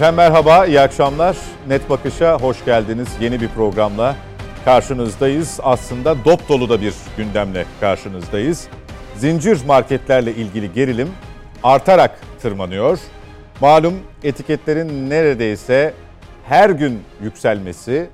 [0.00, 1.36] Efendim merhaba, iyi akşamlar.
[1.68, 3.08] Net Bakış'a hoş geldiniz.
[3.20, 4.16] Yeni bir programla
[4.64, 5.60] karşınızdayız.
[5.62, 8.68] Aslında dop dolu da bir gündemle karşınızdayız.
[9.16, 11.08] Zincir marketlerle ilgili gerilim
[11.62, 12.98] artarak tırmanıyor.
[13.60, 15.94] Malum etiketlerin neredeyse
[16.44, 18.10] her gün yükselmesi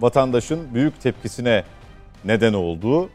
[0.00, 1.64] vatandaşın büyük tepkisine
[2.24, 3.10] neden oldu.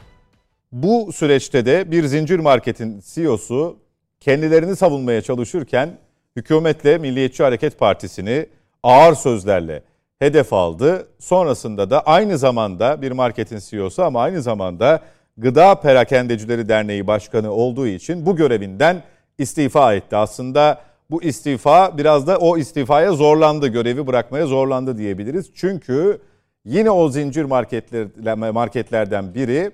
[0.71, 3.77] Bu süreçte de bir zincir marketin CEO'su
[4.19, 5.97] kendilerini savunmaya çalışırken
[6.35, 8.45] hükümetle Milliyetçi Hareket Partisi'ni
[8.83, 9.83] ağır sözlerle
[10.19, 11.07] hedef aldı.
[11.19, 14.99] Sonrasında da aynı zamanda bir marketin CEO'su ama aynı zamanda
[15.37, 19.03] Gıda Perakendecileri Derneği Başkanı olduğu için bu görevinden
[19.37, 20.15] istifa etti.
[20.15, 25.51] Aslında bu istifa biraz da o istifaya zorlandı, görevi bırakmaya zorlandı diyebiliriz.
[25.55, 26.21] Çünkü
[26.65, 29.71] yine o zincir marketler, marketlerden biri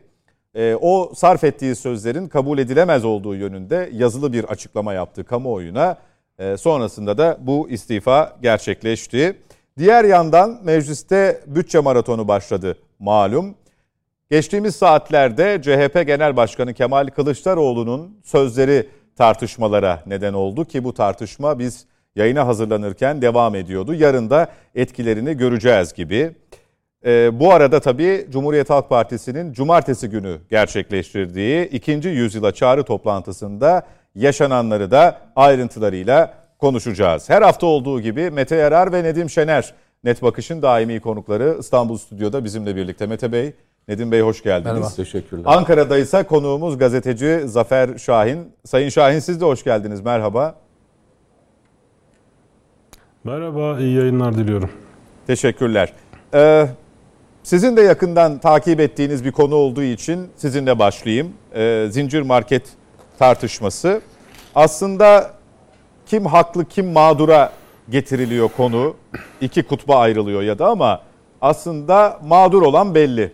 [0.56, 5.98] e, o sarf ettiği sözlerin kabul edilemez olduğu yönünde yazılı bir açıklama yaptı kamuoyuna.
[6.40, 9.38] E, sonrasında da bu istifa gerçekleşti.
[9.78, 13.56] Diğer yandan mecliste bütçe maratonu başladı malum.
[14.32, 21.86] Geçtiğimiz saatlerde CHP Genel Başkanı Kemal Kılıçdaroğlu'nun sözleri tartışmalara neden oldu ki bu tartışma biz
[22.16, 23.94] yayına hazırlanırken devam ediyordu.
[23.94, 26.32] Yarın da etkilerini göreceğiz gibi.
[27.06, 34.92] Ee, bu arada tabii Cumhuriyet Halk Partisi'nin cumartesi günü gerçekleştirdiği ikinci yüzyıla çağrı toplantısında yaşananları
[34.92, 37.30] da ayrıntılarıyla konuşacağız.
[37.30, 42.44] Her hafta olduğu gibi Mete Yarar ve Nedim Şener Net Bakış'ın daimi konukları İstanbul Stüdyo'da
[42.44, 43.08] bizimle birlikte.
[43.08, 43.54] Mete Bey,
[43.88, 44.74] Nedim Bey hoş geldiniz.
[44.74, 44.90] Merhaba.
[44.96, 45.44] Teşekkürler.
[45.46, 48.52] Ankara'da ise konuğumuz gazeteci Zafer Şahin.
[48.66, 50.02] Sayın Şahin siz de hoş geldiniz.
[50.02, 50.56] Merhaba.
[53.24, 54.70] Merhaba, iyi yayınlar diliyorum.
[55.28, 55.94] Teşekkürler.
[56.34, 56.68] Ee,
[57.44, 61.34] sizin de yakından takip ettiğiniz bir konu olduğu için sizinle başlayayım.
[61.56, 62.64] Ee, zincir market
[63.20, 64.02] tartışması.
[64.58, 65.32] Aslında
[66.06, 67.52] kim haklı kim mağdura
[67.90, 68.96] getiriliyor konu.
[69.42, 71.02] İki kutba ayrılıyor ya da ama
[71.42, 73.32] aslında mağdur olan belli.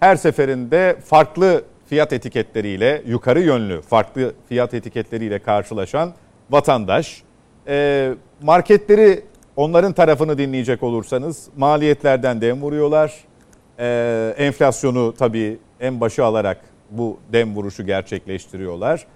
[0.00, 6.12] Her seferinde farklı fiyat etiketleriyle yukarı yönlü farklı fiyat etiketleriyle karşılaşan
[6.50, 7.22] vatandaş.
[7.68, 9.24] Ee, marketleri
[9.56, 13.14] onların tarafını dinleyecek olursanız maliyetlerden dem vuruyorlar.
[13.78, 19.06] Ee, enflasyonu tabii en başı alarak bu dem vuruşu gerçekleştiriyorlar.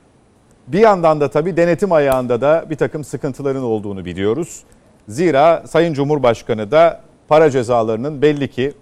[0.66, 4.62] Bir yandan da tabii denetim ayağında da bir takım sıkıntıların olduğunu biliyoruz.
[5.08, 8.72] Zira Sayın Cumhurbaşkanı da para cezalarının belli ki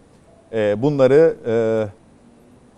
[0.53, 1.55] e, bunları e,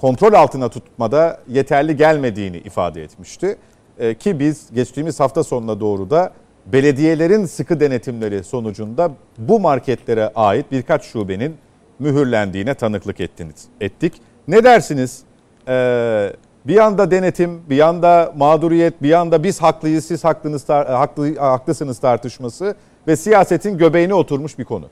[0.01, 3.57] kontrol altına tutmada yeterli gelmediğini ifade etmişti.
[3.99, 6.33] E, ki biz geçtiğimiz hafta sonuna doğru da
[6.67, 11.57] belediyelerin sıkı denetimleri sonucunda bu marketlere ait birkaç şubenin
[11.99, 14.13] mühürlendiğine tanıklık ettiniz, ettik.
[14.49, 15.23] Ne dersiniz?
[15.69, 16.33] Ee,
[16.67, 22.75] bir yanda denetim, bir yanda mağduriyet, bir yanda biz haklıyız, siz haklınız, haklı, haklısınız tartışması
[23.07, 24.87] ve siyasetin göbeğine oturmuş bir konu.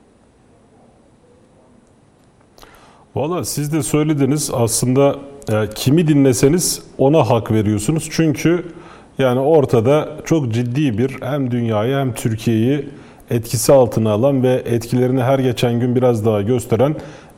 [3.15, 5.15] Valla siz de söylediniz aslında
[5.51, 8.09] e, kimi dinleseniz ona hak veriyorsunuz.
[8.11, 8.65] Çünkü
[9.17, 12.89] yani ortada çok ciddi bir hem dünyayı hem Türkiye'yi
[13.29, 16.95] etkisi altına alan ve etkilerini her geçen gün biraz daha gösteren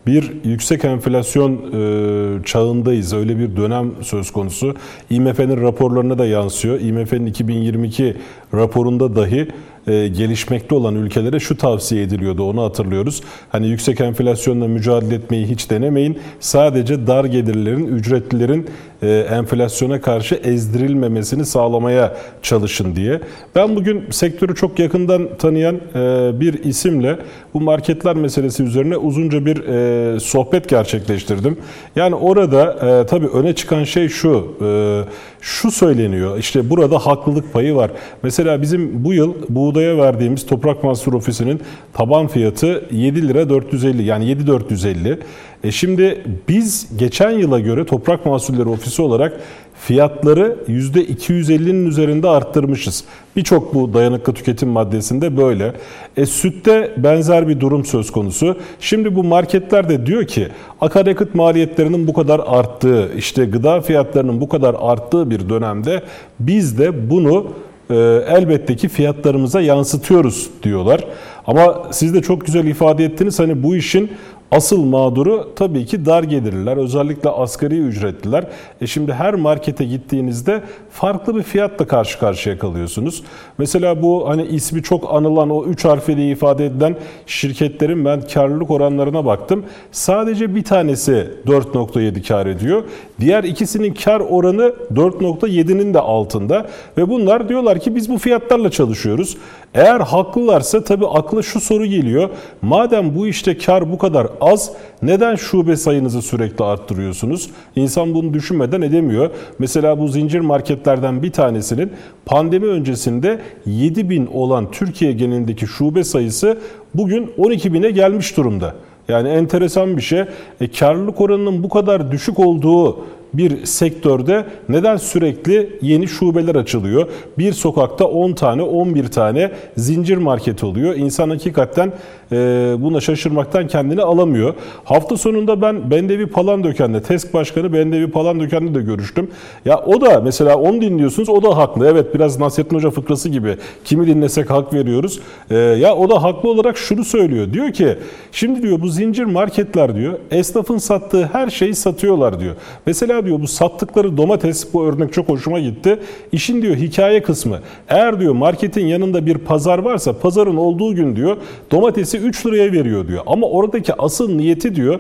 [0.08, 3.14] bir yüksek enflasyon e, çağındayız.
[3.14, 4.75] Öyle bir dönem söz konusu.
[5.09, 6.80] IMF'nin raporlarına da yansıyor.
[6.80, 8.18] IMF'nin 2022
[8.53, 9.47] raporunda dahi
[9.88, 13.22] e, gelişmekte olan ülkelere şu tavsiye ediliyordu onu hatırlıyoruz.
[13.50, 16.20] Hani yüksek enflasyonla mücadele etmeyi hiç denemeyin.
[16.40, 18.68] Sadece dar gelirlerin, ücretlilerin
[19.02, 23.20] e, enflasyona karşı ezdirilmemesini sağlamaya çalışın diye.
[23.56, 27.18] Ben bugün sektörü çok yakından tanıyan e, bir isimle
[27.54, 31.58] bu marketler meselesi üzerine uzunca bir e, sohbet gerçekleştirdim.
[31.96, 32.74] Yani orada
[33.06, 35.02] tabii öne çıkan şey şu, e,
[35.44, 36.38] şu söyleniyor.
[36.38, 37.91] İşte burada haklılık payı var.
[38.23, 41.62] Mesela bizim bu yıl buğdaya verdiğimiz Toprak Mahsul Ofisi'nin
[41.94, 45.20] taban fiyatı 7 lira 450 yani 7.450.
[45.64, 49.40] E şimdi biz geçen yıla göre Toprak Mahsulleri Ofisi olarak
[49.88, 53.03] fiyatları %250'nin üzerinde arttırmışız.
[53.35, 55.74] Birçok bu dayanıklı tüketim maddesinde böyle.
[56.18, 58.58] E, sütte benzer bir durum söz konusu.
[58.80, 60.47] Şimdi bu marketler de diyor ki
[60.82, 66.03] akaryakıt maliyetlerinin bu kadar arttığı, işte gıda fiyatlarının bu kadar arttığı bir dönemde
[66.40, 67.47] biz de bunu
[67.90, 67.96] e,
[68.28, 71.02] elbette ki fiyatlarımıza yansıtıyoruz diyorlar.
[71.47, 74.12] Ama siz de çok güzel ifade ettiniz hani bu işin
[74.53, 78.44] Asıl mağduru tabii ki dar gelirliler, özellikle asgari ücretliler.
[78.82, 80.61] E şimdi her markete gittiğinizde
[80.91, 83.23] farklı bir fiyatla karşı karşıya kalıyorsunuz.
[83.58, 86.96] Mesela bu hani ismi çok anılan o 3 harfiyle ifade edilen
[87.26, 89.66] şirketlerin ben karlılık oranlarına baktım.
[89.91, 92.84] Sadece bir tanesi 4.7 kar ediyor.
[93.20, 96.67] Diğer ikisinin kar oranı 4.7'nin de altında
[96.97, 99.38] ve bunlar diyorlar ki biz bu fiyatlarla çalışıyoruz.
[99.73, 102.29] Eğer haklılarsa tabii akla şu soru geliyor.
[102.61, 107.49] Madem bu işte kar bu kadar az neden şube sayınızı sürekli arttırıyorsunuz?
[107.75, 109.29] İnsan bunu düşünmeden edemiyor.
[109.59, 111.91] Mesela bu zincir marketlerden bir tanesinin
[112.25, 116.57] pandemi öncesinde 7 bin olan Türkiye genelindeki şube sayısı
[116.93, 118.75] bugün 12 bine gelmiş durumda.
[119.07, 120.23] Yani enteresan bir şey.
[120.61, 127.08] E, karlılık oranının bu kadar düşük olduğu bir sektörde neden sürekli yeni şubeler açılıyor?
[127.38, 130.96] Bir sokakta 10 tane, 11 tane zincir market oluyor.
[130.96, 131.94] İnsan hakikaten
[132.32, 132.35] e,
[132.80, 134.53] buna şaşırmaktan kendini alamıyor.
[134.84, 139.28] Hafta sonunda ben Bendevi Palandöken'de, TESK Başkanı Bendevi Palandöken'de de görüştüm.
[139.66, 141.88] Ya o da mesela onu dinliyorsunuz, o da haklı.
[141.88, 143.58] Evet biraz Nasrettin Hoca fıkrası gibi.
[143.84, 145.20] Kimi dinlesek hak veriyoruz.
[145.50, 147.53] E, ya o da haklı olarak şunu söylüyor.
[147.53, 147.97] Diyor ki,
[148.32, 152.56] şimdi diyor bu zincir marketler diyor, esnafın sattığı her şeyi satıyorlar diyor.
[152.86, 155.99] Mesela diyor bu sattıkları domates bu örnek çok hoşuma gitti.
[156.31, 157.59] İşin diyor hikaye kısmı.
[157.90, 161.37] Eğer diyor marketin yanında bir pazar varsa pazarın olduğu gün diyor
[161.72, 163.23] domatesi 3 liraya veriyor diyor.
[163.25, 164.99] Ama oradaki asıl niyeti diyor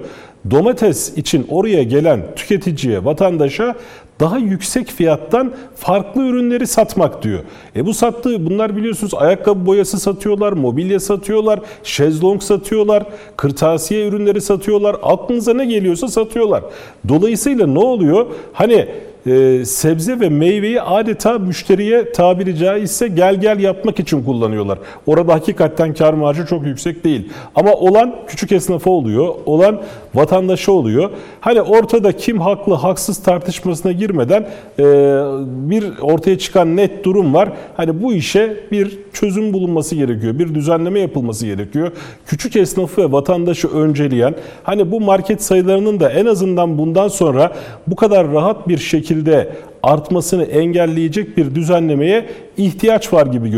[0.51, 3.75] domates için oraya gelen tüketiciye, vatandaşa
[4.19, 7.39] daha yüksek fiyattan farklı ürünleri satmak diyor.
[7.75, 13.03] E bu sattığı bunlar biliyorsunuz ayakkabı boyası satıyorlar, mobilya satıyorlar, şezlong satıyorlar,
[13.37, 14.95] kırtasiye ürünleri satıyorlar.
[15.03, 16.63] Aklınıza ne geliyorsa satıyorlar.
[17.09, 18.25] Dolayısıyla ne oluyor?
[18.53, 18.87] Hani
[19.25, 24.79] e, sebze ve meyveyi adeta müşteriye tabiri caizse gel gel yapmak için kullanıyorlar.
[25.05, 27.29] Orada hakikaten kar marjı çok yüksek değil.
[27.55, 29.81] Ama olan küçük esnafı oluyor, olan
[30.15, 31.09] vatandaşı oluyor.
[31.41, 34.47] Hani ortada kim haklı haksız tartışmasına girmeden
[34.79, 34.83] e,
[35.45, 37.49] bir ortaya çıkan net durum var.
[37.77, 41.91] Hani bu işe bir çözüm bulunması gerekiyor, bir düzenleme yapılması gerekiyor.
[42.25, 47.53] Küçük esnafı ve vatandaşı önceleyen, hani bu market sayılarının da en azından bundan sonra
[47.87, 49.49] bu kadar rahat bir şekilde şekilde
[49.83, 52.25] artmasını engelleyecek bir düzenlemeye
[52.57, 53.49] ihtiyaç var gibi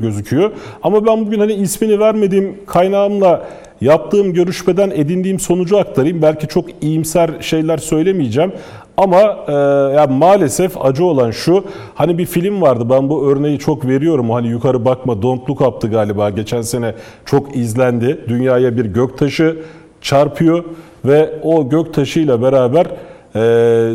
[0.00, 0.50] gözüküyor.
[0.82, 3.46] Ama ben bugün hani ismini vermediğim kaynağımla
[3.80, 6.22] yaptığım görüşmeden edindiğim sonucu aktarayım.
[6.22, 8.52] Belki çok iyimser şeyler söylemeyeceğim.
[8.96, 9.52] Ama e,
[9.96, 11.64] yani maalesef acı olan şu,
[11.94, 14.30] hani bir film vardı ben bu örneği çok veriyorum.
[14.30, 16.94] Hani yukarı bakma Don't Look Up'tı galiba geçen sene
[17.24, 18.20] çok izlendi.
[18.28, 19.56] Dünyaya bir göktaşı
[20.00, 20.64] çarpıyor
[21.04, 22.86] ve o göktaşıyla beraber
[23.34, 23.40] e,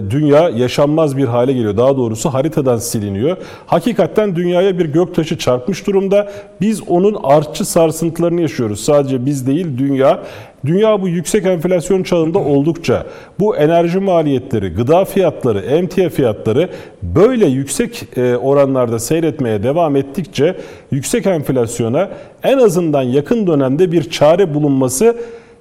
[0.10, 1.78] dünya yaşanmaz bir hale geliyor.
[1.78, 3.38] Daha doğrusu haritadan siliniyor.
[3.66, 6.32] Hakikaten dünyaya bir göktaşı çarpmış durumda.
[6.62, 8.80] Biz onun artçı sarsıntılarını yaşıyoruz.
[8.80, 10.24] Sadece biz değil dünya.
[10.66, 13.06] Dünya bu yüksek enflasyon çağında oldukça
[13.40, 16.70] bu enerji maliyetleri, gıda fiyatları, emtia fiyatları
[17.04, 20.56] böyle yüksek e, oranlarda seyretmeye devam ettikçe
[20.92, 22.10] yüksek enflasyona
[22.44, 25.16] en azından yakın dönemde bir çare bulunması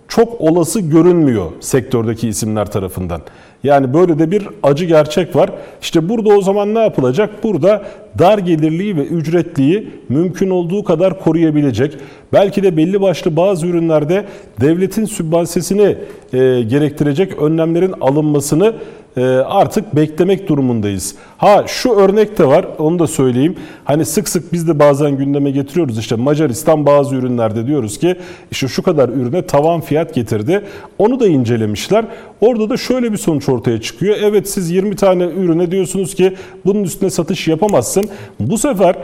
[0.09, 3.21] çok olası görünmüyor sektördeki isimler tarafından.
[3.65, 5.51] Yani böyle de bir acı gerçek var.
[5.83, 7.31] İşte burada o zaman ne yapılacak?
[7.43, 7.85] Burada
[8.19, 11.97] dar gelirliği ve ücretliği mümkün olduğu kadar koruyabilecek.
[12.33, 14.25] Belki de belli başlı bazı ürünlerde
[14.61, 15.97] devletin sübvansiyesini
[16.33, 18.75] e, gerektirecek önlemlerin alınmasını
[19.17, 21.15] e, artık beklemek durumundayız.
[21.39, 23.57] Ha şu örnek de var onu da söyleyeyim.
[23.85, 28.17] Hani sık sık biz de bazen gündeme getiriyoruz işte Macaristan bazı ürünlerde diyoruz ki
[28.51, 30.65] işte şu kadar ürüne tavan fiyat getirdi.
[30.99, 32.05] Onu da incelemişler.
[32.41, 34.17] Orada da şöyle bir sonuç ortaya çıkıyor.
[34.21, 38.09] Evet siz 20 tane ürüne diyorsunuz ki bunun üstüne satış yapamazsın.
[38.41, 38.97] Bu sefer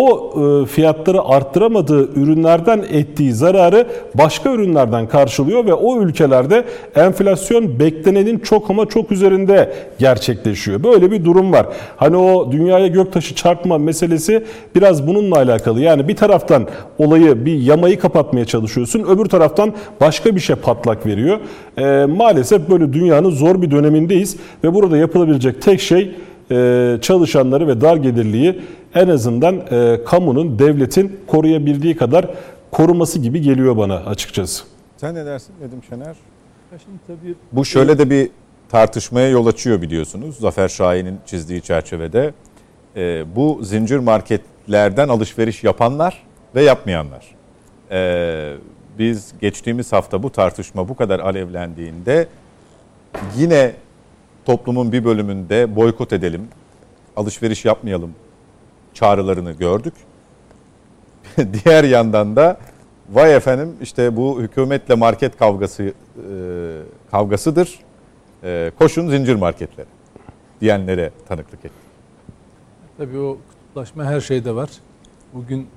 [0.00, 0.32] o
[0.62, 8.70] e, fiyatları arttıramadığı ürünlerden ettiği zararı başka ürünlerden karşılıyor ve o ülkelerde enflasyon beklenenin çok
[8.70, 10.84] ama çok üzerinde gerçekleşiyor.
[10.84, 11.66] Böyle bir durum var.
[11.96, 15.80] Hani o dünyaya göktaşı çarpma meselesi biraz bununla alakalı.
[15.80, 16.66] Yani bir taraftan
[16.98, 21.38] olayı bir yamayı kapatmaya çalışıyorsun, öbür taraftan başka bir şey patlak veriyor.
[21.78, 26.14] E, maalesef böyle dünyanın zor bir dönemindeyiz ve burada yapılabilecek tek şey
[26.50, 28.60] e, çalışanları ve dar gelirliği
[28.94, 32.30] en azından e, kamunun, devletin koruyabildiği kadar
[32.70, 34.64] koruması gibi geliyor bana açıkçası.
[34.96, 36.16] Sen ne dersin Nedim Şener?
[36.70, 38.30] Şimdi tabii Bu şöyle de bir
[38.68, 40.36] tartışmaya yol açıyor biliyorsunuz.
[40.36, 42.32] Zafer Şahin'in çizdiği çerçevede.
[42.96, 46.22] E, bu zincir marketlerden alışveriş yapanlar
[46.54, 47.34] ve yapmayanlar.
[47.90, 48.56] E,
[48.98, 52.28] biz geçtiğimiz hafta bu tartışma bu kadar alevlendiğinde
[53.36, 53.72] yine
[54.44, 56.48] toplumun bir bölümünde boykot edelim,
[57.16, 58.14] alışveriş yapmayalım
[58.94, 59.94] çağrılarını gördük.
[61.36, 62.56] Diğer yandan da
[63.10, 65.92] vay efendim işte bu hükümetle market kavgası e,
[67.10, 67.78] kavgasıdır.
[68.44, 69.86] E, koşun zincir marketlere
[70.60, 71.74] diyenlere tanıklık etti.
[72.98, 74.70] Tabii o kutuplaşma her şeyde var.
[75.32, 75.68] Bugün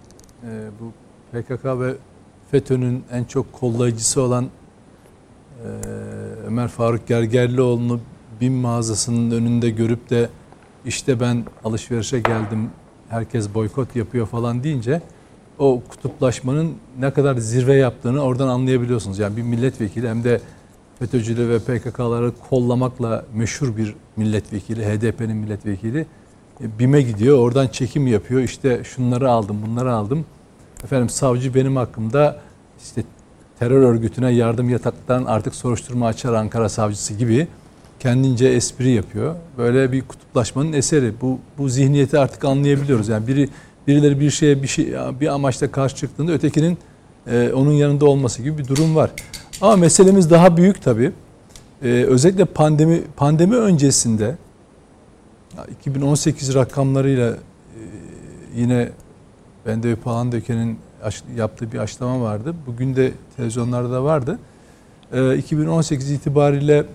[0.43, 0.91] e, bu
[1.31, 1.93] PKK ve
[2.51, 5.67] FETÖ'nün en çok kollayıcısı olan e,
[6.47, 8.00] Ömer Faruk Gergerlioğlu'nu
[8.41, 10.29] BİM mağazasının önünde görüp de
[10.86, 12.69] işte ben alışverişe geldim
[13.09, 15.01] herkes boykot yapıyor falan deyince
[15.59, 19.19] o kutuplaşmanın ne kadar zirve yaptığını oradan anlayabiliyorsunuz.
[19.19, 20.41] Yani bir milletvekili hem de
[20.99, 26.05] FETÖ'cüleri ve PKK'ları kollamakla meşhur bir milletvekili, HDP'nin milletvekili
[26.61, 27.39] e, BİM'e gidiyor.
[27.39, 28.41] Oradan çekim yapıyor.
[28.41, 30.25] İşte şunları aldım, bunları aldım.
[30.83, 32.39] Efendim savcı benim hakkımda
[32.83, 33.03] işte
[33.59, 37.47] terör örgütüne yardım yataktan artık soruşturma açar Ankara savcısı gibi
[37.99, 39.35] kendince espri yapıyor.
[39.57, 41.13] Böyle bir kutuplaşmanın eseri.
[41.21, 43.07] Bu bu zihniyeti artık anlayabiliyoruz.
[43.07, 43.49] Yani biri
[43.87, 46.77] birileri bir şeye bir şey bir amaçla karşı çıktığında ötekinin
[47.31, 49.11] e, onun yanında olması gibi bir durum var.
[49.61, 51.11] Ama meselemiz daha büyük tabii.
[51.83, 54.35] E, özellikle pandemi pandemi öncesinde
[55.79, 57.37] 2018 rakamlarıyla e,
[58.55, 58.89] yine
[59.65, 60.79] Bende Palandöken'in
[61.35, 62.55] yaptığı bir açıklama vardı.
[62.67, 64.39] Bugün de televizyonlarda da vardı.
[65.37, 66.85] 2018 itibariyle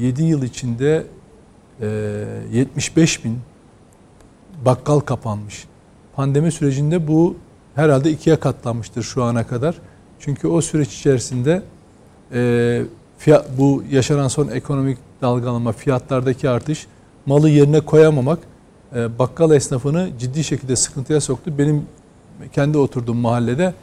[0.00, 1.06] 7 yıl içinde
[2.52, 3.38] 75 bin
[4.64, 5.64] bakkal kapanmış.
[6.16, 7.36] Pandemi sürecinde bu
[7.74, 9.74] herhalde ikiye katlanmıştır şu ana kadar.
[10.20, 11.62] Çünkü o süreç içerisinde
[13.18, 16.86] fiyat, bu yaşanan son ekonomik dalgalanma, fiyatlardaki artış,
[17.26, 18.38] malı yerine koyamamak
[19.18, 21.58] bakkal esnafını ciddi şekilde sıkıntıya soktu.
[21.58, 21.86] Benim
[22.52, 23.74] kendi oturduğum mahallede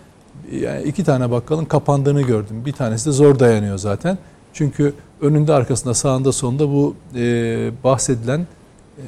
[0.51, 2.65] yani iki tane bakkalın kapandığını gördüm.
[2.65, 4.17] Bir tanesi de zor dayanıyor zaten.
[4.59, 7.21] Çünkü önünde arkasında sağında sonunda bu e,
[7.83, 8.39] bahsedilen
[8.97, 9.03] e,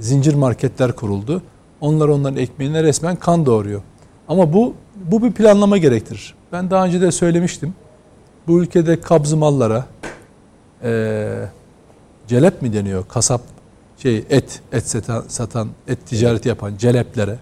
[0.00, 1.42] zincir marketler kuruldu.
[1.80, 3.82] Onlar onların ekmeğine resmen kan doğuruyor.
[4.28, 6.34] Ama bu bu bir planlama gerektirir.
[6.52, 7.74] Ben daha önce de söylemiştim.
[8.46, 9.86] Bu ülkede kabzı mallara
[10.82, 11.48] e,
[12.28, 13.04] celep mi deniyor?
[13.08, 13.40] Kasap
[13.98, 17.38] şey et et satan, satan et ticareti yapan celeplere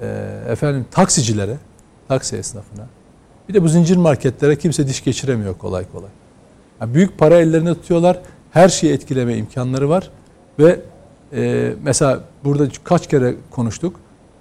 [0.00, 0.06] e,
[0.48, 1.56] efendim taksicilere
[2.08, 2.86] taksi esnafına
[3.48, 6.10] bir de bu zincir marketlere kimse diş geçiremiyor kolay kolay.
[6.84, 8.20] Yani büyük para ellerine tutuyorlar.
[8.50, 10.10] Her şeyi etkileme imkanları var
[10.58, 10.80] ve
[11.32, 13.96] e, mesela burada kaç kere konuştuk.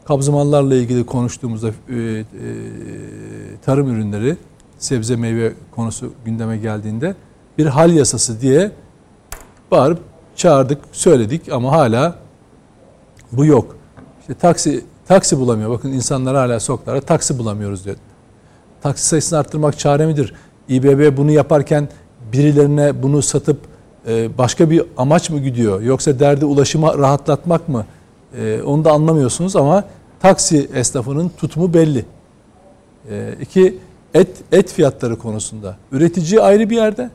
[0.06, 2.24] Kabzımallarla ilgili konuştuğumuzda e, e,
[3.66, 4.38] tarım ürünleri,
[4.78, 7.16] sebze meyve konusu gündeme geldiğinde
[7.58, 8.72] bir hal yasası diye
[9.72, 10.00] bağırıp
[10.36, 12.16] çağırdık, söyledik ama hala
[13.32, 13.76] bu yok.
[14.22, 15.70] İşte taksi taksi bulamıyor.
[15.70, 17.96] Bakın insanlar hala sokaklara taksi bulamıyoruz diyor.
[18.82, 20.34] Taksi sayısını arttırmak çare midir?
[20.70, 21.88] İBB bunu yaparken
[22.34, 23.58] birilerine bunu satıp
[24.08, 25.82] e, başka bir amaç mı gidiyor?
[25.82, 27.86] Yoksa derdi ulaşıma rahatlatmak mı?
[28.38, 29.84] E, onu da anlamıyorsunuz ama
[30.20, 32.06] taksi esnafının tutumu belli.
[33.10, 33.80] E, iki,
[34.14, 35.78] et, et fiyatları konusunda.
[35.92, 37.10] Üretici ayrı bir yerde.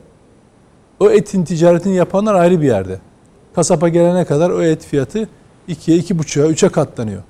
[0.99, 2.99] O etin ticaretini yapanlar ayrı bir yerde.
[3.55, 5.27] Kasapa gelene kadar o et fiyatı
[5.69, 7.23] 2'ye, 2,5'a, 3'e katlanıyor.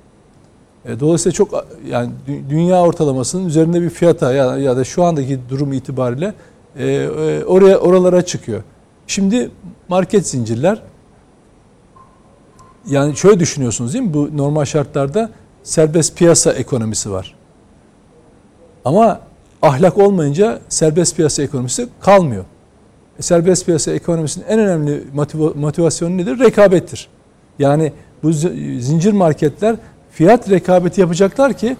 [0.84, 2.10] E, dolayısıyla çok yani
[2.50, 6.34] dünya ortalamasının üzerinde bir fiyata ya, ya da şu andaki durum itibariyle
[6.76, 8.62] e, e, oraya oralara çıkıyor.
[9.06, 9.50] Şimdi
[9.88, 10.82] market zincirler
[12.86, 14.14] yani şöyle düşünüyorsunuz değil mi?
[14.14, 15.30] Bu normal şartlarda
[15.62, 17.34] serbest piyasa ekonomisi var.
[18.84, 19.20] Ama
[19.62, 22.44] ahlak olmayınca serbest piyasa ekonomisi kalmıyor.
[23.18, 25.04] E, serbest piyasa ekonomisinin en önemli
[25.54, 26.38] motivasyonu nedir?
[26.38, 27.08] Rekabettir.
[27.58, 28.32] Yani bu
[28.80, 29.76] zincir marketler
[30.10, 31.76] fiyat rekabeti yapacaklar ki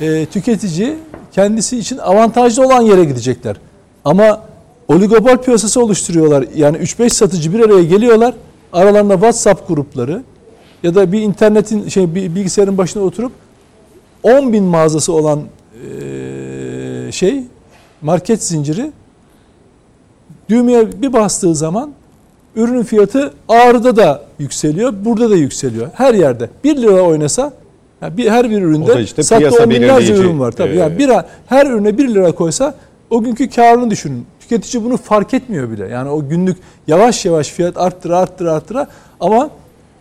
[0.00, 0.96] e, tüketici
[1.32, 3.56] kendisi için avantajlı olan yere gidecekler.
[4.04, 4.40] Ama
[4.88, 6.44] oligopol piyasası oluşturuyorlar.
[6.54, 8.34] Yani 3-5 satıcı bir araya geliyorlar.
[8.72, 10.22] Aralarında WhatsApp grupları
[10.82, 13.32] ya da bir internetin şey bir bilgisayarın başına oturup
[14.22, 17.42] 10 bin mağazası olan e, şey
[18.02, 18.92] market zinciri
[20.48, 21.92] düğmeye bir bastığı zaman
[22.56, 25.88] ürünün fiyatı ağrıda da yükseliyor, burada da yükseliyor.
[25.94, 27.52] Her yerde 1 lira oynasa
[28.02, 30.52] yani bir, her bir üründe işte sattığı on binlerce ürün var.
[30.52, 30.72] Tabii.
[30.72, 31.10] Ee, yani bir,
[31.46, 32.74] her ürüne 1 lira koysa
[33.10, 34.26] o günkü karını düşünün.
[34.40, 35.88] Tüketici bunu fark etmiyor bile.
[35.88, 38.88] Yani o günlük yavaş yavaş fiyat arttıra arttıra arttıra
[39.20, 39.50] ama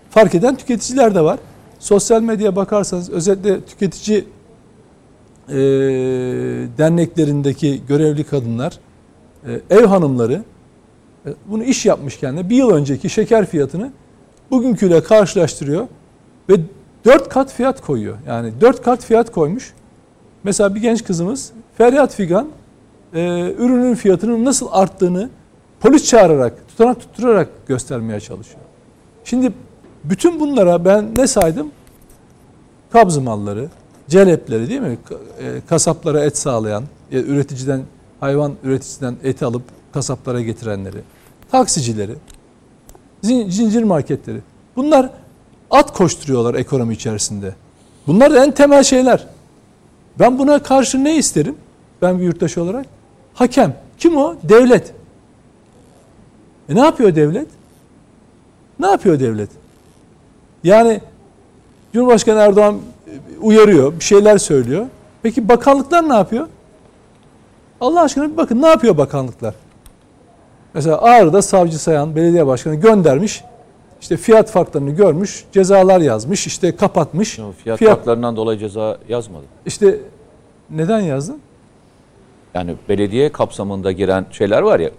[0.09, 1.39] fark eden tüketiciler de var.
[1.79, 4.25] Sosyal medyaya bakarsanız özellikle tüketici
[5.49, 5.55] e,
[6.77, 8.79] derneklerindeki görevli kadınlar,
[9.47, 10.43] e, ev hanımları
[11.25, 13.91] e, bunu iş yapmışken de bir yıl önceki şeker fiyatını
[14.51, 15.87] bugünküyle karşılaştırıyor
[16.49, 16.55] ve
[17.05, 18.17] dört kat fiyat koyuyor.
[18.27, 19.73] Yani dört kat fiyat koymuş.
[20.43, 22.47] Mesela bir genç kızımız feryat figan
[23.13, 25.29] e, ürünün fiyatının nasıl arttığını
[25.79, 28.61] polis çağırarak, tutanak tutturarak göstermeye çalışıyor.
[29.23, 29.51] Şimdi
[30.03, 31.71] bütün bunlara ben ne saydım?
[32.91, 33.69] Kabzı malları,
[34.07, 34.97] celepleri değil mi?
[35.39, 37.81] E, kasaplara et sağlayan, üreticiden
[38.19, 40.97] hayvan üreticiden eti alıp kasaplara getirenleri,
[41.51, 42.15] taksicileri,
[43.21, 44.39] zincir marketleri.
[44.75, 45.09] Bunlar
[45.71, 47.55] at koşturuyorlar ekonomi içerisinde.
[48.07, 49.27] Bunlar en temel şeyler.
[50.19, 51.55] Ben buna karşı ne isterim?
[52.01, 52.85] Ben bir yurttaş olarak.
[53.37, 53.75] Hakem.
[53.97, 54.35] Kim o?
[54.43, 54.93] Devlet.
[56.69, 57.47] E ne yapıyor devlet?
[58.79, 59.49] Ne yapıyor devlet?
[60.63, 61.01] Yani
[61.93, 62.79] Cumhurbaşkanı Erdoğan
[63.41, 64.85] uyarıyor, bir şeyler söylüyor.
[65.23, 66.47] Peki bakanlıklar ne yapıyor?
[67.81, 69.55] Allah aşkına bir bakın ne yapıyor bakanlıklar?
[70.73, 73.43] Mesela Ağrı'da savcı sayan belediye başkanı göndermiş.
[74.01, 77.37] İşte fiyat farklarını görmüş, cezalar yazmış, işte kapatmış.
[77.37, 79.45] Yok, fiyat, fiyat farklarından dolayı ceza yazmadı.
[79.65, 79.99] İşte
[80.69, 81.39] neden yazdın?
[82.57, 84.89] Yani belediye kapsamında giren şeyler var ya,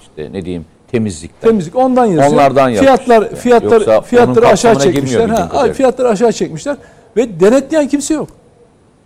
[0.00, 1.48] işte ne diyeyim temizlikten.
[1.48, 2.32] Temizlik ondan yazıyor.
[2.32, 3.36] Onlardan fiyatlar yani.
[3.36, 5.28] fiyatlar Yoksa fiyatları aşağı çekmişler.
[5.28, 6.76] Ha, fiyatları aşağı çekmişler
[7.16, 8.28] ve denetleyen kimse yok.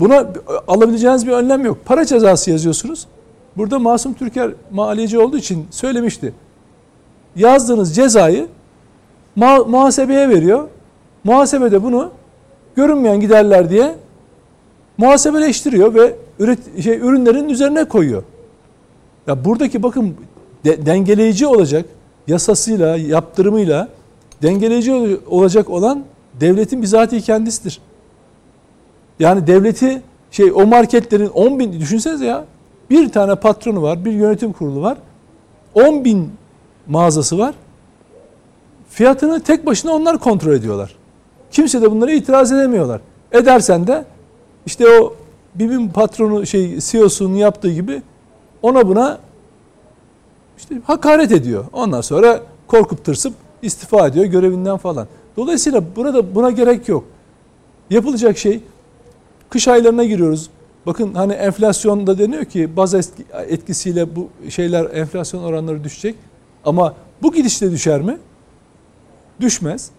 [0.01, 0.27] Buna
[0.69, 1.79] alabileceğiniz bir önlem yok.
[1.85, 3.07] Para cezası yazıyorsunuz.
[3.57, 6.33] Burada Masum Türker maliyeci olduğu için söylemişti.
[7.37, 8.47] Yazdığınız cezayı
[9.37, 10.69] muhasebeye veriyor.
[11.25, 12.11] Muhasebede bunu
[12.77, 13.95] görünmeyen giderler diye
[14.99, 18.23] muhasebeleştiriyor ve üret, şey, ürünlerin üzerine koyuyor.
[19.27, 20.17] Ya buradaki bakın
[20.65, 21.87] de, dengeleyici olacak
[22.27, 23.89] yasasıyla, yaptırımıyla
[24.43, 26.05] dengeleyici olacak olan
[26.41, 27.81] devletin bizatihi kendisidir.
[29.21, 32.45] Yani devleti şey o marketlerin 10 bin düşünsenize ya
[32.91, 34.99] bir tane patronu var, bir yönetim kurulu var.
[35.75, 36.33] 10 bin
[36.87, 37.55] mağazası var.
[38.91, 40.95] Fiyatını tek başına onlar kontrol ediyorlar.
[41.51, 43.01] Kimse de bunlara itiraz edemiyorlar.
[43.33, 44.05] Edersen de
[44.67, 45.15] işte o
[45.55, 48.03] BİM'in patronu şey CEO'sunun yaptığı gibi
[48.63, 49.19] ona buna
[50.59, 51.65] işte hakaret ediyor.
[51.73, 55.07] Ondan sonra korkup tırsıp istifa ediyor görevinden falan.
[55.37, 57.05] Dolayısıyla burada buna gerek yok.
[57.91, 58.61] Yapılacak şey
[59.51, 60.51] kış aylarına giriyoruz.
[60.87, 62.95] Bakın hani enflasyonda deniyor ki baz
[63.49, 66.15] etkisiyle bu şeyler enflasyon oranları düşecek.
[66.65, 68.19] Ama bu gidişle düşer mi?
[69.41, 69.91] Düşmez.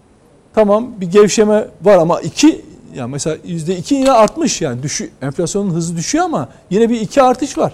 [0.54, 5.74] Tamam bir gevşeme var ama iki yani mesela yüzde iki yine artmış yani düşü, enflasyonun
[5.74, 7.74] hızı düşüyor ama yine bir iki artış var.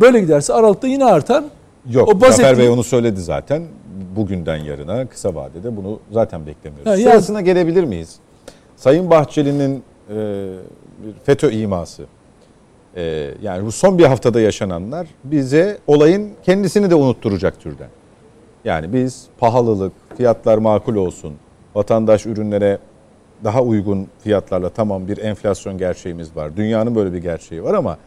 [0.00, 1.44] Böyle giderse Aralık'ta yine artar.
[1.90, 2.58] Yok o Zafer etki...
[2.58, 3.62] Bey onu söyledi zaten.
[4.16, 6.92] Bugünden yarına kısa vadede bunu zaten beklemiyoruz.
[6.92, 7.46] Ha, Sırasına yani...
[7.46, 8.16] gelebilir miyiz?
[8.76, 9.82] Sayın Bahçeli'nin
[10.16, 10.46] e,
[11.24, 12.02] FETÖ iması.
[12.96, 17.88] E, yani bu son bir haftada yaşananlar bize olayın kendisini de unutturacak türden.
[18.64, 21.34] Yani biz pahalılık, fiyatlar makul olsun,
[21.74, 22.78] vatandaş ürünlere
[23.44, 26.56] daha uygun fiyatlarla tamam bir enflasyon gerçeğimiz var.
[26.56, 27.98] Dünyanın böyle bir gerçeği var ama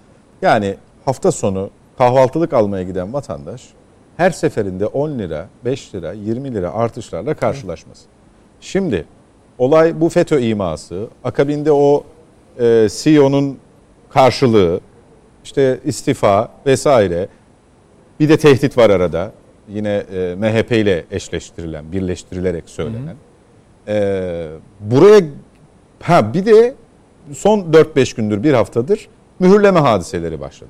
[0.42, 3.64] yani hafta sonu kahvaltılık almaya giden vatandaş
[4.18, 8.06] her seferinde 10 lira, 5 lira, 20 lira artışlarla karşılaşması.
[8.62, 9.06] Şimdi
[9.58, 12.04] olay bu FETÖ iması, akabinde o
[12.60, 13.58] e, CEO'nun
[14.10, 14.80] karşılığı,
[15.44, 17.28] işte istifa vesaire.
[18.20, 19.32] Bir de tehdit var arada.
[19.70, 23.08] Yine e, MHP ile eşleştirilen, birleştirilerek söylenen.
[23.08, 23.27] Hı hı.
[23.88, 24.48] E,
[24.80, 25.22] buraya
[26.02, 26.76] ha bir de
[27.34, 29.08] son 4-5 gündür, bir haftadır
[29.40, 30.70] mühürleme hadiseleri başladı.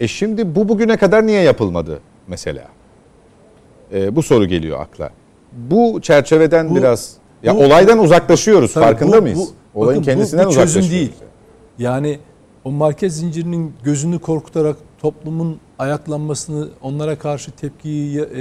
[0.00, 2.64] E şimdi bu bugüne kadar niye yapılmadı mesela?
[3.92, 5.10] E, bu soru geliyor akla.
[5.52, 9.38] Bu çerçeveden bu, biraz ya bu, olaydan uzaklaşıyoruz farkında bu, mıyız?
[9.38, 11.12] Bu, Olayın bakın, kendisinden bu, bu çözüm değil.
[11.78, 12.18] Yani
[12.64, 18.36] o market zincirinin gözünü korkutarak toplumun ayaklanmasını onlara karşı tepkiyi e,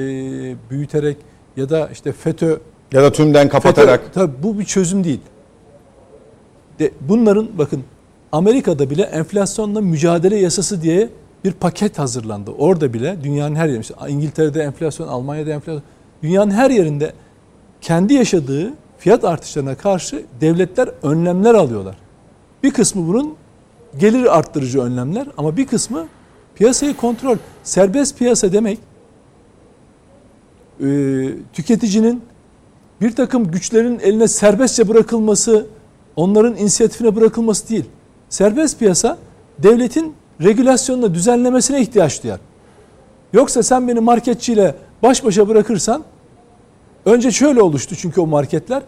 [0.69, 1.17] büyüterek
[1.57, 2.57] ya da işte FETÖ
[2.91, 3.99] ya da tümden kapatarak.
[3.99, 5.19] FETÖ, tabii bu bir çözüm değil.
[6.79, 7.83] De, bunların bakın
[8.31, 11.09] Amerika'da bile enflasyonla mücadele yasası diye
[11.43, 12.51] bir paket hazırlandı.
[12.51, 15.83] Orada bile dünyanın her yerinde, İngiltere'de enflasyon, Almanya'da enflasyon,
[16.23, 17.13] dünyanın her yerinde
[17.81, 21.95] kendi yaşadığı fiyat artışlarına karşı devletler önlemler alıyorlar.
[22.63, 23.35] Bir kısmı bunun
[23.99, 26.07] gelir arttırıcı önlemler ama bir kısmı
[26.55, 27.37] piyasayı kontrol.
[27.63, 28.79] Serbest piyasa demek
[31.53, 32.23] tüketicinin
[33.01, 35.67] bir takım güçlerin eline serbestçe bırakılması,
[36.15, 37.85] onların inisiyatifine bırakılması değil.
[38.29, 39.17] Serbest piyasa
[39.59, 42.39] devletin regülasyonla düzenlemesine ihtiyaç duyar.
[43.33, 46.03] Yoksa sen beni marketçiyle baş başa bırakırsan
[47.05, 48.83] önce şöyle oluştu çünkü o marketler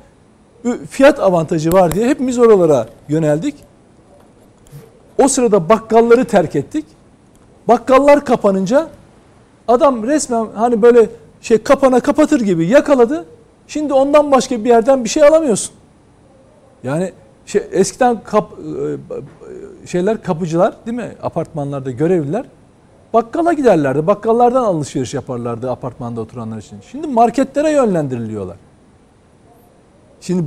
[0.89, 3.55] fiyat avantajı var diye hepimiz oralara yöneldik.
[5.23, 6.85] O sırada bakkalları terk ettik.
[7.67, 8.87] Bakkallar kapanınca
[9.67, 11.09] adam resmen hani böyle
[11.41, 13.25] şey kapana kapatır gibi yakaladı.
[13.71, 15.73] Şimdi ondan başka bir yerden bir şey alamıyorsun.
[16.83, 17.11] Yani
[17.45, 18.51] şey, eskiden kap,
[19.83, 21.11] e, şeyler kapıcılar değil mi?
[21.23, 22.45] Apartmanlarda görevliler
[23.13, 24.07] bakkala giderlerdi.
[24.07, 26.77] Bakkallardan alışveriş yaparlardı apartmanda oturanlar için.
[26.91, 28.57] Şimdi marketlere yönlendiriliyorlar.
[30.21, 30.43] Şimdi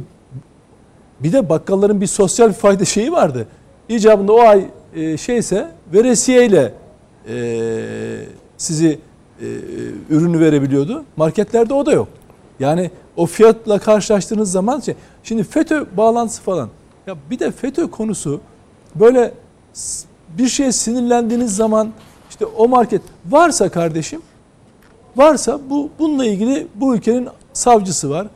[1.21, 3.49] bir de bakkalların bir sosyal fayda şeyi vardı
[3.89, 6.73] icabında o ay e, şeyse veresiyeyle
[7.29, 7.37] e,
[8.57, 8.99] sizi
[9.41, 9.47] e,
[10.11, 11.05] ürünü verebiliyordu.
[11.17, 12.09] Marketlerde o da yok.
[12.61, 16.69] Yani o fiyatla karşılaştığınız zaman şey, şimdi FETÖ bağlantısı falan.
[17.07, 18.41] Ya bir de FETÖ konusu
[18.95, 19.35] böyle
[20.39, 21.93] bir şeye sinirlendiğiniz zaman
[22.31, 24.23] işte o market varsa kardeşim
[25.17, 28.27] varsa bu bununla ilgili bu ülkenin savcısı var.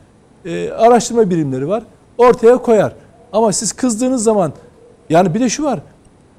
[0.45, 1.83] e, araştırma birimleri var.
[2.17, 2.93] Ortaya koyar.
[3.33, 4.53] Ama siz kızdığınız zaman
[5.09, 5.79] yani bir de şu var.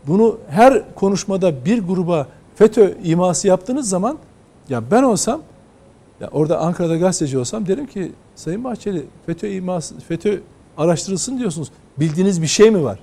[0.07, 4.19] Bunu her konuşmada bir gruba FETÖ iması yaptığınız zaman
[4.69, 5.41] ya ben olsam
[6.21, 10.41] ya orada Ankara'da gazeteci olsam derim ki Sayın Bahçeli FETÖ iması FETÖ
[10.77, 11.71] araştırılsın diyorsunuz.
[11.99, 12.99] Bildiğiniz bir şey mi var?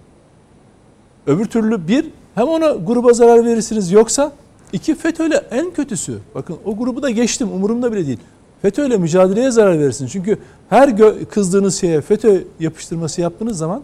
[1.27, 4.31] Öbür türlü bir hem ona gruba zarar verirsiniz yoksa
[4.73, 6.19] iki FETÖ'yle en kötüsü.
[6.35, 8.19] Bakın o grubu da geçtim umurumda bile değil.
[8.61, 10.11] FETÖ'yle mücadeleye zarar verirsiniz.
[10.11, 10.37] Çünkü
[10.69, 10.97] her
[11.29, 13.81] kızdığınız şeye FETÖ yapıştırması yaptığınız zaman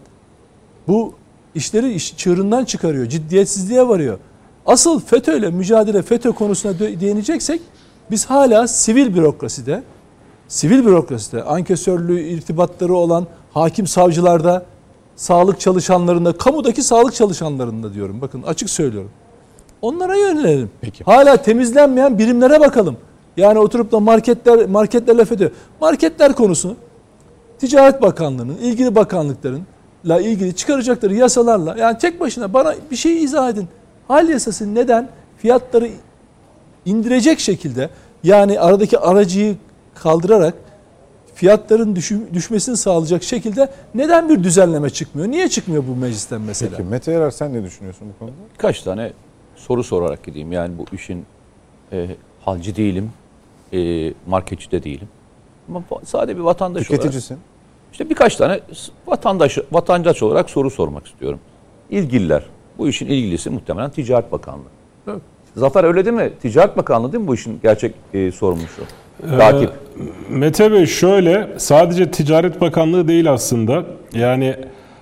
[0.88, 1.14] bu
[1.56, 3.06] işleri iş, çığırından çıkarıyor.
[3.06, 4.18] Ciddiyetsizliğe varıyor.
[4.66, 7.62] Asıl FETÖ'yle mücadele, FETÖ konusuna değineceksek
[8.12, 9.84] biz hala sivil bürokraside,
[10.48, 14.66] sivil bürokraside, ankesörlüğü, irtibatları olan hakim savcılarda,
[15.16, 18.22] sağlık çalışanlarında, kamudaki sağlık çalışanlarında diyorum.
[18.22, 19.12] Bakın açık söylüyorum.
[19.82, 20.72] Onlara yönelelim.
[20.82, 21.04] Peki.
[21.04, 22.98] Hala temizlenmeyen birimlere bakalım.
[23.38, 25.50] Yani oturup da marketler marketlerle FETÖ.
[25.82, 26.76] Marketler konusu
[27.60, 33.68] Ticaret Bakanlığı'nın, ilgili bakanlıklarınla ilgili çıkaracakları yasalarla yani tek başına bana bir şey izah edin.
[34.08, 35.90] Hal yasası neden fiyatları
[36.86, 37.90] indirecek şekilde
[38.24, 39.56] yani aradaki aracıyı
[39.96, 40.54] kaldırarak
[41.36, 41.96] fiyatların
[42.34, 45.28] düşmesini sağlayacak şekilde neden bir düzenleme çıkmıyor?
[45.28, 46.78] Niye çıkmıyor bu meclisten mesela?
[46.78, 48.36] Peki Mete Yarar sen ne düşünüyorsun bu konuda?
[48.54, 49.14] Birkaç tane
[49.56, 50.52] soru sorarak gideyim.
[50.52, 51.26] Yani bu işin
[51.92, 52.08] e,
[52.42, 53.12] halci değilim,
[53.74, 55.08] e, marketçi de değilim.
[55.70, 57.02] Ama sade bir vatandaş olarak.
[57.04, 57.38] Tüketicisin.
[57.92, 58.60] İşte birkaç tane
[59.08, 61.40] vatandaş vatandaş olarak soru sormak istiyorum.
[61.90, 62.44] İlgililer.
[62.78, 64.64] Bu işin ilgilisi muhtemelen Ticaret Bakanlığı.
[65.08, 65.22] Evet.
[65.56, 66.32] Zafer öyle değil mi?
[66.42, 68.82] Ticaret Bakanlığı değil mi bu işin gerçek e, sorumlusu?
[69.38, 69.70] Takip.
[70.30, 73.84] Mete Bey şöyle sadece Ticaret Bakanlığı değil aslında.
[74.14, 74.56] Yani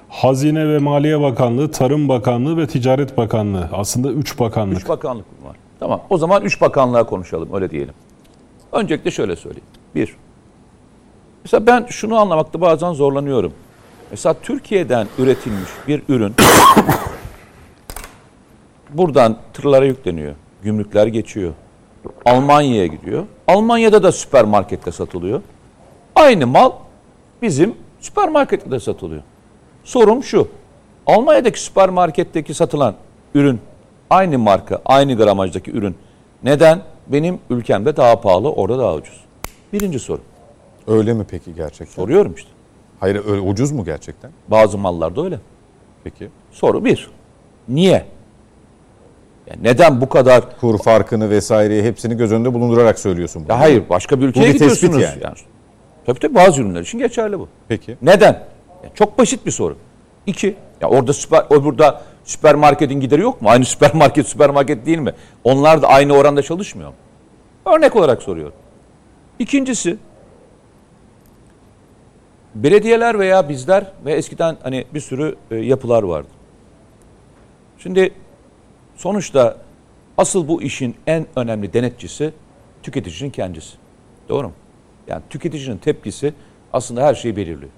[0.09, 3.69] Hazine ve Maliye Bakanlığı, Tarım Bakanlığı ve Ticaret Bakanlığı.
[3.73, 4.77] Aslında üç bakanlık.
[4.77, 5.55] Üç bakanlık var.
[5.79, 6.01] Tamam.
[6.09, 7.49] O zaman üç bakanlığa konuşalım.
[7.53, 7.93] Öyle diyelim.
[8.71, 9.67] Öncelikle şöyle söyleyeyim.
[9.95, 10.15] Bir.
[11.43, 13.53] Mesela ben şunu anlamakta bazen zorlanıyorum.
[14.11, 16.33] Mesela Türkiye'den üretilmiş bir ürün
[18.93, 20.35] buradan tırlara yükleniyor.
[20.63, 21.53] Gümrükler geçiyor.
[22.25, 23.25] Almanya'ya gidiyor.
[23.47, 25.41] Almanya'da da süpermarkette satılıyor.
[26.15, 26.71] Aynı mal
[27.41, 29.21] bizim süpermarkette de satılıyor.
[29.83, 30.47] Sorum şu.
[31.07, 32.95] Almanya'daki süpermarketteki satılan
[33.35, 33.59] ürün
[34.09, 35.95] aynı marka, aynı gramajdaki ürün
[36.43, 39.23] neden benim ülkemde daha pahalı, orada daha ucuz?
[39.73, 40.21] Birinci soru.
[40.87, 41.93] Öyle mi peki gerçekten?
[41.95, 42.49] Soruyorum işte.
[42.99, 44.31] Hayır öyle ucuz mu gerçekten?
[44.47, 45.39] Bazı mallarda öyle.
[46.03, 46.29] Peki.
[46.51, 47.09] Soru bir.
[47.67, 48.05] Niye?
[49.51, 53.51] Yani neden bu kadar Kur farkını vesaireyi hepsini göz önünde bulundurarak söylüyorsun bunu.
[53.51, 55.23] Ya hayır başka bir ülkeye bir tespit gidiyorsunuz.
[55.23, 55.35] yani.
[56.05, 57.47] Tabii tabii bazı ürünler için geçerli bu.
[57.67, 57.97] Peki.
[58.01, 58.33] Neden?
[58.83, 59.77] Ya çok basit bir soru.
[60.25, 63.49] İki, ya orada süper, burada süpermarketin gideri yok mu?
[63.49, 65.13] Aynı süpermarket süpermarket değil mi?
[65.43, 66.95] Onlar da aynı oranda çalışmıyor mu?
[67.65, 68.53] Örnek olarak soruyorum.
[69.39, 69.97] İkincisi,
[72.55, 76.27] belediyeler veya bizler ve eskiden hani bir sürü e, yapılar vardı.
[77.77, 78.13] Şimdi
[79.01, 79.57] sonuçta
[80.17, 82.33] asıl bu işin en önemli denetçisi
[82.83, 83.77] tüketicinin kendisi.
[84.29, 84.53] Doğru mu?
[85.07, 86.33] Yani tüketicinin tepkisi
[86.73, 87.71] aslında her şeyi belirliyor.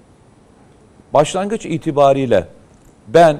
[1.13, 2.47] Başlangıç itibariyle
[3.07, 3.39] ben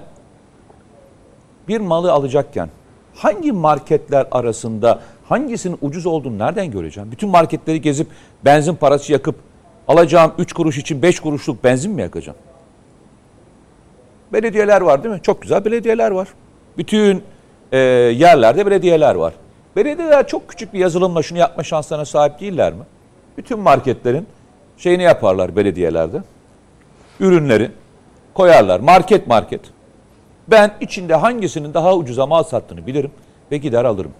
[1.67, 2.69] bir malı alacakken
[3.15, 7.11] hangi marketler arasında hangisinin ucuz olduğunu nereden göreceğim?
[7.11, 8.07] Bütün marketleri gezip
[8.45, 9.35] benzin parası yakıp
[9.87, 12.37] alacağım 3 kuruş için 5 kuruşluk benzin mi yakacağım?
[14.33, 15.21] Belediyeler var değil mi?
[15.21, 16.27] Çok güzel belediyeler var.
[16.77, 17.23] Bütün
[17.73, 19.33] e, yerlerde belediyeler var.
[19.75, 22.83] Belediyeler çok küçük bir yazılımla şunu yapma şanslarına sahip değiller mi?
[23.37, 24.27] Bütün marketlerin
[24.77, 26.21] şeyini yaparlar belediyelerde.
[27.19, 27.71] Ürünleri
[28.33, 29.61] koyarlar market market.
[30.47, 33.11] Ben içinde hangisinin daha ucuza mal sattığını bilirim
[33.51, 34.11] ve gider alırım.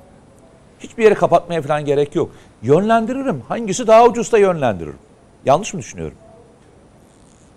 [0.79, 2.31] Hiçbir yere kapatmaya falan gerek yok.
[2.61, 3.41] Yönlendiririm.
[3.47, 4.97] Hangisi daha ucuzsa yönlendiririm.
[5.45, 6.17] Yanlış mı düşünüyorum?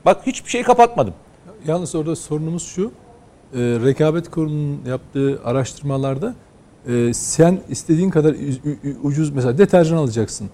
[0.04, 1.14] Bak hiçbir şey kapatmadım.
[1.66, 2.92] Yalnız orada sorunumuz şu.
[3.54, 6.35] E, rekabet kurulunun yaptığı araştırmalarda
[6.88, 8.35] e, sen istediğin kadar
[9.02, 10.50] ucuz mesela deterjan alacaksın.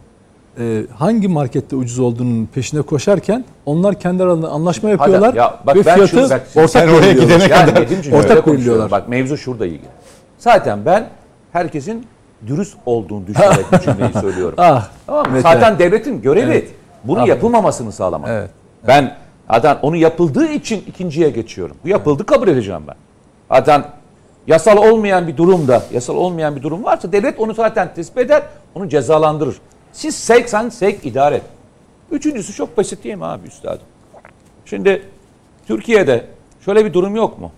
[0.59, 5.77] E, hangi markette ucuz olduğunun peşine koşarken onlar kendi aralarında anlaşma yapıyorlar Hadi, ya bak
[5.77, 8.91] ve ben fiyatı şunu- bak, ortak oraya gidene Yani kadar ortak belirliyorlar.
[8.91, 9.89] Bak mevzu şurada ilgili.
[10.39, 11.09] Zaten ben
[11.53, 12.07] herkesin
[12.47, 14.55] dürüst olduğunu düşünerek bu cümleyi söylüyorum.
[14.59, 15.41] Ah, Tamam mı?
[15.41, 16.69] Zaten devletin görevi Evet.
[17.05, 17.35] bunu Aferin.
[17.35, 18.29] yapılmamasını sağlamak.
[18.31, 18.51] Evet.
[18.87, 19.15] Ben
[19.53, 21.77] zaten onu yapıldığı için ikinciye geçiyorum.
[21.85, 22.97] Bu yapıldı kabul edeceğim ben.
[23.49, 23.85] Zaten
[24.47, 28.43] yasal olmayan bir durumda, yasal olmayan bir durum varsa devlet onu zaten tespit eder,
[28.75, 29.57] onu cezalandırır.
[29.93, 31.43] Siz sevk sen sevk idare et.
[32.11, 33.87] Üçüncüsü çok basit değil mi abi üstadım?
[34.65, 35.03] Şimdi
[35.67, 36.27] Türkiye'de
[36.65, 37.53] şöyle bir durum yok mu?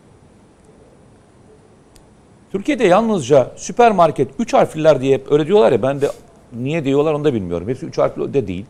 [2.52, 6.10] Türkiye'de yalnızca süpermarket 3 harfliler diye hep öyle diyorlar ya ben de
[6.52, 7.68] niye diyorlar onu da bilmiyorum.
[7.68, 8.66] Hepsi 3 harfli de değil.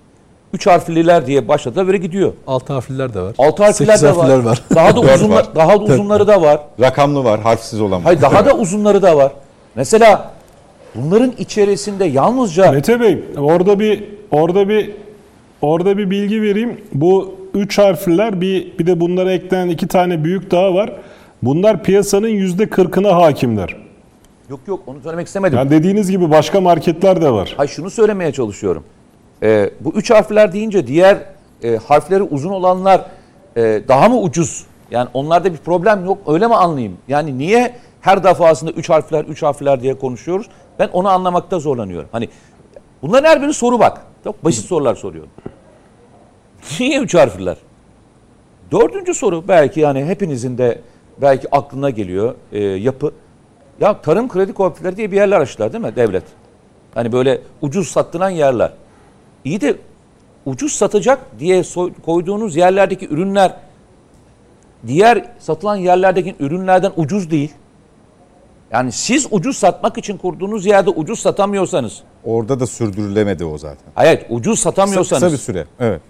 [0.55, 2.33] 3 harfliler diye başladı böyle gidiyor.
[2.47, 3.35] Altı harfliler de var.
[3.38, 4.31] 6 harfliler Sekiz de var.
[4.31, 4.62] harfliler var.
[4.75, 5.55] Daha da Dört uzunlar, var.
[5.55, 6.61] daha da uzunları da var.
[6.81, 8.03] Rakamlı var, harfsiz olan var.
[8.05, 9.33] Hayır daha da uzunları da var.
[9.75, 10.31] Mesela
[10.95, 14.90] bunların içerisinde yalnızca Mete Bey orada bir orada bir
[15.62, 16.81] orada bir bilgi vereyim.
[16.95, 20.93] Bu üç harfliler bir bir de bunlara eklenen iki tane büyük daha var.
[21.43, 23.77] Bunlar piyasanın yüzde kırkına hakimler.
[24.51, 25.59] yok yok onu söylemek istemedim.
[25.59, 27.55] Yani dediğiniz gibi başka marketler de var.
[27.57, 28.85] Hayır şunu söylemeye çalışıyorum.
[29.42, 31.18] Ee, bu üç harfler deyince diğer
[31.62, 33.05] e, harfleri uzun olanlar
[33.57, 34.66] e, daha mı ucuz?
[34.90, 36.97] Yani onlarda bir problem yok öyle mi anlayayım?
[37.09, 40.47] Yani niye her defasında üç harfler üç harfler diye konuşuyoruz?
[40.79, 42.09] Ben onu anlamakta zorlanıyorum.
[42.12, 42.29] Hani
[43.03, 44.01] bunların her biri soru bak.
[44.25, 45.31] Çok basit sorular soruyorum.
[46.81, 47.57] Niye üç harfler?
[48.73, 50.81] Dördüncü soru belki yani hepinizin de
[51.23, 53.12] belki aklına geliyor e, yapı.
[53.81, 56.25] Ya tarım kredi kooperatifleri diye bir yerler açtılar değil mi devlet?
[56.94, 58.73] Hani böyle ucuz sattıran yerler.
[59.44, 59.76] İyi de
[60.46, 61.62] ucuz satacak diye
[62.07, 63.57] koyduğunuz yerlerdeki ürünler
[64.87, 67.52] diğer satılan yerlerdeki ürünlerden ucuz değil.
[68.72, 73.87] Yani siz ucuz satmak için kurduğunuz yerde ucuz satamıyorsanız, Orada da sürdürülemedi o zaten.
[73.94, 75.66] hayır ucuz Kısa, satamıyorsanız, kısa bir süre.
[75.80, 76.00] Evet.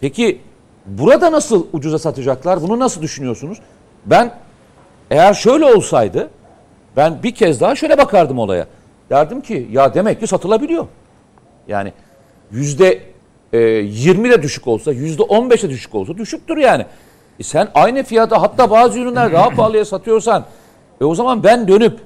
[0.00, 0.40] peki
[0.86, 2.62] burada nasıl ucuza satacaklar?
[2.62, 3.58] Bunu nasıl düşünüyorsunuz?
[4.06, 4.34] Ben
[5.10, 6.30] eğer şöyle olsaydı,
[6.96, 8.66] ben bir kez daha şöyle bakardım olaya.
[9.10, 10.86] Derdim ki ya demek ki satılabiliyor.
[11.70, 11.92] Yani
[12.50, 13.02] yüzde
[13.52, 16.86] e, 20 de düşük olsa, yüzde 15 de düşük olsa düşüktür yani.
[17.38, 20.44] E sen aynı fiyata hatta bazı ürünler daha pahalıya satıyorsan
[21.00, 22.00] e o zaman ben dönüp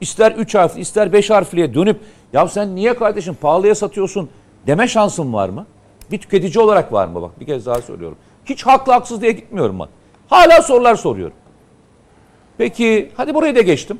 [0.00, 2.00] ister 3 harfli ister 5 harfliye dönüp
[2.32, 4.30] ya sen niye kardeşim pahalıya satıyorsun
[4.66, 5.66] deme şansın var mı?
[6.10, 8.18] Bir tüketici olarak var mı bak bir kez daha söylüyorum.
[8.44, 9.88] Hiç haklı haksız diye gitmiyorum bak.
[10.28, 11.36] Hala sorular soruyorum.
[12.58, 13.98] Peki hadi burayı da geçtim.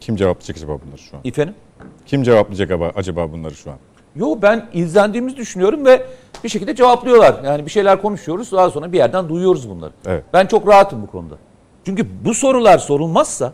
[0.00, 1.22] Kim cevaplayacak acaba bunları şu an?
[1.24, 1.54] Efendim?
[2.06, 3.76] Kim cevaplayacak acaba bunları şu an?
[4.18, 6.02] Yo ben izlendiğimizi düşünüyorum ve
[6.44, 7.44] bir şekilde cevaplıyorlar.
[7.44, 9.92] Yani bir şeyler konuşuyoruz daha sonra bir yerden duyuyoruz bunları.
[10.06, 10.24] Evet.
[10.32, 11.34] Ben çok rahatım bu konuda.
[11.84, 13.52] Çünkü bu sorular sorulmazsa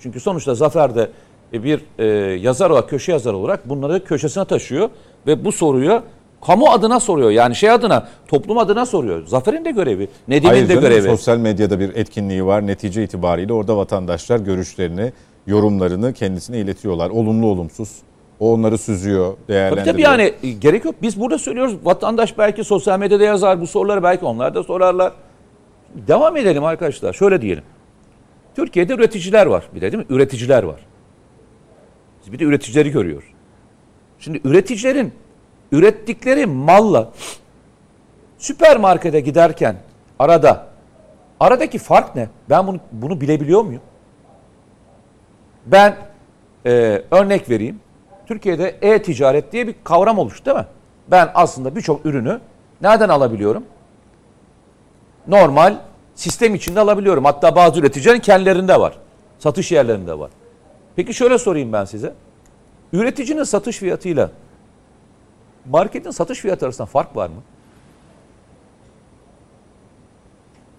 [0.00, 1.10] çünkü sonuçta Zafer de
[1.52, 2.04] bir e,
[2.40, 4.90] yazar olarak, köşe yazar olarak bunları köşesine taşıyor
[5.26, 6.02] ve bu soruyu
[6.46, 7.30] kamu adına soruyor.
[7.30, 9.26] Yani şey adına, toplum adına soruyor.
[9.26, 11.08] Zafer'in de görevi, Nedim'in Hayır de görevi.
[11.08, 12.66] sosyal medyada bir etkinliği var.
[12.66, 15.12] Netice itibariyle orada vatandaşlar görüşlerini,
[15.46, 17.10] yorumlarını kendisine iletiyorlar.
[17.10, 17.88] Olumlu olumsuz.
[18.42, 19.86] O onları süzüyor, Tabii değerlendiriyor.
[19.86, 20.94] tabii yani e, gerek yok.
[21.02, 21.76] Biz burada söylüyoruz.
[21.84, 25.12] Vatandaş belki sosyal medyada yazar bu soruları belki onlar da sorarlar.
[25.94, 27.12] Devam edelim arkadaşlar.
[27.12, 27.64] Şöyle diyelim.
[28.56, 30.14] Türkiye'de üreticiler var bir de değil mi?
[30.14, 30.80] Üreticiler var.
[32.22, 33.28] Biz bir de üreticileri görüyoruz.
[34.18, 35.12] Şimdi üreticilerin
[35.72, 37.12] ürettikleri malla
[38.38, 39.76] süpermarkete giderken
[40.18, 40.66] arada
[41.40, 42.28] aradaki fark ne?
[42.50, 43.82] Ben bunu bunu bilebiliyor muyum?
[45.66, 45.96] Ben
[46.66, 47.80] e, örnek vereyim.
[48.32, 50.66] Türkiye'de e-ticaret diye bir kavram oluştu değil mi?
[51.08, 52.40] Ben aslında birçok ürünü
[52.80, 53.64] nereden alabiliyorum?
[55.26, 55.76] Normal
[56.14, 57.24] sistem içinde alabiliyorum.
[57.24, 58.98] Hatta bazı üreticilerin kendilerinde var.
[59.38, 60.30] Satış yerlerinde var.
[60.96, 62.14] Peki şöyle sorayım ben size.
[62.92, 64.30] Üreticinin satış fiyatıyla
[65.70, 67.42] marketin satış fiyatı arasında fark var mı?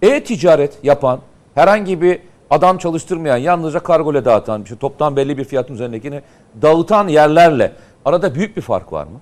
[0.02, 1.20] E-ticaret yapan,
[1.54, 2.20] herhangi bir
[2.54, 6.22] adam çalıştırmayan, yalnızca kargoyla dağıtan, işte toptan belli bir fiyatın üzerindekini
[6.62, 7.72] dağıtan yerlerle
[8.04, 9.20] arada büyük bir fark var mı?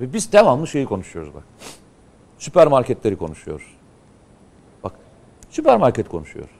[0.00, 1.42] Ve biz devamlı şeyi konuşuyoruz bak.
[2.38, 3.66] Süpermarketleri konuşuyoruz.
[4.84, 4.92] Bak,
[5.50, 6.54] süpermarket konuşuyoruz.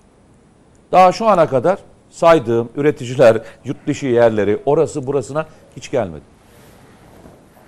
[0.92, 1.78] Daha şu ana kadar
[2.10, 6.24] saydığım üreticiler, yurt dışı yerleri, orası burasına hiç gelmedi.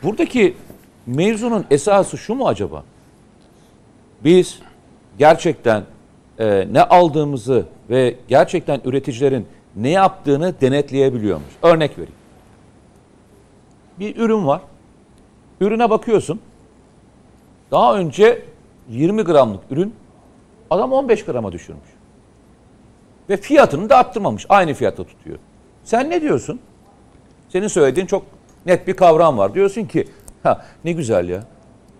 [0.03, 0.57] Buradaki
[1.07, 2.85] mevzunun esası şu mu acaba?
[4.25, 4.61] Biz
[5.19, 5.85] gerçekten
[6.39, 9.47] e, ne aldığımızı ve gerçekten üreticilerin
[9.77, 11.53] ne yaptığını denetleyebiliyor muyuz?
[11.63, 12.15] Örnek vereyim.
[13.99, 14.61] Bir ürün var.
[15.61, 16.41] Ürüne bakıyorsun.
[17.71, 18.45] Daha önce
[18.89, 19.95] 20 gramlık ürün
[20.71, 21.89] adam 15 grama düşürmüş.
[23.29, 24.47] Ve fiyatını da arttırmamış.
[24.49, 25.39] Aynı fiyata tutuyor.
[25.85, 26.61] Sen ne diyorsun?
[27.49, 28.23] Senin söylediğin çok
[28.67, 29.55] net bir kavram var.
[29.55, 30.09] Diyorsun ki
[30.43, 31.45] ha ne güzel ya.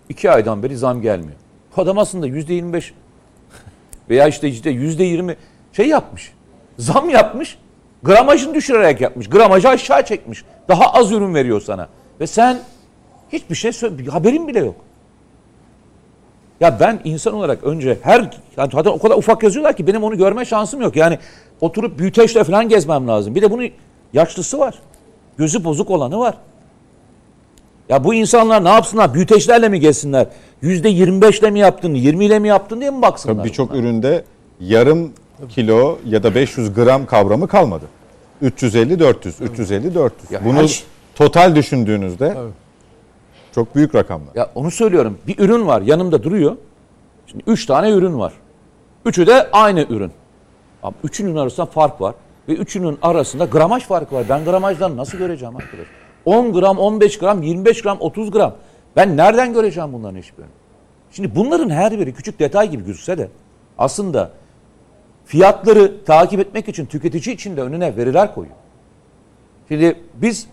[0.09, 1.37] İki aydan beri zam gelmiyor.
[1.77, 2.93] Adam aslında yüzde 25
[4.09, 5.35] veya işte işte yüzde 20
[5.73, 6.33] şey yapmış.
[6.77, 7.57] Zam yapmış.
[8.03, 9.29] Gramajını düşürerek yapmış.
[9.29, 10.43] Gramajı aşağı çekmiş.
[10.67, 11.87] Daha az ürün veriyor sana.
[12.19, 12.59] Ve sen
[13.33, 14.75] hiçbir şey söyle, haberin bile yok.
[16.59, 18.19] Ya ben insan olarak önce her
[18.57, 20.95] yani zaten o kadar ufak yazıyorlar ki benim onu görme şansım yok.
[20.95, 21.19] Yani
[21.61, 23.35] oturup büyüteçle falan gezmem lazım.
[23.35, 23.69] Bir de bunun
[24.13, 24.75] yaşlısı var.
[25.37, 26.37] Gözü bozuk olanı var.
[27.89, 29.13] Ya bu insanlar ne yapsınlar?
[29.13, 30.27] Büyüteçlerle mi gezsinler?
[30.61, 33.35] Yüzde 25'le mi yaptın, 20 ile mi yaptın diye mi baksınlar?
[33.35, 34.23] Tabii birçok üründe
[34.59, 35.11] yarım
[35.49, 37.85] kilo ya da 500 gram kavramı kalmadı.
[38.41, 40.31] 350 400, 350 400.
[40.31, 40.83] Ya Bunu her
[41.15, 42.37] total düşündüğünüzde
[43.55, 44.35] çok büyük rakamlar.
[44.35, 45.17] Ya onu söylüyorum.
[45.27, 46.57] Bir ürün var yanımda duruyor.
[47.27, 48.33] Şimdi üç tane ürün var.
[49.05, 50.11] Üçü de aynı ürün.
[50.83, 52.15] Ama üçünün arasında fark var.
[52.49, 54.23] Ve üçünün arasında gramaj farkı var.
[54.29, 55.87] Ben gramajdan nasıl göreceğim arkadaş?
[56.25, 58.55] 10 gram, 15 gram, 25 gram, 30 gram.
[58.95, 60.51] Ben nereden göreceğim bunların hiçbirini?
[61.11, 63.29] Şimdi bunların her biri küçük detay gibi gözükse de
[63.77, 64.31] aslında
[65.25, 68.55] fiyatları takip etmek için tüketici için de önüne veriler koyuyor.
[69.67, 70.47] Şimdi biz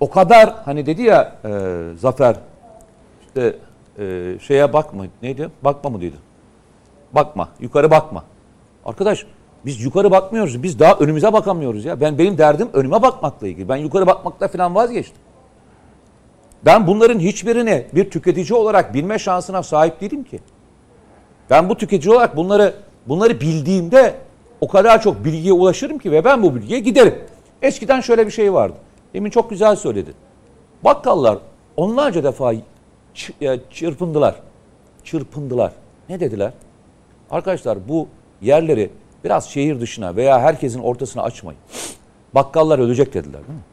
[0.00, 1.50] o kadar hani dedi ya e,
[1.98, 2.36] Zafer
[3.26, 3.56] işte
[3.98, 5.50] e, şeye bakma neydi?
[5.62, 6.16] Bakma mı dedi?
[7.12, 7.48] Bakma.
[7.60, 8.24] Yukarı bakma.
[8.84, 9.26] Arkadaş
[9.66, 10.62] biz yukarı bakmıyoruz.
[10.62, 12.00] Biz daha önümüze bakamıyoruz ya.
[12.00, 13.68] Ben benim derdim önüme bakmakla ilgili.
[13.68, 15.22] Ben yukarı bakmakta falan vazgeçtim.
[16.64, 20.40] Ben bunların hiçbirini bir tüketici olarak bilme şansına sahip değilim ki.
[21.50, 22.74] Ben bu tüketici olarak bunları
[23.06, 24.14] bunları bildiğimde
[24.60, 27.14] o kadar çok bilgiye ulaşırım ki ve ben bu bilgiye giderim.
[27.62, 28.76] Eskiden şöyle bir şey vardı.
[29.14, 30.10] Demin çok güzel söyledi.
[30.84, 31.38] Bakkallar
[31.76, 32.52] onlarca defa
[33.40, 34.34] ya çırpındılar.
[35.04, 35.72] Çırpındılar.
[36.08, 36.52] Ne dediler?
[37.30, 38.08] Arkadaşlar bu
[38.42, 38.90] yerleri
[39.24, 41.60] biraz şehir dışına veya herkesin ortasına açmayın.
[42.34, 43.64] Bakkallar ölecek dediler değil mi?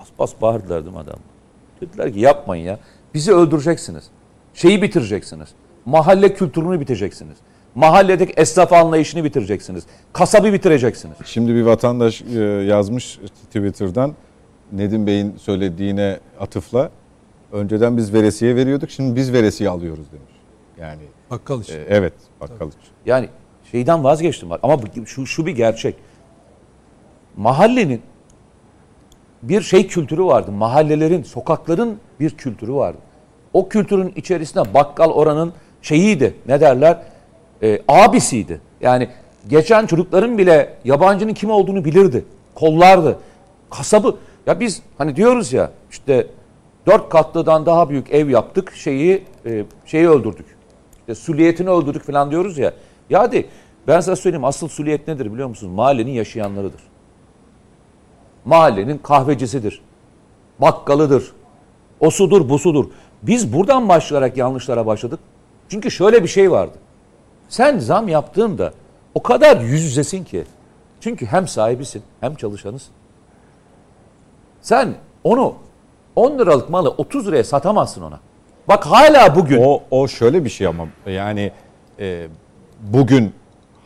[0.00, 1.18] Bas bas bağırdılar değil mi adam?
[1.80, 2.78] Dediler ki yapmayın ya.
[3.14, 4.04] Bizi öldüreceksiniz.
[4.54, 5.48] Şeyi bitireceksiniz.
[5.84, 7.36] Mahalle kültürünü bitireceksiniz.
[7.74, 9.84] Mahalledeki esnaf anlayışını bitireceksiniz.
[10.12, 11.16] Kasabı bitireceksiniz.
[11.24, 14.14] Şimdi bir vatandaş e, yazmış Twitter'dan
[14.72, 16.90] Nedim Bey'in söylediğine atıfla
[17.52, 20.32] önceden biz veresiye veriyorduk şimdi biz veresiye alıyoruz demiş.
[20.80, 21.74] Yani Bakkal için.
[21.74, 22.80] e, evet bakkal için.
[23.06, 23.28] Yani
[23.72, 24.60] şeyden vazgeçtim bak.
[24.62, 25.94] Ama şu, şu bir gerçek.
[27.36, 28.02] Mahallenin
[29.42, 30.52] bir şey kültürü vardı.
[30.52, 32.98] Mahallelerin, sokakların bir kültürü vardı.
[33.52, 35.52] O kültürün içerisinde bakkal oranın
[35.82, 36.34] şeyiydi.
[36.46, 36.98] Ne derler?
[37.62, 38.60] Ee, abisiydi.
[38.80, 39.08] Yani
[39.48, 42.24] geçen çocukların bile yabancının kim olduğunu bilirdi.
[42.54, 43.18] Kollardı.
[43.70, 44.16] Kasabı.
[44.46, 46.26] Ya biz hani diyoruz ya işte
[46.86, 48.72] dört katlıdan daha büyük ev yaptık.
[48.74, 50.46] Şeyi e, şeyi öldürdük.
[51.00, 52.72] İşte suliyetini öldürdük falan diyoruz ya.
[53.10, 53.48] Ya hadi
[53.88, 55.72] ben size söyleyeyim asıl suliyet nedir biliyor musunuz?
[55.74, 56.80] Mahallenin yaşayanlarıdır.
[58.44, 59.82] Mahallenin kahvecisidir.
[60.58, 61.32] Bakkalıdır.
[62.00, 62.86] O sudur bu sudur.
[63.22, 65.20] Biz buradan başlayarak yanlışlara başladık.
[65.68, 66.78] Çünkü şöyle bir şey vardı.
[67.48, 68.72] Sen zam yaptığında
[69.14, 70.44] o kadar yüz yüzesin ki.
[71.00, 72.92] Çünkü hem sahibisin hem çalışanısın.
[74.60, 74.94] Sen
[75.24, 75.54] onu
[76.16, 78.20] 10 liralık malı 30 liraya satamazsın ona.
[78.68, 81.52] Bak hala bugün O, o şöyle bir şey ama yani
[81.98, 82.28] e,
[82.80, 83.32] bugün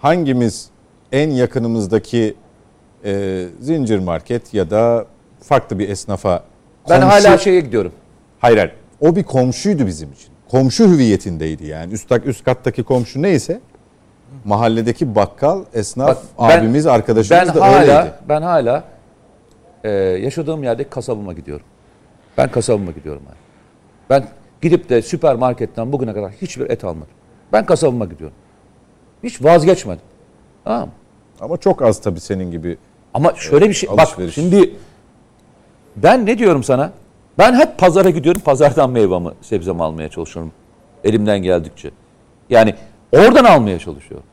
[0.02, 0.68] hangimiz
[1.12, 2.34] en yakınımızdaki
[3.04, 5.06] e, zincir market ya da
[5.40, 6.44] farklı bir esnafa
[6.90, 7.92] ben komşu- hala şeye gidiyorum.
[8.38, 8.72] Hayır hayır.
[9.00, 10.28] O bir komşuydu bizim için.
[10.48, 11.92] Komşu hüviyetindeydi yani.
[11.92, 13.60] Üst, üst kattaki komşu neyse
[14.44, 16.18] mahalledeki bakkal, esnaf, Bak,
[16.50, 18.12] ben- abimiz, arkadaşımız ben da hala, öyleydi.
[18.28, 18.84] Ben hala
[19.84, 21.66] e, yaşadığım yerdeki kasabıma gidiyorum.
[22.38, 23.22] Ben kasabıma gidiyorum.
[23.26, 23.36] Yani.
[24.10, 24.28] Ben
[24.62, 27.14] gidip de süpermarketten bugüne kadar hiçbir et almadım.
[27.52, 28.36] Ben kasabıma gidiyorum.
[29.24, 30.02] Hiç vazgeçmedim.
[30.64, 30.88] Tamam?
[31.40, 32.78] Ama çok az tabii senin gibi.
[33.14, 34.74] Ama şöyle bir şey bak şimdi
[35.96, 36.92] ben ne diyorum sana?
[37.38, 38.40] Ben hep pazara gidiyorum.
[38.44, 40.52] Pazardan meyvamı, sebzemi almaya çalışıyorum.
[41.04, 41.90] Elimden geldikçe.
[42.50, 42.74] Yani
[43.12, 44.26] oradan almaya çalışıyorum.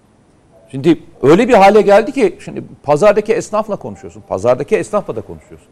[0.71, 4.23] Şimdi öyle bir hale geldi ki şimdi pazardaki esnafla konuşuyorsun.
[4.27, 5.67] Pazardaki esnafla da konuşuyorsun.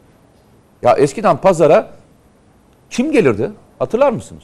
[0.82, 1.90] Ya eskiden pazara
[2.90, 3.50] kim gelirdi?
[3.78, 4.42] Hatırlar mısınız?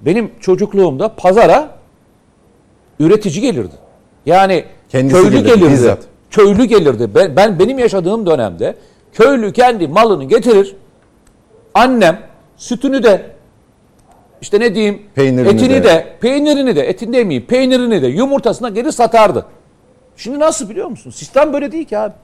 [0.00, 1.76] Benim çocukluğumda pazara
[3.00, 3.74] üretici gelirdi.
[4.26, 5.72] Yani Kendisi köylü gelirdi, gelirdi.
[5.72, 5.98] bizzat.
[6.30, 7.10] Köylü gelirdi.
[7.14, 8.74] Ben, ben benim yaşadığım dönemde
[9.12, 10.76] köylü kendi malını getirir.
[11.74, 12.18] Annem
[12.56, 13.30] sütünü de
[14.40, 15.84] işte ne diyeyim Peynirini etini de.
[15.84, 16.16] de.
[16.20, 19.46] peynirini de etini demeyeyim peynirini de yumurtasına geri satardı.
[20.16, 21.10] Şimdi nasıl biliyor musun?
[21.10, 22.14] Sistem böyle değil ki abi.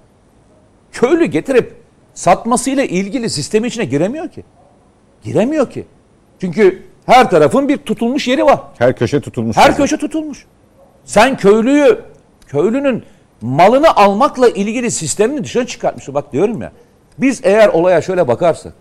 [0.93, 1.75] Köylü getirip
[2.15, 4.45] satmasıyla ilgili sistemin içine giremiyor ki.
[5.25, 5.85] Giremiyor ki.
[6.41, 8.61] Çünkü her tarafın bir tutulmuş yeri var.
[8.79, 9.57] Her köşe tutulmuş.
[9.57, 9.77] Her zaten.
[9.77, 10.47] köşe tutulmuş.
[11.05, 12.01] Sen köylüyü,
[12.47, 13.05] köylünün
[13.41, 16.15] malını almakla ilgili sistemini dışına çıkartmışsın.
[16.15, 16.73] Bak diyorum ya.
[17.19, 18.73] Biz eğer olaya şöyle bakarsak.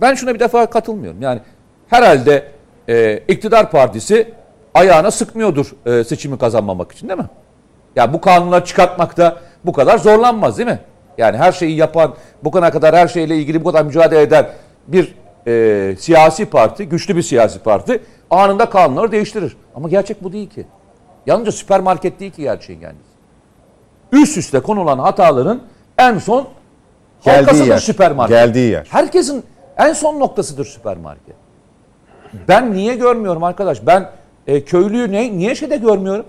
[0.00, 1.22] Ben şuna bir defa katılmıyorum.
[1.22, 1.40] Yani
[1.88, 2.48] herhalde
[2.88, 4.34] e, iktidar partisi
[4.74, 7.26] ayağına sıkmıyordur e, seçimi kazanmamak için değil mi?
[7.96, 10.80] Ya bu kanunları çıkartmakta bu kadar zorlanmaz değil mi?
[11.18, 14.48] Yani her şeyi yapan, bu kana kadar her şeyle ilgili bu kadar mücadele eden
[14.86, 15.14] bir
[15.46, 18.00] e, siyasi parti, güçlü bir siyasi parti
[18.30, 19.56] Anında kanunları değiştirir.
[19.74, 20.66] Ama gerçek bu değil ki.
[21.26, 23.12] Yalnızca süpermarket değil ki gerçeğin kendisi.
[24.12, 25.62] Üst üste konulan hataların
[25.98, 26.48] en son
[27.24, 27.78] Geldiği halkasıdır yer.
[27.78, 28.36] süpermarket.
[28.36, 28.86] Geldiği yer.
[28.90, 29.44] Herkesin
[29.76, 31.34] en son noktasıdır süpermarket.
[32.48, 33.86] Ben niye görmüyorum arkadaş?
[33.86, 34.10] Ben
[34.46, 36.26] e, köylüyü ne, niye şeyde görmüyorum?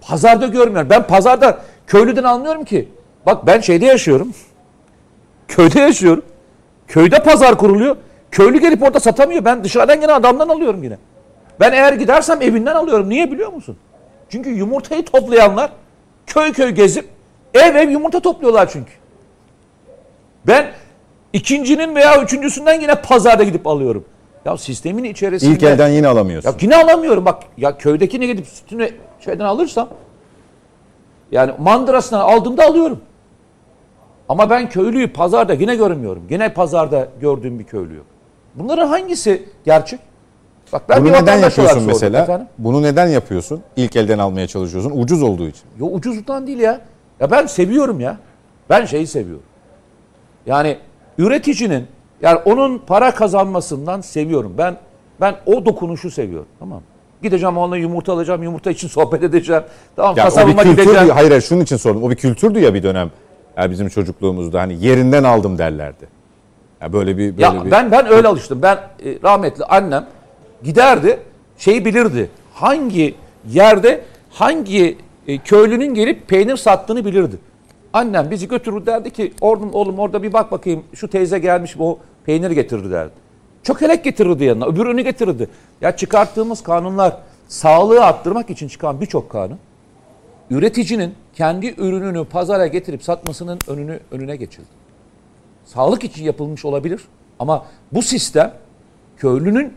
[0.00, 0.90] Pazarda görmüyorum.
[0.90, 2.88] Ben pazarda köylüden anlıyorum ki.
[3.26, 4.34] Bak ben şeyde yaşıyorum.
[5.48, 6.24] Köyde yaşıyorum.
[6.88, 7.96] Köyde pazar kuruluyor.
[8.30, 9.44] Köylü gelip orada satamıyor.
[9.44, 10.98] Ben dışarıdan gene adamdan alıyorum yine.
[11.60, 13.08] Ben eğer gidersem evinden alıyorum.
[13.10, 13.76] Niye biliyor musun?
[14.28, 15.72] Çünkü yumurtayı toplayanlar
[16.26, 17.08] köy köy gezip
[17.54, 18.92] ev ev yumurta topluyorlar çünkü.
[20.46, 20.72] Ben
[21.32, 24.04] ikincinin veya üçüncüsünden yine pazarda gidip alıyorum.
[24.44, 25.52] Ya sistemin içerisinde...
[25.54, 26.50] İlk elden yine alamıyorsun.
[26.50, 27.42] Ya yine alamıyorum bak.
[27.56, 28.90] Ya köydekine gidip sütünü
[29.20, 29.88] şeyden alırsam
[31.32, 33.00] yani mandırasından aldığımda alıyorum.
[34.28, 36.22] Ama ben köylüyü pazarda yine görmüyorum.
[36.30, 38.06] Yine pazarda gördüğüm bir köylü yok.
[38.54, 40.00] Bunların hangisi gerçek?
[40.72, 42.22] Bak ben Bunu neden yapıyorsun mesela?
[42.22, 42.46] efendim.
[42.58, 43.62] Bunu neden yapıyorsun?
[43.76, 44.92] İlk elden almaya çalışıyorsun.
[44.94, 45.62] Ucuz olduğu için.
[45.80, 46.80] Yo ucuzluktan değil ya.
[47.20, 48.16] Ya ben seviyorum ya.
[48.70, 49.44] Ben şeyi seviyorum.
[50.46, 50.78] Yani
[51.18, 51.86] üreticinin
[52.22, 54.54] yani onun para kazanmasından seviyorum.
[54.58, 54.76] Ben
[55.20, 56.48] ben o dokunuşu seviyorum.
[56.58, 56.80] Tamam?
[57.22, 58.42] Gideceğim onunla yumurta alacağım.
[58.42, 59.62] Yumurta için sohbet edeceğim.
[59.96, 60.82] Tamam Ya kasabıma kültürdü.
[60.82, 61.08] gideceğim.
[61.14, 62.02] Hayır hayır şunun için sordum.
[62.02, 63.10] O bir kültürdü ya bir dönem.
[63.56, 66.08] Ya bizim çocukluğumuzda hani yerinden aldım derlerdi.
[66.80, 68.62] Ya böyle bir böyle Ya bir ben ben öyle alıştım.
[68.62, 70.06] Ben e, rahmetli annem
[70.64, 71.20] giderdi,
[71.58, 72.30] şeyi bilirdi.
[72.54, 73.14] Hangi
[73.48, 77.36] yerde hangi e, köylünün gelip peynir sattığını bilirdi.
[77.92, 81.98] Annem bizi götürür derdi ki oğlum oğlum orada bir bak bakayım şu teyze gelmiş o
[82.24, 83.12] peynir getirir derdi.
[83.62, 85.48] Çökelek getirirdi yanına, öbürünü getirirdi.
[85.80, 87.16] Ya çıkarttığımız kanunlar
[87.48, 89.58] sağlığı arttırmak için çıkan birçok kanun
[90.50, 94.82] üreticinin kendi ürününü pazara getirip satmasının önünü önüne geçildi
[95.64, 97.00] sağlık için yapılmış olabilir.
[97.38, 98.54] Ama bu sistem
[99.16, 99.74] köylünün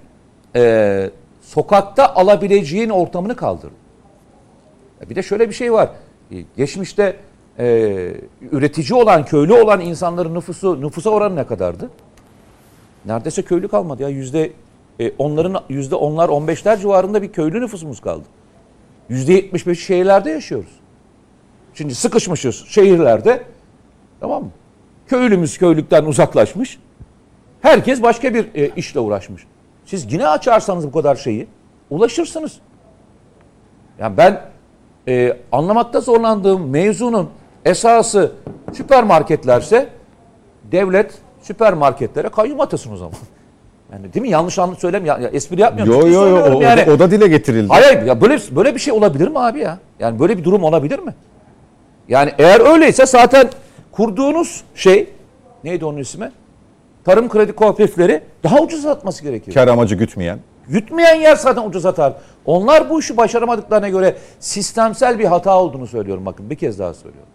[0.56, 1.10] e,
[1.41, 3.74] sokakta alabileceğin ortamını kaldırdı.
[5.01, 5.89] Ya Bir de şöyle bir şey var.
[6.32, 7.16] E, Geçmişte
[7.60, 7.66] e,
[8.51, 11.89] üretici olan, köylü olan insanların nüfusu, nüfusa oranı ne kadardı?
[13.06, 14.10] Neredeyse köylü kalmadı ya.
[14.10, 14.51] Yüzde
[14.99, 18.26] e, onların yüzde onlar 15'ler civarında bir köylü nüfusumuz kaldı.
[19.10, 20.80] Yüzde 75'i şehirlerde yaşıyoruz.
[21.74, 23.43] Şimdi sıkışmışız şehirlerde.
[24.20, 24.49] Tamam mı?
[25.08, 26.80] Köylümüz köylükten uzaklaşmış.
[27.62, 29.45] Herkes başka bir e, işle uğraşmış.
[29.86, 31.48] Siz yine açarsanız bu kadar şeyi
[31.90, 32.60] ulaşırsınız.
[34.00, 34.42] Yani ben
[35.08, 37.30] e, anlamakta zorlandığım mevzunun
[37.66, 38.32] esası
[38.74, 39.90] süpermarketlerse
[40.72, 43.14] devlet süpermarketlere kayyum atasın o zaman.
[43.94, 44.30] Yani değil mi?
[44.30, 45.94] Yanlış anlı söylem ya, ya espri yapmıyorum.
[45.94, 46.92] Yo yo yo o, yani.
[46.92, 47.68] o da, dile getirildi.
[47.68, 49.78] Hayır, ya böyle böyle bir şey olabilir mi abi ya?
[50.00, 51.16] Yani böyle bir durum olabilir mi?
[52.08, 53.50] Yani eğer öyleyse zaten
[53.92, 55.10] kurduğunuz şey
[55.64, 56.32] neydi onun ismi?
[57.06, 59.56] Tarım kredi kooperatifleri daha ucuz satması gerekiyor.
[59.56, 60.39] Kar amacı gütmeyen.
[60.70, 62.14] Yutmayan yer zaten ucuz satar.
[62.45, 67.30] Onlar bu işi başaramadıklarına göre sistemsel bir hata olduğunu söylüyorum bakın bir kez daha söylüyorum.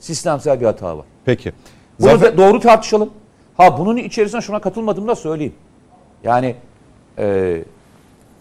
[0.00, 1.04] Sistemsel bir hata var.
[1.24, 1.52] Peki.
[2.00, 3.10] Bunu Zafer, doğru tartışalım.
[3.56, 5.54] Ha bunun içerisine şuna katılmadığımı da söyleyeyim.
[6.24, 6.54] Yani
[7.18, 7.56] e,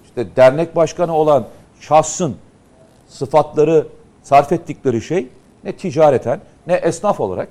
[0.05, 1.45] işte dernek başkanı olan
[1.79, 2.35] şahsın
[3.07, 3.87] sıfatları
[4.23, 5.27] sarf ettikleri şey
[5.63, 7.47] ne ticareten ne esnaf olarak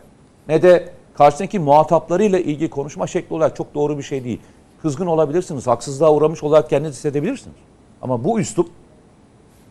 [0.49, 4.41] ne de karşısındaki muhataplarıyla ilgili konuşma şekli olarak çok doğru bir şey değil.
[4.83, 7.57] Kızgın olabilirsiniz, haksızlığa uğramış olarak kendinizi hissedebilirsiniz.
[8.03, 8.69] Ama bu üslup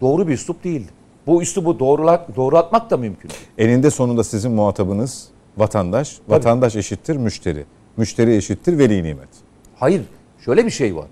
[0.02, 0.92] doğru bir üslup değildi.
[1.28, 3.30] Bu üslubu doğrulat, doğru atmak da mümkün.
[3.30, 3.42] değil.
[3.58, 5.28] eninde sonunda sizin muhatabınız
[5.58, 6.18] vatandaş.
[6.28, 7.66] Vatandaş eşittir müşteri.
[7.98, 9.28] Müşteri eşittir veli nimet.
[9.76, 10.02] Hayır,
[10.46, 11.06] şöyle bir şey var.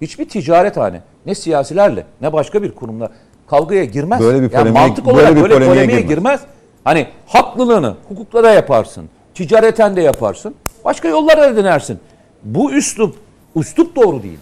[0.00, 3.10] Hiçbir ticarethane ne siyasilerle ne başka bir kurumla
[3.46, 4.20] kavgaya girmez.
[4.20, 6.16] Böyle bir yani polemiğe- mantık böyle olarak bir böyle, polemiğe polemiğe girmez.
[6.16, 6.40] girmez.
[6.84, 9.08] Hani haklılığını hukukla da yaparsın.
[9.38, 10.54] Ticareten de yaparsın.
[10.84, 11.98] Başka yollara da denersin.
[12.42, 13.16] Bu üslup,
[13.56, 14.38] üslup doğru değil.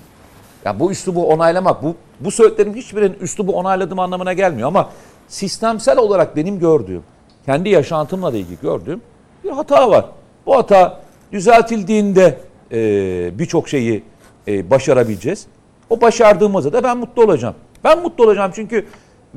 [0.65, 4.91] Yani bu üslubu onaylamak, bu, bu söylediklerim hiçbirinin üslubu onayladığım anlamına gelmiyor ama
[5.29, 7.03] sistemsel olarak benim gördüğüm,
[7.47, 9.03] kendi yaşantımla da ilgili gördüğüm
[9.45, 10.05] bir hata var.
[10.47, 11.01] Bu hata
[11.33, 12.39] düzeltildiğinde
[12.73, 14.03] e, birçok şeyi
[14.49, 15.47] e, başarabileceğiz.
[15.91, 17.55] O başardığımızda da ben mutlu olacağım.
[17.85, 18.87] Ben mutlu olacağım çünkü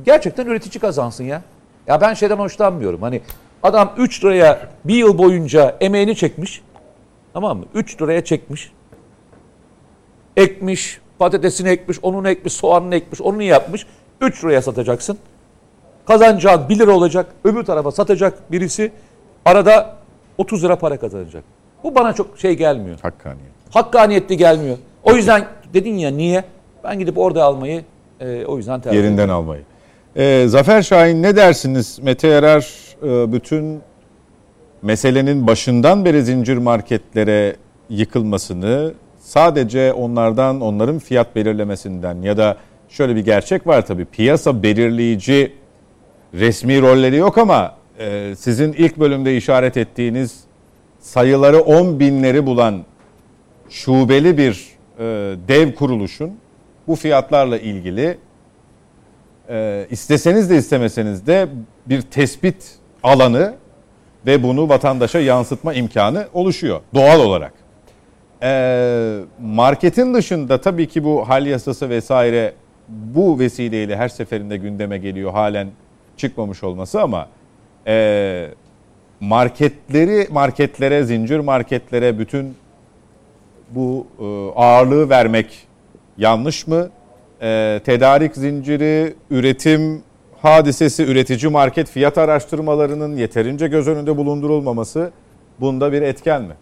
[0.05, 1.41] gerçekten üretici kazansın ya.
[1.87, 3.01] Ya ben şeyden hoşlanmıyorum.
[3.01, 3.21] Hani
[3.63, 6.61] adam 3 liraya bir yıl boyunca emeğini çekmiş.
[7.33, 7.65] Tamam mı?
[7.73, 8.71] 3 liraya çekmiş
[10.39, 13.85] ekmiş, patatesini ekmiş, onun ekmiş, soğanını ekmiş, onu yapmış.
[14.21, 15.17] 3 liraya satacaksın.
[16.07, 17.25] Kazanacağın 1 lira olacak.
[17.43, 18.91] Öbür tarafa satacak birisi.
[19.45, 19.95] Arada
[20.37, 21.43] 30 lira para kazanacak.
[21.83, 22.99] Bu bana çok şey gelmiyor.
[23.01, 23.51] Hakkaniyet.
[23.69, 24.77] Hakkaniyetli gelmiyor.
[25.03, 26.43] O yüzden dedin ya niye?
[26.83, 27.83] Ben gidip orada almayı
[28.19, 29.17] e, o yüzden tercih ediyorum.
[29.17, 29.61] Yerinden almayı.
[30.15, 31.99] Ee, Zafer Şahin ne dersiniz?
[32.03, 33.81] Mete Yarar bütün
[34.81, 37.55] meselenin başından beri zincir marketlere
[37.89, 42.57] yıkılmasını, sadece onlardan, onların fiyat belirlemesinden ya da
[42.89, 44.05] şöyle bir gerçek var tabii.
[44.05, 45.53] Piyasa belirleyici
[46.33, 50.43] resmi rolleri yok ama e, sizin ilk bölümde işaret ettiğiniz
[50.99, 52.85] sayıları 10 binleri bulan
[53.69, 54.67] şubeli bir
[54.99, 55.03] e,
[55.47, 56.33] dev kuruluşun
[56.87, 58.17] bu fiyatlarla ilgili
[59.49, 61.47] e, isteseniz de istemeseniz de
[61.85, 63.53] bir tespit alanı
[64.25, 67.53] ve bunu vatandaşa yansıtma imkanı oluşuyor doğal olarak.
[68.43, 72.53] E, marketin dışında tabii ki bu hal yasası vesaire
[72.87, 75.67] bu vesileyle her seferinde gündeme geliyor halen
[76.17, 77.27] çıkmamış olması ama
[77.87, 78.47] e,
[79.19, 82.55] marketleri marketlere, zincir marketlere bütün
[83.69, 84.25] bu e,
[84.59, 85.67] ağırlığı vermek
[86.17, 86.89] yanlış mı?
[87.41, 90.03] E, tedarik zinciri, üretim
[90.41, 95.11] hadisesi, üretici market fiyat araştırmalarının yeterince göz önünde bulundurulmaması
[95.59, 96.53] bunda bir etken mi?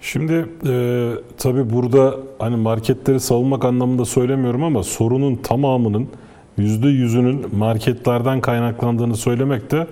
[0.00, 6.08] Şimdi e, tabii burada hani marketleri savunmak anlamında söylemiyorum ama sorunun tamamının
[6.56, 9.86] yüzde yüzünün marketlerden kaynaklandığını söylemek de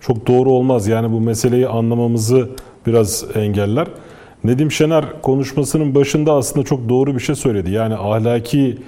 [0.00, 0.86] çok doğru olmaz.
[0.86, 2.50] Yani bu meseleyi anlamamızı
[2.86, 3.88] biraz engeller.
[4.44, 7.70] Nedim Şener konuşmasının başında aslında çok doğru bir şey söyledi.
[7.70, 8.78] Yani ahlaki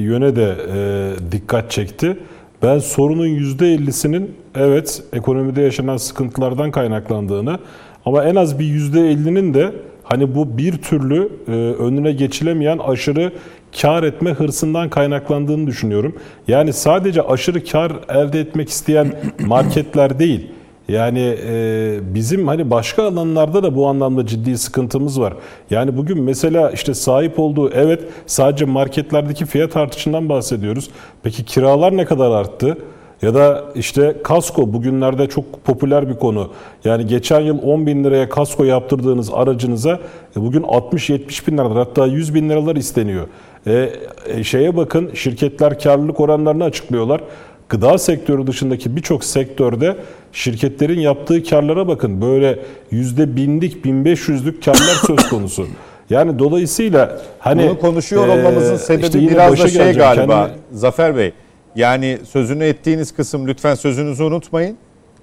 [0.00, 2.16] yöne de e, dikkat çekti.
[2.62, 7.58] Ben sorunun %50'sinin evet ekonomide yaşanan sıkıntılardan kaynaklandığını
[8.06, 9.72] ama en az bir %50'nin de
[10.02, 13.32] hani bu bir türlü e, önüne geçilemeyen aşırı
[13.80, 16.16] kar etme hırsından kaynaklandığını düşünüyorum.
[16.48, 19.12] Yani sadece aşırı kar elde etmek isteyen
[19.46, 20.50] marketler değil.
[20.88, 25.34] Yani e, bizim hani başka alanlarda da bu anlamda ciddi sıkıntımız var.
[25.70, 30.90] Yani bugün mesela işte sahip olduğu evet sadece marketlerdeki fiyat artışından bahsediyoruz.
[31.22, 32.78] Peki kiralar ne kadar arttı?
[33.22, 36.50] Ya da işte kasko bugünlerde çok popüler bir konu.
[36.84, 40.00] Yani geçen yıl 10 bin liraya kasko yaptırdığınız aracınıza
[40.36, 43.26] e, bugün 60-70 bin liralar hatta 100 bin liralar isteniyor.
[43.66, 43.90] E,
[44.26, 47.20] e, şeye bakın şirketler karlılık oranlarını açıklıyorlar.
[47.68, 49.96] Gıda sektörü dışındaki birçok sektörde
[50.32, 52.20] şirketlerin yaptığı karlara bakın.
[52.22, 52.58] Böyle
[52.90, 55.66] yüzde binlik, 1500'lük karlar söz konusu.
[56.10, 61.16] Yani dolayısıyla hani bunu konuşuyor olmamızın e, sebebi işte biraz da şey galiba Kendi- Zafer
[61.16, 61.32] Bey.
[61.76, 64.76] Yani sözünü ettiğiniz kısım lütfen sözünüzü unutmayın.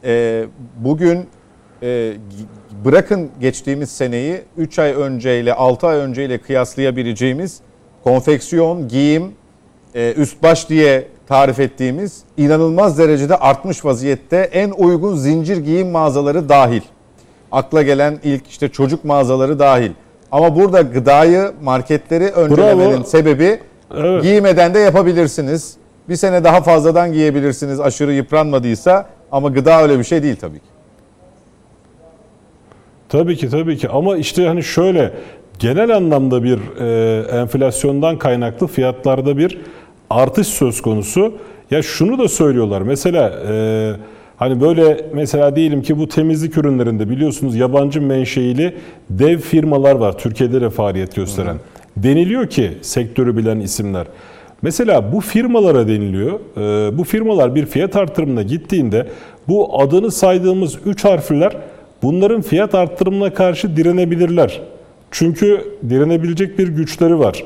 [0.03, 0.45] Ee,
[0.77, 1.25] bugün
[1.83, 2.13] e,
[2.85, 7.59] bırakın geçtiğimiz seneyi 3 ay önceyle 6 ay önceyle kıyaslayabileceğimiz
[8.03, 9.31] konfeksiyon, giyim,
[9.95, 16.49] e, üst baş diye tarif ettiğimiz inanılmaz derecede artmış vaziyette en uygun zincir giyim mağazaları
[16.49, 16.81] dahil.
[17.51, 19.91] Akla gelen ilk işte çocuk mağazaları dahil.
[20.31, 23.03] Ama burada gıdayı, marketleri öncelemenin Bravo.
[23.03, 23.59] sebebi
[23.97, 24.23] Evet.
[24.23, 25.73] giymeden de yapabilirsiniz.
[26.09, 30.65] Bir sene daha fazladan giyebilirsiniz aşırı yıpranmadıysa ama gıda öyle bir şey değil tabii ki.
[33.09, 35.13] Tabii ki tabii ki ama işte hani şöyle
[35.59, 39.61] genel anlamda bir e, enflasyondan kaynaklı fiyatlarda bir
[40.09, 41.33] artış söz konusu.
[41.71, 43.91] Ya şunu da söylüyorlar mesela e,
[44.37, 48.75] hani böyle mesela diyelim ki bu temizlik ürünlerinde biliyorsunuz yabancı menşeili
[49.09, 51.57] dev firmalar var Türkiye'de de faaliyet gösteren.
[51.97, 54.07] Deniliyor ki sektörü bilen isimler.
[54.61, 56.39] Mesela bu firmalara deniliyor.
[56.57, 59.07] e, bu firmalar bir fiyat artırımına gittiğinde
[59.47, 61.57] bu adını saydığımız 3 harfler
[62.03, 64.61] bunların fiyat arttırımına karşı direnebilirler.
[65.11, 67.43] Çünkü direnebilecek bir güçleri var.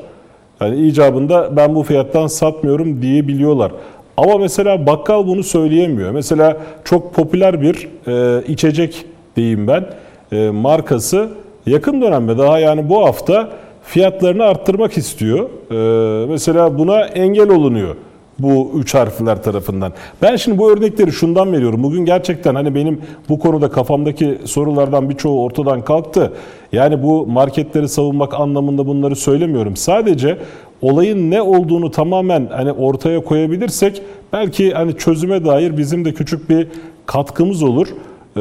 [0.60, 3.72] Yani icabında ben bu fiyattan satmıyorum diyebiliyorlar.
[4.16, 6.10] Ama mesela bakkal bunu söyleyemiyor.
[6.10, 9.04] Mesela çok popüler bir e, içecek
[9.36, 9.86] diyeyim ben
[10.32, 11.28] e, markası
[11.66, 13.50] yakın dönemde daha yani bu hafta
[13.82, 15.48] fiyatlarını arttırmak istiyor.
[15.70, 17.96] E, mesela buna engel olunuyor
[18.42, 19.92] bu üç harfler tarafından.
[20.22, 21.82] Ben şimdi bu örnekleri şundan veriyorum.
[21.82, 26.32] Bugün gerçekten hani benim bu konuda kafamdaki sorulardan birçoğu ortadan kalktı.
[26.72, 29.76] Yani bu marketleri savunmak anlamında bunları söylemiyorum.
[29.76, 30.38] Sadece
[30.82, 36.68] olayın ne olduğunu tamamen hani ortaya koyabilirsek belki hani çözüme dair bizim de küçük bir
[37.06, 37.88] katkımız olur.
[38.36, 38.40] Ee,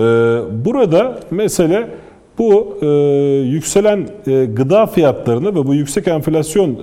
[0.65, 1.87] burada mesele
[2.39, 2.87] bu e,
[3.49, 6.75] yükselen e, gıda fiyatlarını ve bu yüksek enflasyon e,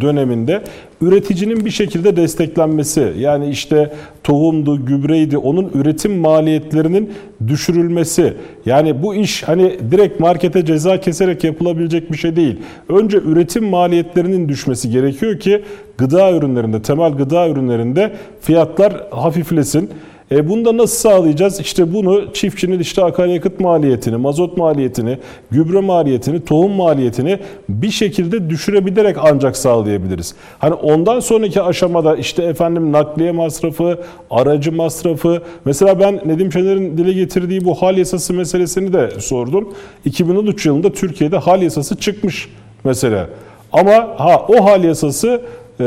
[0.00, 0.62] döneminde
[1.00, 3.12] üreticinin bir şekilde desteklenmesi.
[3.18, 3.92] Yani işte
[4.24, 7.12] tohumdu, gübreydi, onun üretim maliyetlerinin
[7.46, 8.34] düşürülmesi.
[8.66, 12.58] Yani bu iş hani direkt markete ceza keserek yapılabilecek bir şey değil.
[12.88, 15.62] Önce üretim maliyetlerinin düşmesi gerekiyor ki
[15.98, 19.90] gıda ürünlerinde, temel gıda ürünlerinde fiyatlar hafiflesin.
[20.32, 21.60] E bunu da nasıl sağlayacağız?
[21.60, 25.18] İşte bunu çiftçinin işte akaryakıt maliyetini, mazot maliyetini,
[25.50, 30.34] gübre maliyetini, tohum maliyetini bir şekilde düşürebilerek ancak sağlayabiliriz.
[30.58, 33.98] Hani ondan sonraki aşamada işte efendim nakliye masrafı,
[34.30, 35.42] aracı masrafı.
[35.64, 39.74] Mesela ben Nedim Şener'in dile getirdiği bu hal yasası meselesini de sordum.
[40.04, 42.48] 2013 yılında Türkiye'de hal yasası çıkmış
[42.84, 43.28] mesela.
[43.72, 45.42] Ama ha o hal yasası
[45.80, 45.84] e,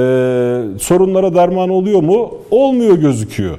[0.80, 2.38] sorunlara derman oluyor mu?
[2.52, 3.58] Olmuyor gözüküyor.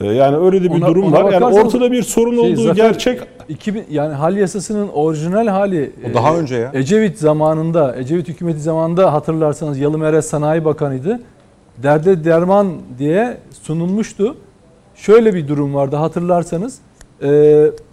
[0.00, 1.32] E, yani öyle de bir Ona- durum ona var.
[1.32, 3.20] Yani ortada bir sorun şey, olduğu gerçek.
[3.48, 6.70] 2000 yani hal yasasının orijinal hali O daha e, önce ya.
[6.74, 11.20] Ecevit zamanında, Ecevit hükümeti zamanında hatırlarsanız Yalımer'e Sanayi Bakanıydı.
[11.82, 14.36] Derde derman diye sunulmuştu.
[14.94, 16.78] Şöyle bir durum vardı hatırlarsanız.
[17.22, 17.26] E,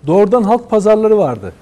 [0.07, 1.53] doğrudan halk pazarları vardı.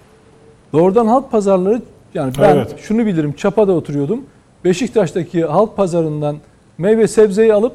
[0.74, 1.82] Doğrudan halk pazarları
[2.14, 2.76] yani ben Evet.
[2.80, 4.22] şunu bilirim Çapa'da oturuyordum.
[4.66, 6.38] Beşiktaş'taki halk pazarından
[6.78, 7.74] meyve sebzeyi alıp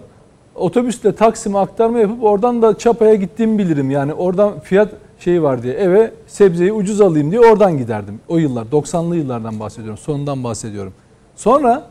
[0.55, 3.91] otobüsle Taksim'e aktarma yapıp oradan da Çapa'ya gittiğimi bilirim.
[3.91, 4.89] Yani oradan fiyat
[5.19, 8.21] şeyi var diye eve sebzeyi ucuz alayım diye oradan giderdim.
[8.29, 9.99] O yıllar 90'lı yıllardan bahsediyorum.
[9.99, 10.93] Sonundan bahsediyorum.
[11.37, 11.87] Sonra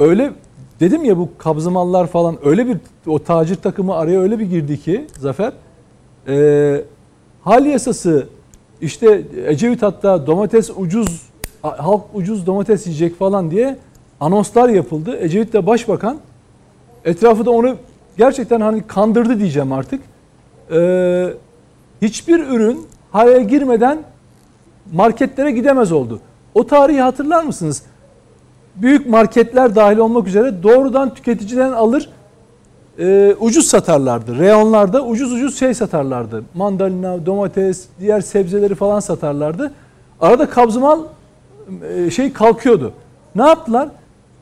[0.00, 0.32] öyle
[0.80, 2.76] dedim ya bu kabzımallar falan öyle bir
[3.06, 5.52] o tacir takımı araya öyle bir girdi ki Zafer
[6.28, 6.84] e,
[7.42, 8.26] hal yasası
[8.80, 11.22] işte Ecevit hatta domates ucuz
[11.62, 13.76] halk ucuz domates yiyecek falan diye
[14.20, 15.18] anonslar yapıldı.
[15.20, 16.18] Ecevit de başbakan
[17.04, 17.76] etrafı da onu
[18.18, 20.00] gerçekten hani kandırdı diyeceğim artık.
[20.72, 21.26] Ee,
[22.02, 23.98] hiçbir ürün hale girmeden
[24.92, 26.20] marketlere gidemez oldu.
[26.54, 27.82] O tarihi hatırlar mısınız?
[28.76, 32.08] Büyük marketler dahil olmak üzere doğrudan tüketiciden alır
[32.98, 34.38] e, ucuz satarlardı.
[34.38, 36.44] Reyonlarda ucuz ucuz şey satarlardı.
[36.54, 39.72] Mandalina, domates, diğer sebzeleri falan satarlardı.
[40.20, 41.00] Arada kabzımal
[41.94, 42.92] e, şey kalkıyordu.
[43.34, 43.88] Ne yaptılar?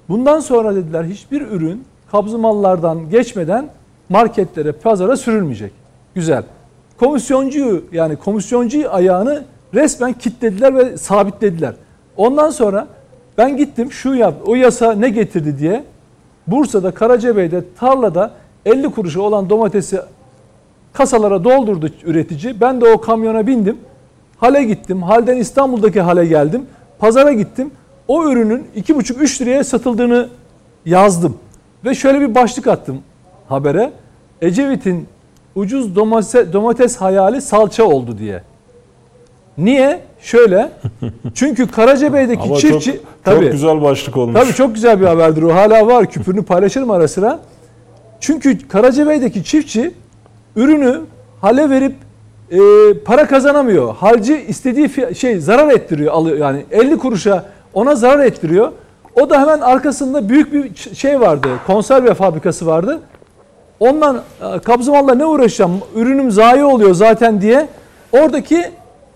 [0.08, 3.68] Bundan sonra dediler hiçbir ürün kabzımallardan geçmeden
[4.08, 5.72] marketlere, pazara sürülmeyecek.
[6.14, 6.42] Güzel.
[6.98, 9.44] Komisyoncuyu yani komisyoncu ayağını
[9.74, 11.74] resmen kitlediler ve sabitlediler.
[12.16, 12.86] Ondan sonra
[13.38, 15.84] ben gittim şu yap, o yasa ne getirdi diye
[16.46, 18.30] Bursa'da Karacabey'de tarlada
[18.66, 20.00] 50 kuruşa olan domatesi
[20.92, 22.60] kasalara doldurdu üretici.
[22.60, 23.78] Ben de o kamyona bindim.
[24.36, 25.02] Hale gittim.
[25.02, 26.66] Halden İstanbul'daki hale geldim.
[26.98, 27.70] Pazara gittim.
[28.08, 30.28] O ürünün 2,5-3 liraya satıldığını
[30.86, 31.38] yazdım.
[31.84, 32.98] Ve şöyle bir başlık attım
[33.48, 33.92] habere.
[34.42, 35.08] Ecevit'in
[35.54, 38.42] ucuz domates, domates hayali salça oldu diye.
[39.58, 40.00] Niye?
[40.20, 40.70] Şöyle.
[41.34, 42.92] Çünkü Karacabey'deki Ama çiftçi...
[42.92, 43.44] çok, Tabii.
[43.44, 44.40] çok güzel başlık olmuş.
[44.40, 45.54] Tabii çok güzel bir haberdir o.
[45.54, 46.10] Hala var.
[46.10, 47.40] Küpürünü paylaşırım ara sıra.
[48.20, 49.94] Çünkü Karacabey'deki çiftçi
[50.56, 51.00] ürünü
[51.40, 51.94] hale verip
[52.50, 52.58] e,
[53.04, 53.94] para kazanamıyor.
[53.94, 58.72] Halci istediği şey zarar ettiriyor alıyor yani 50 kuruşa ona zarar ettiriyor.
[59.22, 61.48] O da hemen arkasında büyük bir şey vardı.
[61.66, 63.00] Konserve fabrikası vardı.
[63.80, 65.80] Ondan e, kabzımalla ne uğraşacağım?
[65.94, 67.68] Ürünüm zayi oluyor zaten diye
[68.12, 68.64] oradaki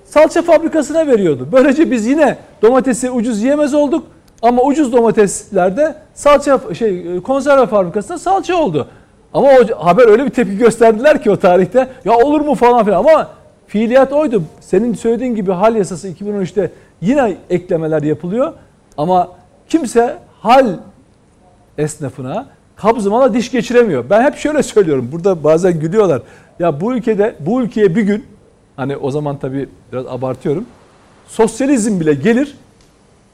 [0.05, 1.49] salça fabrikasına veriyordu.
[1.53, 4.05] Böylece biz yine domatesi ucuz yiyemez olduk
[4.43, 8.89] ama ucuz domateslerde salça şey konserve fabrikasında salça oldu.
[9.35, 12.99] Ama o haber öyle bir tepki gösterdiler ki o tarihte ya olur mu falan filan
[12.99, 13.29] ama
[13.67, 14.43] fiiliyat oydu.
[14.61, 18.53] Senin söylediğin gibi hal yasası 2013'te yine eklemeler yapılıyor
[18.97, 19.29] ama
[19.69, 20.77] kimse hal
[21.79, 22.47] esnafına
[22.77, 24.05] kabzımala diş geçiremiyor.
[24.11, 25.09] Ben hep şöyle söylüyorum.
[25.13, 26.23] Burada bazen gülüyorlar.
[26.59, 28.27] Ya bu ülkede bu ülkeye bir gün
[28.77, 30.67] hani o zaman tabii biraz abartıyorum.
[31.29, 32.57] Sosyalizm bile gelir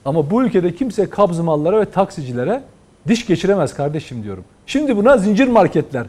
[0.04, 2.62] ama bu ülkede kimse kabzımallara ve taksicilere
[3.08, 4.44] diş geçiremez kardeşim diyorum.
[4.66, 6.06] Şimdi buna zincir marketler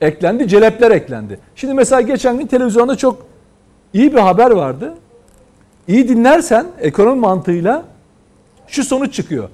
[0.00, 1.38] eklendi, celepler eklendi.
[1.56, 3.26] Şimdi mesela geçen gün televizyonda çok
[3.92, 4.94] iyi bir haber vardı.
[5.88, 7.84] İyi dinlersen ekonomi mantığıyla
[8.68, 9.48] şu sonuç çıkıyor.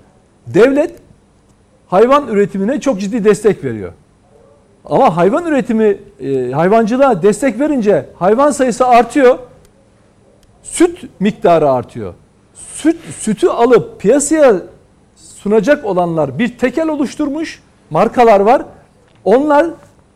[0.47, 0.95] Devlet
[1.87, 3.93] hayvan üretimine çok ciddi destek veriyor.
[4.85, 9.39] Ama hayvan üretimi, e, hayvancılığa destek verince hayvan sayısı artıyor.
[10.63, 12.15] Süt miktarı artıyor.
[12.55, 14.55] Süt sütü alıp piyasaya
[15.17, 17.63] sunacak olanlar bir tekel oluşturmuş.
[17.91, 18.63] Markalar var.
[19.25, 19.67] Onlar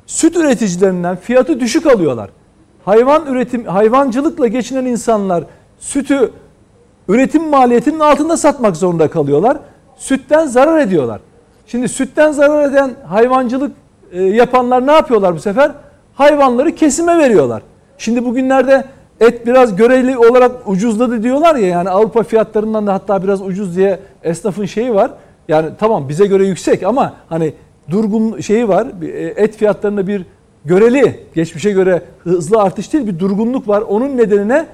[0.06, 2.30] süt üreticilerinden fiyatı düşük alıyorlar.
[2.84, 5.44] Hayvan üretim hayvancılıkla geçinen insanlar
[5.78, 6.30] sütü
[7.08, 9.58] üretim maliyetinin altında satmak zorunda kalıyorlar.
[9.96, 11.20] Sütten zarar ediyorlar.
[11.66, 13.72] Şimdi sütten zarar eden hayvancılık
[14.12, 15.72] e, yapanlar ne yapıyorlar bu sefer?
[16.14, 17.62] Hayvanları kesime veriyorlar.
[17.98, 18.84] Şimdi bugünlerde
[19.20, 23.98] et biraz göreli olarak ucuzladı diyorlar ya yani Avrupa fiyatlarından da hatta biraz ucuz diye
[24.22, 25.10] esnafın şeyi var.
[25.48, 27.54] Yani tamam bize göre yüksek ama hani
[27.90, 28.86] durgun şeyi var.
[29.02, 29.06] E,
[29.42, 30.26] Et fiyatlarında bir
[30.64, 33.82] göreli, geçmişe göre hızlı artış değil bir durgunluk var.
[33.82, 34.66] Onun nedenine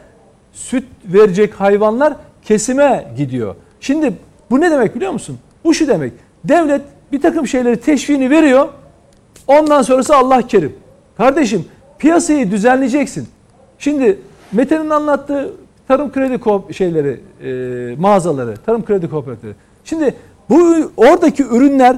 [0.52, 3.54] süt verecek hayvanlar kesime gidiyor.
[3.80, 4.12] Şimdi
[4.52, 5.38] bu ne demek biliyor musun?
[5.64, 6.12] Bu şu demek.
[6.44, 6.80] Devlet
[7.12, 8.68] bir takım şeyleri teşviğini veriyor.
[9.46, 10.72] Ondan sonrası Allah kerim.
[11.16, 11.64] Kardeşim
[11.98, 13.28] piyasayı düzenleyeceksin.
[13.78, 14.18] Şimdi
[14.52, 15.50] Mete'nin anlattığı
[15.88, 19.54] tarım kredi şeyleri, e, mağazaları, tarım kredi kooperatifleri.
[19.84, 20.14] Şimdi
[20.50, 21.96] bu oradaki ürünler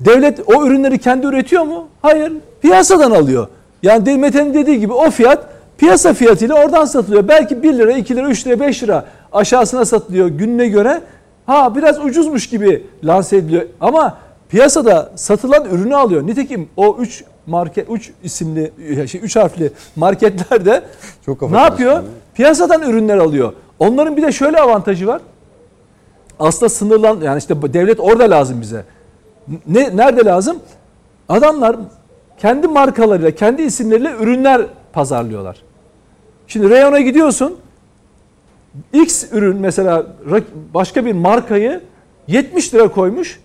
[0.00, 1.88] devlet o ürünleri kendi üretiyor mu?
[2.02, 2.32] Hayır.
[2.62, 3.48] Piyasadan alıyor.
[3.82, 5.46] Yani Mete'nin dediği gibi o fiyat
[5.78, 7.28] piyasa fiyatıyla oradan satılıyor.
[7.28, 11.00] Belki 1 lira, 2 lira, 3 lira, 5 lira aşağısına satılıyor gününe göre.
[11.48, 14.18] Ha biraz ucuzmuş gibi lanse ediliyor ama
[14.48, 16.26] piyasada satılan ürünü alıyor.
[16.26, 18.72] Nitekim o 3 market 3 isimli
[19.08, 20.82] şey 3 harfli marketlerde
[21.26, 21.92] Çok ne yapıyor?
[21.92, 22.02] karıştırıyor.
[22.34, 23.52] Piyasadan ürünler alıyor.
[23.78, 25.20] Onların bir de şöyle avantajı var.
[26.40, 28.84] Aslında sınırlan yani işte devlet orada lazım bize.
[29.66, 30.58] Ne nerede lazım?
[31.28, 31.76] Adamlar
[32.38, 35.56] kendi markalarıyla, kendi isimleriyle ürünler pazarlıyorlar.
[36.46, 37.56] Şimdi reyona gidiyorsun.
[38.92, 40.06] X ürün mesela
[40.74, 41.80] başka bir markayı
[42.26, 43.40] 70 lira koymuş.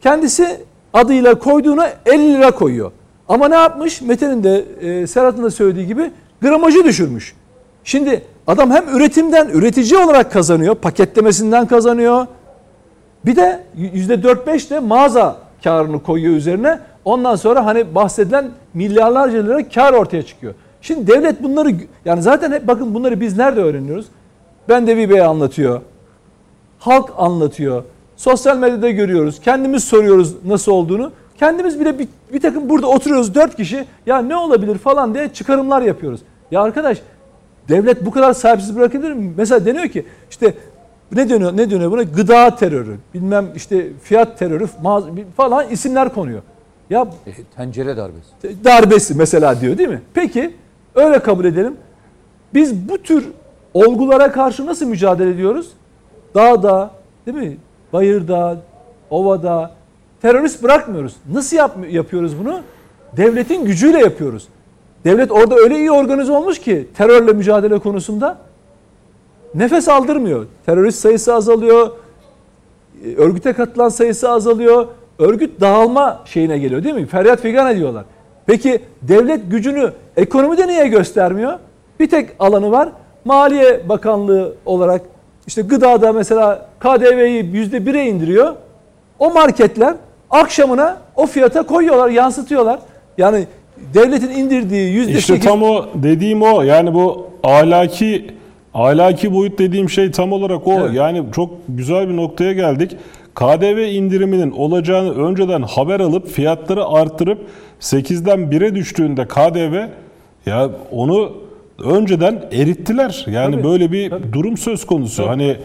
[0.00, 0.60] Kendisi
[0.92, 2.92] adıyla koyduğuna 50 lira koyuyor.
[3.28, 4.02] Ama ne yapmış?
[4.02, 6.10] Mete'nin de e, Serhat'ın da söylediği gibi
[6.40, 7.34] gramajı düşürmüş.
[7.84, 12.26] Şimdi adam hem üretimden üretici olarak kazanıyor, paketlemesinden kazanıyor.
[13.26, 16.78] Bir de %4-5 de mağaza karını koyuyor üzerine.
[17.04, 20.54] Ondan sonra hani bahsedilen milyarlarca lira kar ortaya çıkıyor.
[20.80, 24.06] Şimdi devlet bunları yani zaten hep bakın bunları biz nerede öğreniyoruz?
[24.68, 25.80] Ben de Bey anlatıyor.
[26.78, 27.84] Halk anlatıyor.
[28.16, 29.40] Sosyal medyada görüyoruz.
[29.40, 31.12] Kendimiz soruyoruz nasıl olduğunu.
[31.38, 33.84] Kendimiz bile bir, bir takım burada oturuyoruz dört kişi.
[34.06, 36.20] Ya ne olabilir falan diye çıkarımlar yapıyoruz.
[36.50, 36.98] Ya arkadaş
[37.68, 39.32] devlet bu kadar sahipsiz bırakabilir mi?
[39.36, 40.54] Mesela deniyor ki işte
[41.12, 42.02] ne dönüyor ne dönüyor buna?
[42.02, 44.66] Gıda terörü, bilmem işte fiyat terörü
[45.36, 46.42] falan isimler konuyor.
[46.90, 48.64] Ya E, tencere darbesi.
[48.64, 50.02] darbesi mesela diyor değil mi?
[50.14, 50.54] Peki
[50.94, 51.76] öyle kabul edelim.
[52.54, 53.28] Biz bu tür
[53.74, 55.68] olgulara karşı nasıl mücadele ediyoruz?
[56.34, 56.90] Dağda,
[57.26, 57.56] değil mi?
[57.92, 58.56] Bayırda,
[59.10, 59.70] ovada
[60.22, 61.16] terörist bırakmıyoruz.
[61.32, 62.60] Nasıl yap yapıyoruz bunu?
[63.16, 64.48] Devletin gücüyle yapıyoruz.
[65.04, 68.38] Devlet orada öyle iyi organize olmuş ki terörle mücadele konusunda
[69.54, 70.46] nefes aldırmıyor.
[70.66, 71.90] Terörist sayısı azalıyor.
[73.04, 74.86] e, Örgüte katılan sayısı azalıyor.
[75.18, 77.06] Örgüt dağılma şeyine geliyor değil mi?
[77.06, 78.04] Feryat figan ediyorlar.
[78.46, 81.58] Peki devlet gücünü ekonomide niye göstermiyor?
[82.00, 82.88] Bir tek alanı var.
[83.24, 85.02] Maliye Bakanlığı olarak
[85.46, 88.54] işte gıdada mesela KDV'yi %1'e indiriyor.
[89.18, 89.94] O marketler
[90.30, 92.78] akşamına o fiyata koyuyorlar, yansıtıyorlar.
[93.18, 93.46] Yani
[93.94, 96.62] devletin indirdiği yüzde İşte tam o dediğim o.
[96.62, 98.26] Yani bu ahlaki
[98.74, 100.72] ahlaki boyut dediğim şey tam olarak o.
[100.72, 100.94] Evet.
[100.94, 102.96] Yani çok güzel bir noktaya geldik.
[103.34, 107.46] KDV indiriminin olacağını önceden haber alıp fiyatları arttırıp
[107.80, 109.86] 8'den 1'e düştüğünde KDV
[110.46, 111.32] ya onu
[111.84, 113.26] önceden erittiler.
[113.30, 114.32] Yani Tabii, böyle bir tabii.
[114.32, 115.28] durum söz konusu.
[115.28, 115.56] Hani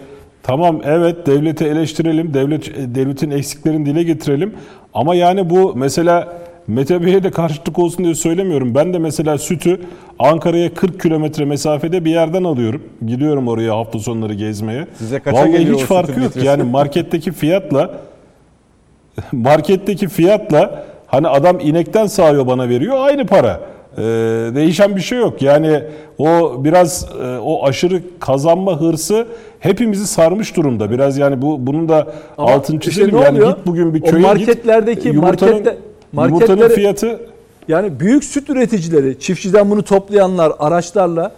[0.44, 4.54] tamam evet devleti eleştirelim, devlet devletin eksiklerini dile getirelim
[4.94, 6.38] ama yani bu mesela
[6.68, 8.76] Mete Bey'e de karşılık olsun diye söylemiyorum.
[8.76, 9.82] Ben de mesela sütü
[10.20, 12.84] Ankara'ya 40 kilometre mesafede bir yerden alıyorum.
[13.08, 14.88] Gidiyorum oraya hafta sonları gezmeye.
[14.98, 16.32] Size kaça Vallahi geliyor hiç o farkı yok.
[16.44, 17.92] Yani marketteki fiyatla
[19.32, 23.60] marketteki fiyatla hani adam inekten sağıyor bana veriyor aynı para.
[23.98, 24.02] Ee,
[24.56, 25.42] değişen bir şey yok.
[25.42, 25.84] Yani
[26.18, 29.28] o biraz e, o aşırı kazanma hırsı
[29.60, 30.92] hepimizi sarmış durumda.
[30.92, 33.16] Biraz yani bu bunun da Ama altını işte çizelim.
[33.16, 33.56] ne yani oluyor?
[33.58, 35.14] git bugün bir O köye marketlerdeki git.
[35.14, 37.20] Yumurtanın, marketle- yumurtanın fiyatı
[37.68, 41.32] Yani büyük süt üreticileri, çiftçiden bunu toplayanlar araçlarla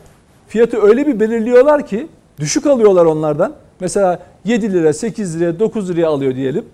[0.48, 2.08] fiyatı öyle bir belirliyorlar ki
[2.40, 3.54] düşük alıyorlar onlardan.
[3.80, 6.66] Mesela 7 lira, 8 liraya, 9 liraya alıyor diyelim.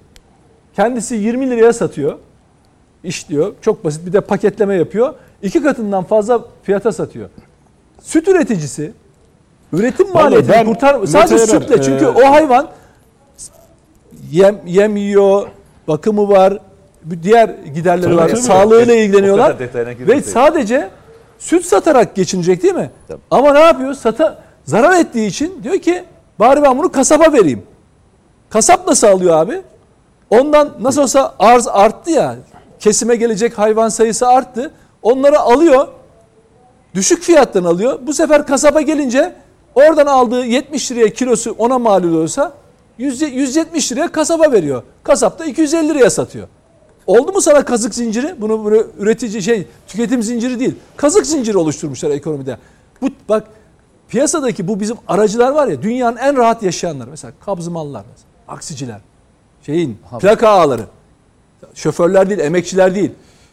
[0.75, 2.13] Kendisi 20 liraya satıyor.
[3.03, 3.53] İşliyor.
[3.61, 5.13] Çok basit bir de paketleme yapıyor.
[5.41, 7.29] İki katından fazla fiyata satıyor.
[8.01, 8.93] Süt üreticisi
[9.73, 12.67] üretim maliyetini kurtar sadece Mete Erer, sütle çünkü e, o hayvan
[14.31, 15.47] yem yem yiyor,
[15.88, 16.57] bakımı var,
[17.03, 18.29] bir diğer giderleri Tabii, var.
[18.29, 18.41] tabii.
[18.41, 19.55] Sağlığıyla ilgileniyorlar.
[19.99, 20.89] Ve sadece
[21.39, 22.91] süt satarak geçinecek değil mi?
[23.07, 23.21] Tabii.
[23.31, 23.93] Ama ne yapıyor?
[23.93, 26.03] Sata zarar ettiği için diyor ki
[26.39, 27.63] bari ben bunu kasaba vereyim.
[28.49, 29.61] Kasap nasıl alıyor abi?
[30.29, 32.36] Ondan nasıl olsa arz arttı ya.
[32.79, 34.71] Kesime gelecek hayvan sayısı arttı.
[35.06, 35.88] Onları alıyor.
[36.93, 37.99] Düşük fiyattan alıyor.
[38.01, 39.36] Bu sefer kasaba gelince
[39.76, 42.53] oradan aldığı 70 liraya kilosu ona mal oluyorsa
[42.97, 44.84] 100 170 liraya kasaba veriyor.
[45.03, 46.47] Kasap da 250 liraya satıyor.
[47.08, 48.36] Oldu mu sana kazık zinciri?
[48.41, 50.76] Bunu böyle üretici şey tüketim zinciri değil.
[50.97, 52.58] Kazık zinciri oluşturmuşlar ekonomide.
[53.01, 53.47] Bu bak
[54.10, 57.08] piyasadaki bu bizim aracılar var ya dünyanın en rahat yaşayanlar.
[57.08, 58.30] Mesela kabzımallar mesela.
[58.47, 58.99] Aksiciler.
[59.66, 60.86] Şeyin plaka ağları.
[61.76, 63.12] Şoförler değil, emekçiler değil.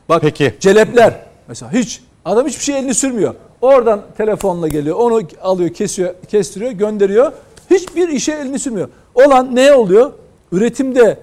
[0.09, 0.55] Bak Peki.
[0.61, 1.32] celepler.
[1.53, 3.35] Mesela hiç adam hiçbir şey elini sürmüyor.
[3.61, 4.97] Oradan telefonla geliyor.
[4.97, 7.33] Onu alıyor, kesiyor, kestiriyor, gönderiyor.
[7.71, 8.89] Hiçbir işe elini sürmüyor.
[9.15, 10.13] Olan ne oluyor?
[10.53, 11.19] Üretimde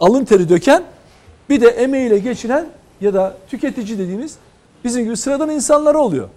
[0.00, 0.82] alın teri döken
[1.48, 2.66] bir de emeğiyle geçiren
[3.00, 4.36] ya da tüketici dediğimiz
[4.84, 6.28] bizim gibi sıradan insanlara oluyor.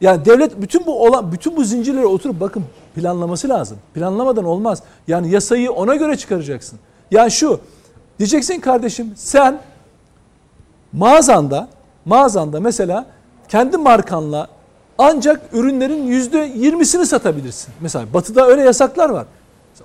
[0.00, 3.78] Yani devlet bütün bu olan bütün bu zincirlere oturup bakın planlaması lazım.
[3.94, 4.82] Planlamadan olmaz.
[5.08, 6.78] Yani yasayı ona göre çıkaracaksın.
[7.10, 7.60] Yani şu
[8.18, 9.60] diyeceksin kardeşim sen
[10.92, 11.68] mağazanda
[12.04, 13.06] mağazanda mesela
[13.48, 14.48] kendi markanla
[14.98, 17.74] ancak ürünlerin yüzde yirmisini satabilirsin.
[17.80, 19.26] Mesela batıda öyle yasaklar var.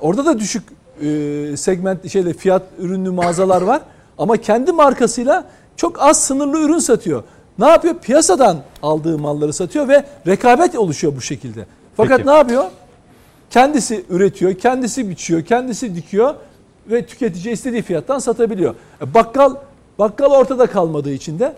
[0.01, 0.63] Orada da düşük
[1.01, 3.81] e, segment şeyle fiyat ürünlü mağazalar var.
[4.17, 5.43] Ama kendi markasıyla
[5.75, 7.23] çok az sınırlı ürün satıyor.
[7.59, 7.95] Ne yapıyor?
[7.95, 11.65] Piyasadan aldığı malları satıyor ve rekabet oluşuyor bu şekilde.
[11.97, 12.29] Fakat Peki.
[12.29, 12.63] ne yapıyor?
[13.49, 16.35] Kendisi üretiyor, kendisi biçiyor, kendisi dikiyor
[16.91, 18.75] ve tüketici istediği fiyattan satabiliyor.
[19.01, 19.55] E, Bakkal
[19.99, 21.53] bakkal ortada kalmadığı için de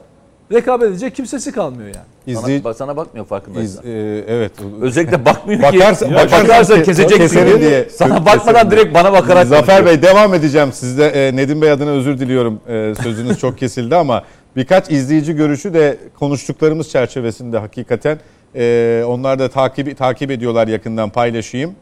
[0.54, 2.38] rekabet edecek kimsesi kalmıyor yani.
[2.40, 3.84] İzleyici, Sana, sana bakmıyor farkındaysan.
[3.84, 4.52] iz- e, evet.
[4.82, 6.16] Özellikle bakmıyor Bakarsa- ki.
[6.16, 7.88] bakarsa bakarsa ke- kesecek keserim diye.
[7.90, 8.82] Sana bakmadan diye.
[8.82, 9.86] direkt bana bakarak Zafer.
[9.86, 11.08] Bey devam edeceğim sizde.
[11.28, 12.60] E, Nedim Bey adına özür diliyorum.
[12.68, 14.24] E, sözünüz çok kesildi ama
[14.56, 18.20] birkaç izleyici görüşü de konuştuklarımız çerçevesinde hakikaten
[18.56, 21.76] e, onlar da takip takip ediyorlar yakından paylaşayım.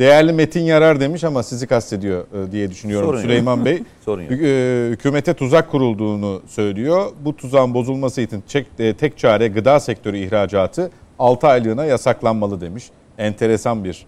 [0.00, 3.26] Değerli Metin Yarar demiş ama sizi kastediyor e, diye düşünüyorum Sorun yok.
[3.26, 3.82] Süleyman Bey.
[4.04, 4.32] Sorun yok.
[4.32, 7.12] E, Hükümete tuzak kurulduğunu söylüyor.
[7.24, 8.44] Bu tuzağın bozulması için
[8.78, 12.90] e, tek çare gıda sektörü ihracatı 6 aylığına yasaklanmalı demiş.
[13.18, 14.06] Enteresan bir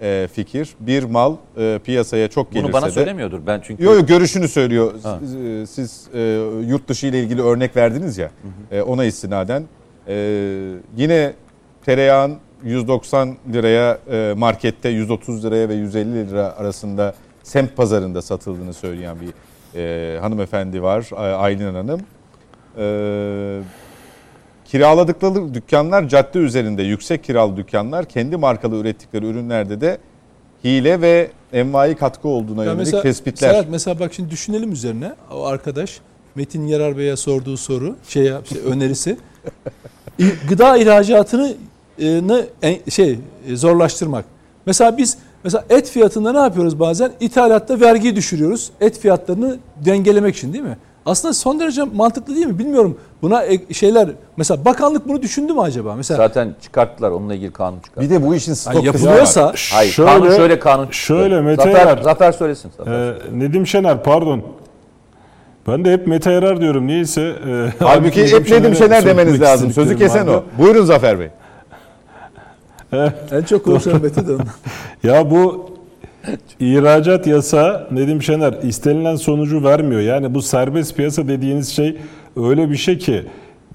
[0.00, 0.74] e, fikir.
[0.80, 2.90] Bir mal e, piyasaya çok gelirse Bunu bana de...
[2.90, 3.40] söylemiyordur.
[3.46, 4.92] Ben çünkü Yok yok görüşünü söylüyor.
[5.02, 5.18] Ha.
[5.20, 6.20] Siz, e, Siz e,
[6.66, 8.30] yurt dışı ile ilgili örnek verdiniz ya.
[8.70, 9.64] e, ona istinaden.
[10.08, 10.14] E,
[10.96, 11.32] yine
[11.86, 19.16] tereyağın 190 liraya e, markette 130 liraya ve 150 lira arasında semt pazarında satıldığını söyleyen
[19.20, 19.32] bir
[19.74, 21.10] e, hanımefendi var.
[21.16, 22.00] Aylin Hanım.
[22.78, 23.60] E,
[24.64, 29.98] kiraladıkları dükkanlar cadde üzerinde yüksek kiralı dükkanlar kendi markalı ürettikleri ürünlerde de
[30.64, 33.50] hile ve envai katkı olduğuna Ya yönelik tespitler.
[33.50, 35.12] Serhat mesela bak şimdi düşünelim üzerine.
[35.32, 36.00] O arkadaş
[36.34, 39.18] Metin Yarar Bey'e sorduğu soru, şey, şey önerisi.
[40.48, 41.54] Gıda ihracatını
[42.90, 43.18] şey
[43.48, 44.24] e, zorlaştırmak.
[44.66, 47.12] Mesela biz mesela et fiyatında ne yapıyoruz bazen?
[47.20, 48.70] İthalatta vergiyi düşürüyoruz.
[48.80, 50.76] Et fiyatlarını dengelemek için değil mi?
[51.06, 52.58] Aslında son derece mantıklı değil mi?
[52.58, 52.98] Bilmiyorum.
[53.22, 53.42] Buna
[53.72, 55.94] şeyler mesela bakanlık bunu düşündü mü acaba?
[55.94, 57.10] Mesela zaten çıkarttılar.
[57.10, 58.10] Onunla ilgili kanun çıkarttılar.
[58.10, 59.70] Bir de bu işin stok yani yapılıyorsa var.
[59.74, 62.02] Hayır Şöyle- kanun şöyle kanun şöyle Mete Zafer, Yarar.
[62.02, 62.70] Zafer söylesin.
[62.76, 62.92] Zafer.
[62.92, 64.42] Ee, Nedim Şener pardon.
[65.68, 67.20] Ben de hep Mete Yarar diyorum niyeyse.
[67.22, 69.72] E, Halbuki hep Nedim Şener demeniz lazım.
[69.72, 70.30] Sözü kesen o.
[70.32, 70.42] vardı.
[70.58, 71.28] Buyurun Zafer Bey.
[73.32, 74.46] En çok konuşan Mete de ondan.
[75.02, 75.70] Ya bu
[76.60, 80.00] ihracat yasa Nedim Şener istenilen sonucu vermiyor.
[80.00, 81.96] Yani bu serbest piyasa dediğiniz şey
[82.36, 83.22] öyle bir şey ki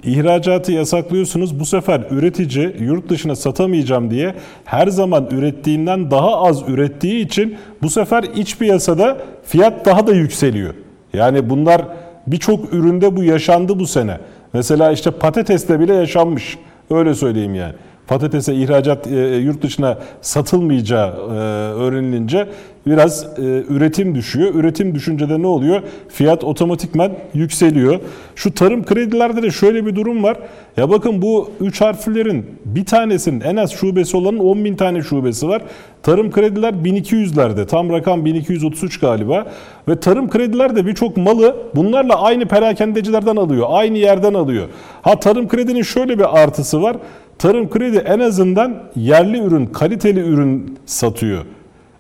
[0.04, 1.60] ihracatı yasaklıyorsunuz.
[1.60, 7.90] Bu sefer üretici yurt dışına satamayacağım diye her zaman ürettiğinden daha az ürettiği için bu
[7.90, 10.74] sefer iç piyasada fiyat daha da yükseliyor.
[11.14, 11.82] Yani bunlar
[12.28, 14.18] birçok üründe bu yaşandı bu sene.
[14.54, 16.58] Mesela işte patateste bile yaşanmış.
[16.90, 17.74] Öyle söyleyeyim yani
[18.10, 21.34] patatese ihracat e, yurt dışına satılmayacağı e,
[21.74, 22.48] öğrenilince
[22.88, 24.56] biraz e, üretim düşüyor.
[24.56, 25.82] Üretim düşünce de ne oluyor?
[26.10, 28.00] Fiyat otomatikman yükseliyor.
[28.36, 30.38] Şu tarım kredilerde de şöyle bir durum var.
[30.78, 35.48] Ya bakın bu üç harflerin bir tanesinin en az şubesi olanın 10 bin tane şubesi
[35.48, 35.62] var.
[36.04, 37.68] Tarım krediler 1200'lerde.
[37.68, 39.46] Tam rakam 1233 galiba.
[39.88, 43.68] Ve tarım krediler de birçok malı bunlarla aynı perakendecilerden alıyor.
[43.70, 44.68] Aynı yerden alıyor.
[45.02, 46.98] Ha tarım kredinin şöyle bir artısı var.
[47.40, 51.46] Tarım kredi en azından yerli ürün, kaliteli ürün satıyor.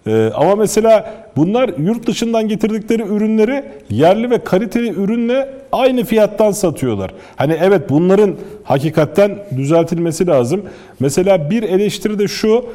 [0.08, 7.12] Ee, ama mesela bunlar yurt dışından getirdikleri ürünleri yerli ve kaliteli ürünle aynı fiyattan satıyorlar.
[7.36, 10.62] Hani evet bunların hakikaten düzeltilmesi lazım.
[11.00, 12.66] Mesela bir eleştiri de şu.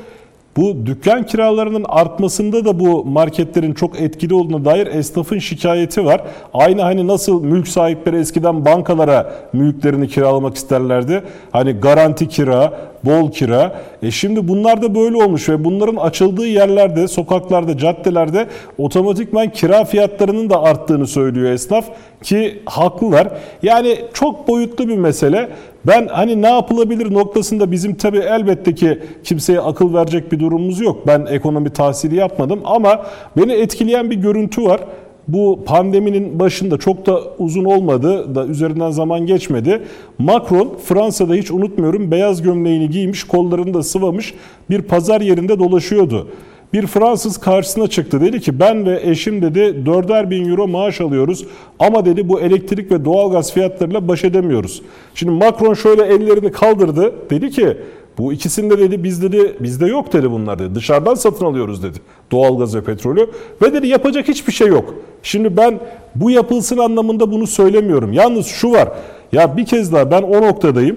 [0.57, 6.23] Bu dükkan kiralarının artmasında da bu marketlerin çok etkili olduğuna dair esnafın şikayeti var.
[6.55, 11.23] Aynı hani nasıl mülk sahipleri eskiden bankalara mülklerini kiralamak isterlerdi.
[11.53, 12.73] Hani garanti kira,
[13.05, 13.81] bol kira.
[14.03, 18.47] E şimdi bunlar da böyle olmuş ve bunların açıldığı yerlerde, sokaklarda, caddelerde
[18.79, 21.85] otomatikman kira fiyatlarının da arttığını söylüyor esnaf
[22.23, 23.29] ki haklılar.
[23.63, 25.49] Yani çok boyutlu bir mesele.
[25.87, 31.07] Ben hani ne yapılabilir noktasında bizim tabii elbette ki kimseye akıl verecek bir durumumuz yok.
[31.07, 34.81] Ben ekonomi tahsili yapmadım ama beni etkileyen bir görüntü var.
[35.29, 39.83] Bu pandeminin başında çok da uzun olmadı da üzerinden zaman geçmedi.
[40.19, 44.35] Macron Fransa'da hiç unutmuyorum beyaz gömleğini giymiş, kollarını da sıvamış
[44.71, 46.29] bir pazar yerinde dolaşıyordu.
[46.73, 48.21] Bir Fransız karşısına çıktı.
[48.21, 51.47] Dedi ki ben ve eşim dedi 4'er bin euro maaş alıyoruz.
[51.79, 54.83] Ama dedi bu elektrik ve doğalgaz fiyatlarıyla baş edemiyoruz.
[55.15, 57.13] Şimdi Macron şöyle ellerini kaldırdı.
[57.31, 57.77] Dedi ki
[58.19, 60.75] bu ikisinde dedi biz dedi bizde yok dedi bunlar dedi.
[60.75, 61.99] Dışarıdan satın alıyoruz dedi.
[62.33, 63.31] Doğalgaz ve petrolü.
[63.63, 64.95] Ve dedi yapacak hiçbir şey yok.
[65.23, 65.81] Şimdi ben
[66.15, 68.13] bu yapılsın anlamında bunu söylemiyorum.
[68.13, 68.89] Yalnız şu var.
[69.33, 70.97] ya bir kez daha ben o noktadayım.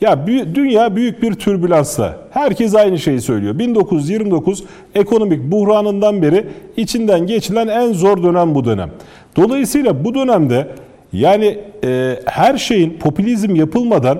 [0.00, 2.16] Ya dünya büyük bir türbülansta.
[2.30, 3.58] Herkes aynı şeyi söylüyor.
[3.58, 4.64] 1929
[4.94, 6.46] ekonomik buhranından beri
[6.76, 8.90] içinden geçilen en zor dönem bu dönem.
[9.36, 10.68] Dolayısıyla bu dönemde
[11.12, 14.18] yani e, her şeyin popülizm yapılmadan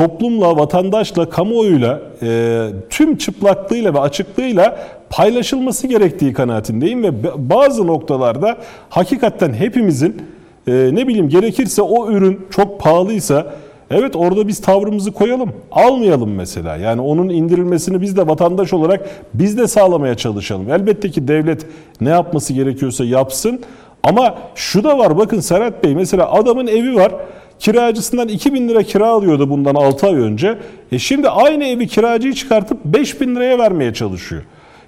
[0.00, 4.78] toplumla, vatandaşla, kamuoyuyla e, tüm çıplaklığıyla ve açıklığıyla
[5.10, 8.56] paylaşılması gerektiği kanaatindeyim ve bazı noktalarda
[8.88, 10.22] hakikaten hepimizin
[10.66, 13.54] e, ne bileyim gerekirse o ürün çok pahalıysa
[13.90, 15.52] evet orada biz tavrımızı koyalım.
[15.72, 16.76] Almayalım mesela.
[16.76, 20.72] Yani onun indirilmesini biz de vatandaş olarak biz de sağlamaya çalışalım.
[20.72, 21.66] Elbette ki devlet
[22.00, 23.60] ne yapması gerekiyorsa yapsın.
[24.02, 27.12] Ama şu da var bakın Serhat Bey mesela adamın evi var.
[27.60, 30.58] Kiracısından 2000 lira kira alıyordu bundan 6 ay önce.
[30.92, 34.42] E şimdi aynı evi kiracıyı çıkartıp 5000 liraya vermeye çalışıyor.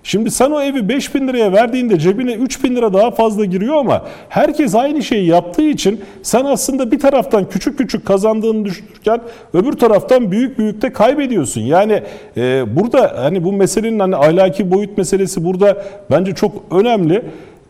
[0.04, 4.74] Şimdi sen o evi 5000 liraya verdiğinde cebine 3000 lira daha fazla giriyor ama herkes
[4.74, 9.20] aynı şeyi yaptığı için sen aslında bir taraftan küçük küçük kazandığını düşünürken
[9.54, 11.60] öbür taraftan büyük büyük de kaybediyorsun.
[11.60, 12.02] Yani
[12.36, 17.22] e, burada hani bu meselenin hani ahlaki boyut meselesi burada bence çok önemli.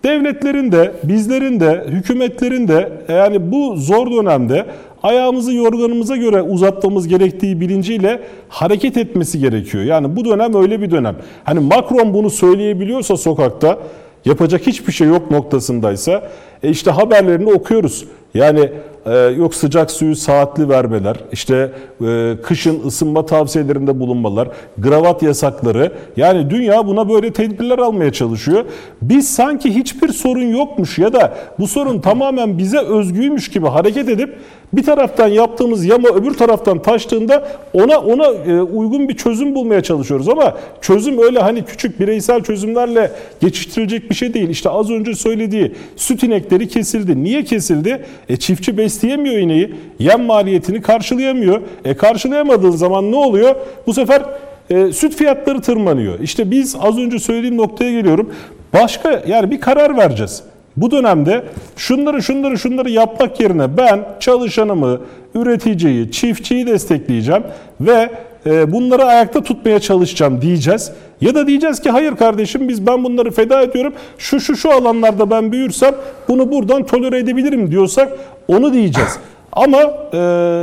[0.04, 4.66] Devletlerin de, bizlerin de, hükümetlerin de yani bu zor dönemde
[5.02, 9.84] ayağımızı yorganımıza göre uzatmamız gerektiği bilinciyle hareket etmesi gerekiyor.
[9.84, 11.16] Yani bu dönem öyle bir dönem.
[11.44, 13.78] Hani Macron bunu söyleyebiliyorsa sokakta
[14.24, 16.22] yapacak hiçbir şey yok noktasındaysa
[16.62, 18.04] e işte haberlerini okuyoruz.
[18.34, 18.72] Yani
[19.06, 21.72] e, yok sıcak suyu saatli vermeler, işte
[22.06, 24.48] e, kışın ısınma tavsiyelerinde bulunmalar,
[24.78, 25.92] gravat yasakları.
[26.16, 28.64] Yani dünya buna böyle tedbirler almaya çalışıyor.
[29.02, 34.38] Biz sanki hiçbir sorun yokmuş ya da bu sorun tamamen bize özgüymüş gibi hareket edip
[34.72, 40.28] bir taraftan yaptığımız yama öbür taraftan taştığında ona ona e, uygun bir çözüm bulmaya çalışıyoruz
[40.28, 44.48] ama çözüm öyle hani küçük bireysel çözümlerle geçiştirilecek bir şey değil.
[44.48, 47.22] İşte az önce söylediği süt inekleri kesildi.
[47.22, 48.04] Niye kesildi?
[48.28, 49.74] E çiftçi besleyemiyor ineği.
[49.98, 51.60] Yem maliyetini karşılayamıyor.
[51.84, 53.54] E karşılayamadığın zaman ne oluyor?
[53.86, 54.22] Bu sefer
[54.70, 56.20] e, süt fiyatları tırmanıyor.
[56.20, 58.30] İşte biz az önce söylediğim noktaya geliyorum.
[58.72, 60.42] Başka yani bir karar vereceğiz.
[60.76, 61.44] Bu dönemde
[61.76, 65.00] şunları şunları şunları yapmak yerine ben çalışanımı,
[65.34, 67.42] üreticiyi, çiftçiyi destekleyeceğim
[67.80, 68.10] ve
[68.46, 70.92] e, bunları ayakta tutmaya çalışacağım diyeceğiz.
[71.20, 73.92] Ya da diyeceğiz ki hayır kardeşim biz ben bunları feda ediyorum.
[74.18, 75.94] Şu şu şu alanlarda ben büyürsem
[76.28, 78.08] bunu buradan tolere edebilirim diyorsak
[78.48, 79.18] onu diyeceğiz.
[79.52, 79.78] Ama
[80.12, 80.18] e,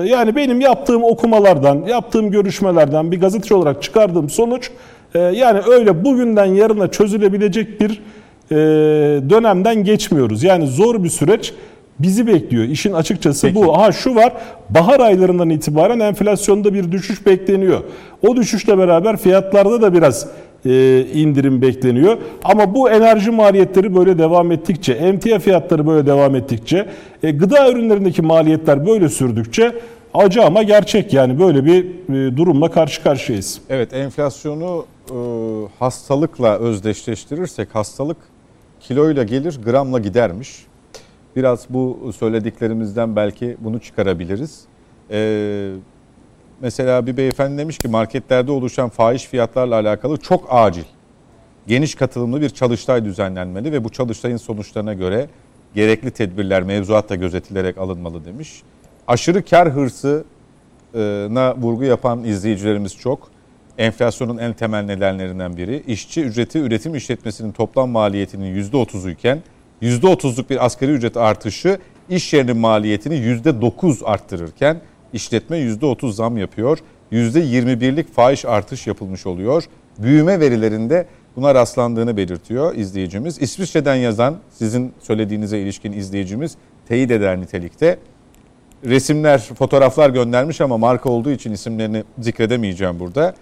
[0.09, 4.71] yani benim yaptığım okumalardan, yaptığım görüşmelerden bir gazeteci olarak çıkardığım sonuç
[5.15, 8.01] e, yani öyle bugünden yarına çözülebilecek bir
[9.29, 10.43] dönemden geçmiyoruz.
[10.43, 11.53] Yani zor bir süreç
[11.99, 12.63] bizi bekliyor.
[12.63, 13.55] İşin açıkçası Peki.
[13.55, 13.75] bu.
[13.75, 14.33] Aha şu var.
[14.69, 17.83] Bahar aylarından itibaren enflasyonda bir düşüş bekleniyor.
[18.27, 20.27] O düşüşle beraber fiyatlarda da biraz
[20.65, 22.17] e, indirim bekleniyor.
[22.43, 26.89] Ama bu enerji maliyetleri böyle devam ettikçe, emtia fiyatları böyle devam ettikçe,
[27.23, 29.73] e, gıda ürünlerindeki maliyetler böyle sürdükçe
[30.13, 33.61] acı ama gerçek yani böyle bir e, durumla karşı karşıyayız.
[33.69, 35.15] Evet enflasyonu e,
[35.79, 38.17] hastalıkla özdeşleştirirsek hastalık
[38.89, 40.65] kiloyla gelir gramla gidermiş.
[41.35, 44.61] Biraz bu söylediklerimizden belki bunu çıkarabiliriz.
[45.11, 45.71] E,
[46.61, 50.83] mesela bir beyefendi demiş ki marketlerde oluşan fahiş fiyatlarla alakalı çok acil
[51.67, 55.29] geniş katılımlı bir çalıştay düzenlenmeli ve bu çalıştayın sonuçlarına göre
[55.75, 58.63] gerekli tedbirler mevzuatla gözetilerek alınmalı demiş.
[59.07, 63.31] Aşırı kar hırsına vurgu yapan izleyicilerimiz çok.
[63.79, 65.83] Enflasyonun en temel nedenlerinden biri.
[65.87, 69.43] İşçi ücreti üretim işletmesinin toplam maliyetinin %30'u iken
[69.81, 74.81] %30'luk bir asgari ücret artışı iş yerinin maliyetini %9 arttırırken
[75.13, 76.79] işletme %30 zam yapıyor.
[77.11, 79.63] %21'lik fahiş artış yapılmış oluyor.
[79.99, 81.05] Büyüme verilerinde
[81.35, 83.41] buna rastlandığını belirtiyor izleyicimiz.
[83.41, 86.55] İsviçre'den yazan sizin söylediğinize ilişkin izleyicimiz
[86.87, 87.99] teyit eder nitelikte.
[88.85, 93.35] Resimler, fotoğraflar göndermiş ama marka olduğu için isimlerini zikredemeyeceğim burada.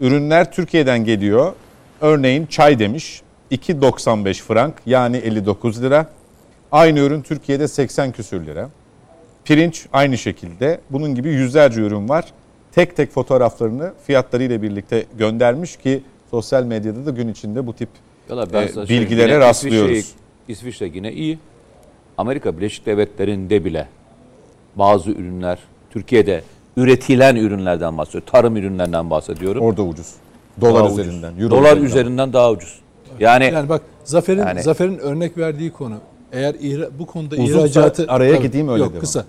[0.00, 1.52] Ürünler Türkiye'den geliyor.
[2.00, 6.06] Örneğin çay demiş 2.95 frank yani 59 lira.
[6.72, 8.70] Aynı ürün Türkiye'de 80 küsür lira.
[9.44, 10.80] Pirinç aynı şekilde.
[10.90, 12.24] Bunun gibi yüzlerce ürün var.
[12.72, 17.88] Tek tek fotoğraflarını fiyatlarıyla birlikte göndermiş ki sosyal medyada da gün içinde bu tip
[18.30, 19.90] e, bilgilere yine rastlıyoruz.
[19.90, 20.18] İsviçre,
[20.48, 21.38] İsviçre yine iyi.
[22.18, 23.88] Amerika Birleşik Devletleri'nde bile
[24.76, 25.58] bazı ürünler
[25.90, 26.42] Türkiye'de
[26.76, 28.28] üretilen ürünlerden bahsediyorum.
[28.32, 29.62] Tarım ürünlerinden bahsediyorum.
[29.64, 30.12] Orada ucuz.
[30.60, 30.98] Dolar Daha ucuz.
[30.98, 31.86] üzerinden, euro Dolar üzerinden.
[31.86, 32.78] üzerinden daha ucuz.
[33.20, 35.94] Yani, Yani bak Zafer'in Yani- Zafer'in örnek verdiği konu
[36.32, 39.00] eğer ihra- bu konuda Uzunsa ihracatı araya gideyim, öyle yok devam.
[39.00, 39.24] kısa.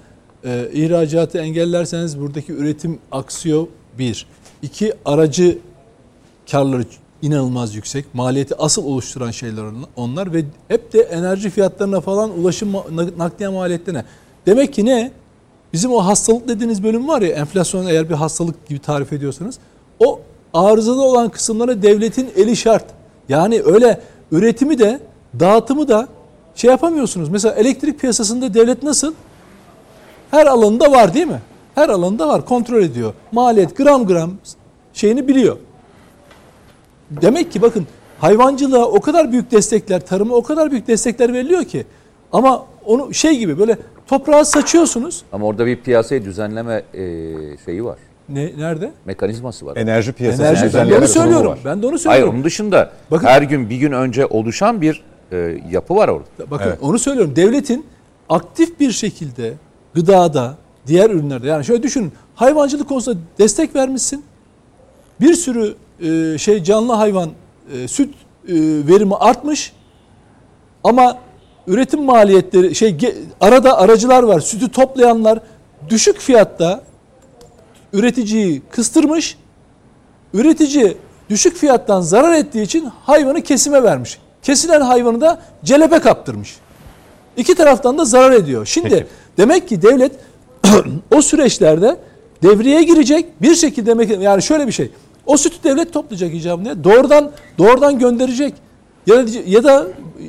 [0.45, 3.67] Ee, ihracatı engellerseniz buradaki üretim aksıyor
[3.99, 4.25] bir.
[4.61, 5.57] İki aracı
[6.51, 6.83] karları
[7.21, 8.05] inanılmaz yüksek.
[8.13, 13.49] Maliyeti asıl oluşturan şeyler on- onlar ve hep de enerji fiyatlarına falan ulaşım ma- nakliye
[13.49, 14.03] maliyetlerine.
[14.45, 15.11] Demek ki ne?
[15.75, 19.59] Bizim o hastalık dediğiniz bölüm var ya enflasyon eğer bir hastalık gibi tarif ediyorsanız
[19.99, 20.19] o
[20.53, 22.85] arızalı olan kısımlara devletin eli şart.
[23.29, 24.01] Yani öyle
[24.31, 24.99] üretimi de
[25.39, 26.07] dağıtımı da
[26.55, 27.29] şey yapamıyorsunuz.
[27.29, 29.13] Mesela elektrik piyasasında devlet nasıl?
[30.31, 31.41] Her alanında var değil mi?
[31.75, 32.45] Her alanında var.
[32.45, 33.13] Kontrol ediyor.
[33.31, 34.31] Maliyet gram gram
[34.93, 35.57] şeyini biliyor.
[37.09, 37.87] Demek ki bakın
[38.19, 41.85] hayvancılığa o kadar büyük destekler, tarıma o kadar büyük destekler veriliyor ki
[42.31, 45.23] ama onu şey gibi böyle toprağa saçıyorsunuz.
[45.31, 47.01] Ama orada bir piyasayı düzenleme e,
[47.65, 47.97] şeyi var.
[48.29, 48.91] Ne nerede?
[49.05, 49.77] Mekanizması var.
[49.77, 50.77] Enerji piyasası Enerji.
[50.77, 51.51] Ben de onu söylüyorum.
[51.51, 51.59] var.
[51.65, 52.33] Ben de onu Hayır söylüyorum.
[52.35, 56.51] onun dışında Bakın- her gün bir gün önce oluşan bir e, yapı var orada.
[56.51, 56.77] Bakın Evet.
[56.81, 57.35] onu söylüyorum.
[57.35, 57.85] Devletin
[58.29, 59.53] aktif bir şekilde
[59.93, 60.55] gıdada,
[60.87, 62.11] diğer ürünlerde yani şöyle düşünün.
[62.35, 64.23] Hayvancılık konusunda destek vermişsin.
[65.21, 67.29] Bir sürü e, şey canlı hayvan
[67.73, 68.09] e, süt
[68.47, 68.53] e,
[68.87, 69.73] verimi artmış.
[70.83, 71.17] Ama
[71.67, 72.97] üretim maliyetleri şey
[73.41, 74.39] arada aracılar var.
[74.39, 75.39] Sütü toplayanlar
[75.89, 76.81] düşük fiyatta
[77.93, 79.37] üreticiyi kıstırmış.
[80.33, 80.97] Üretici
[81.29, 84.19] düşük fiyattan zarar ettiği için hayvanı kesime vermiş.
[84.43, 86.55] Kesilen hayvanı da celebe kaptırmış.
[87.37, 88.65] İki taraftan da zarar ediyor.
[88.65, 89.05] Şimdi Peki.
[89.37, 90.11] demek ki devlet
[91.15, 91.97] o süreçlerde
[92.43, 94.91] devreye girecek bir şekilde mekan- yani şöyle bir şey.
[95.25, 96.83] O sütü devlet toplayacak icabında.
[96.83, 98.53] Doğrudan doğrudan gönderecek.
[99.07, 99.87] Ya da, ya da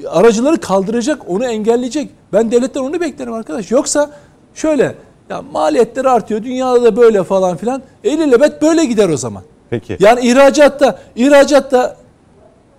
[0.09, 2.11] aracıları kaldıracak, onu engelleyecek.
[2.33, 3.71] Ben devletten onu beklerim arkadaş.
[3.71, 4.11] Yoksa
[4.55, 4.95] şöyle
[5.31, 6.43] ya maliyetleri artıyor.
[6.43, 7.83] Dünyada da böyle falan filan.
[8.05, 9.43] Eylülebet böyle gider o zaman.
[9.71, 9.97] Peki.
[10.01, 11.97] Yani ihracatta ihracatta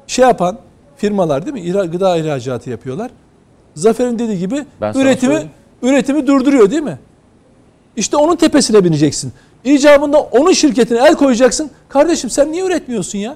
[0.08, 0.58] şey yapan
[0.98, 1.62] firmalar değil mi?
[1.62, 3.12] İhra, gıda ihracatı yapıyorlar.
[3.76, 5.44] Zafer'in dediği gibi Ben üretimi
[5.82, 6.98] üretimi durduruyor değil mi?
[7.96, 9.34] İşte onun tepesine bineceksin.
[9.64, 11.72] İcabında onun şirketine el koyacaksın.
[11.90, 13.36] Kardeşim sen niye üretmiyorsun ya?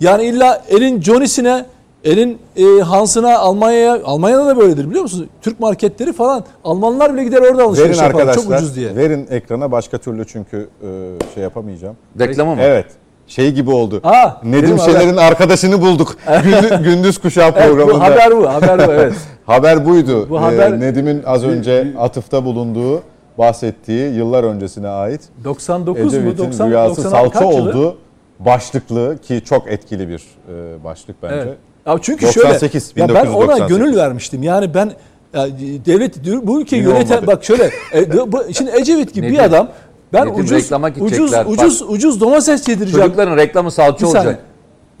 [0.00, 1.66] Yani illa elin Johnny'sine,
[2.06, 5.28] elin e, Hans'ına Almanya'ya, Almanya'da da böyledir biliyor musunuz?
[5.42, 6.44] Türk marketleri falan.
[6.64, 8.10] Almanlar bile gider orada Verin alışveriş yapar.
[8.20, 8.42] arkadaşlar.
[8.42, 8.96] Çok ucuz diye.
[8.96, 10.86] Verin ekrana başka türlü çünkü e,
[11.34, 11.96] şey yapamayacağım.
[12.20, 12.60] Reklama mı?
[12.64, 12.86] Evet.
[13.26, 14.00] Şey gibi oldu.
[14.04, 16.16] Aa, Nedim Şener'in arkadaşını bulduk.
[16.44, 17.94] Gündüz, gündüz kuşağı Evet, programında.
[17.94, 19.12] bu haber bu, haber bu evet.
[19.46, 20.30] Haber buydu.
[20.30, 23.02] Bu Ee, haber- Nedim'in az önce atıfta bulunduğu,
[23.38, 26.08] bahsettiği yıllar öncesine ait 99 mu?
[26.08, 27.96] Ecevit'in 90, rüyası 96 salça oldu.
[28.38, 31.34] Başlıklı ki çok etkili bir e, başlık bence.
[31.36, 31.56] Evet.
[31.86, 33.76] Ya çünkü 98, şöyle ya ben ona 1998.
[33.78, 34.42] gönül vermiştim.
[34.42, 34.92] Yani ben
[35.34, 35.46] ya,
[35.86, 39.68] devlet bu ülkeyi yöneten bak şöyle e, bu, şimdi Ecevit gibi bir adam
[40.12, 41.46] ben Nedim ucuz reklama ucuz gidecekler.
[41.46, 43.06] ucuz ucuz domates yedireceğim.
[43.06, 44.28] Çocukların reklamı salça bir saniye.
[44.28, 44.44] olacak.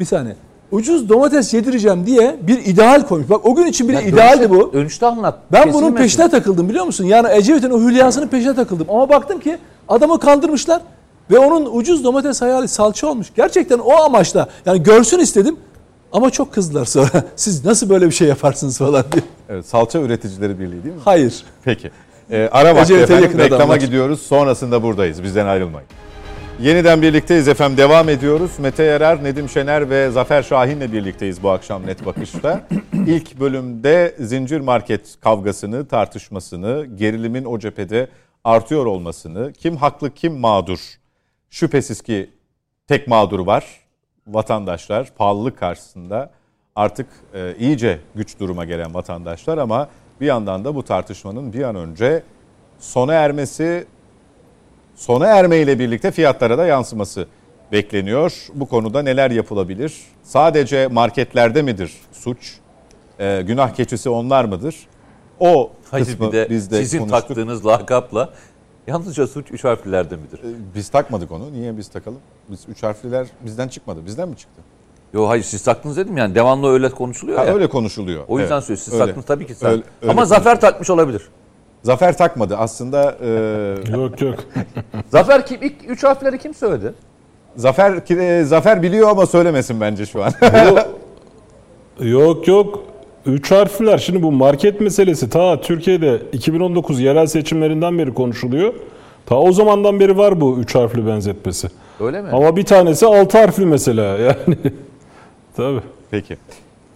[0.00, 0.36] Bir saniye.
[0.70, 3.30] Ucuz domates yedireceğim diye bir ideal koymuş.
[3.30, 4.72] Bak o gün için bir idealdi dönüşte- bu.
[4.72, 5.38] Dönüşte anlat.
[5.52, 7.04] Ben bunun peşine takıldım biliyor musun?
[7.04, 8.86] Yani Ecevit'in o hülyasının peşine takıldım.
[8.90, 9.58] Ama baktım ki
[9.88, 10.82] adamı kandırmışlar
[11.30, 13.26] ve onun ucuz domates hayali salça olmuş.
[13.36, 15.56] Gerçekten o amaçla yani görsün istedim
[16.16, 17.24] ama çok kızdılar sonra.
[17.36, 19.22] Siz nasıl böyle bir şey yaparsınız falan diye.
[19.48, 21.00] Evet, Salça Üreticileri Birliği değil mi?
[21.04, 21.44] Hayır.
[21.64, 21.90] Peki.
[22.30, 23.24] Ee, ara vakti Ecevit'e efendim.
[23.24, 23.76] yakın Reklama adamlar.
[23.76, 24.22] gidiyoruz.
[24.22, 25.22] Sonrasında buradayız.
[25.22, 25.88] Bizden ayrılmayın.
[26.60, 27.76] Yeniden birlikteyiz efendim.
[27.78, 28.50] Devam ediyoruz.
[28.58, 32.68] Mete Yarar, Nedim Şener ve Zafer Şahin'le birlikteyiz bu akşam Net Bakış'ta.
[33.06, 38.08] İlk bölümde zincir market kavgasını, tartışmasını, gerilimin o cephede
[38.44, 40.78] artıyor olmasını, kim haklı kim mağdur?
[41.50, 42.30] Şüphesiz ki
[42.86, 43.85] tek mağdur var.
[44.26, 46.30] Vatandaşlar pahalılık karşısında
[46.76, 49.88] artık e, iyice güç duruma gelen vatandaşlar ama
[50.20, 52.22] bir yandan da bu tartışmanın bir an önce
[52.78, 53.86] sona ermesi
[54.94, 57.26] sona ermeyle birlikte fiyatlara da yansıması
[57.72, 58.46] bekleniyor.
[58.54, 59.94] Bu konuda neler yapılabilir?
[60.22, 62.56] Sadece marketlerde midir suç?
[63.20, 64.76] Ee, günah keçisi onlar mıdır?
[65.40, 67.20] O Hayır kısmı bir de biz de sizin konuştuk.
[67.28, 68.30] taktığınız lakapla
[68.86, 70.38] yalnızca suç üç harflilerde midir?
[70.44, 71.52] Ee, Biz takmadık onu.
[71.52, 72.18] Niye biz takalım?
[72.48, 74.06] Biz üç harfliler bizden çıkmadı.
[74.06, 74.62] Bizden mi çıktı?
[75.14, 77.54] Yo hayır siz taktınız dedim yani devamlı öyle konuşuluyor Ha, ya.
[77.54, 78.24] öyle konuşuluyor.
[78.28, 79.04] O yüzden Evet, söylüyorum siz öyle.
[79.04, 80.60] taktınız tabii ki Öyle- öyle Ama Zafer konuşuluyor.
[80.72, 81.28] takmış olabilir.
[81.82, 82.56] Zafer takmadı.
[82.56, 83.28] Aslında e,
[83.92, 84.34] Yok yok.
[85.10, 86.94] Zafer kim ilk üç harfleri kim söyledi?
[87.56, 88.10] Zafer
[88.40, 90.32] e, Zafer biliyor ama söylemesin bence şu an.
[92.00, 92.82] Yok yok.
[93.26, 93.98] Üç harfler.
[93.98, 98.74] Şimdi bu market meselesi ta Türkiye'de 2019 yerel seçimlerinden beri konuşuluyor.
[99.26, 101.68] Ta o zamandan beri var bu üç harfli benzetmesi.
[102.00, 102.28] Öyle mi?
[102.32, 104.56] Ama bir tanesi altı harfli mesela yani.
[105.56, 105.80] Tabii.
[106.10, 106.36] Peki.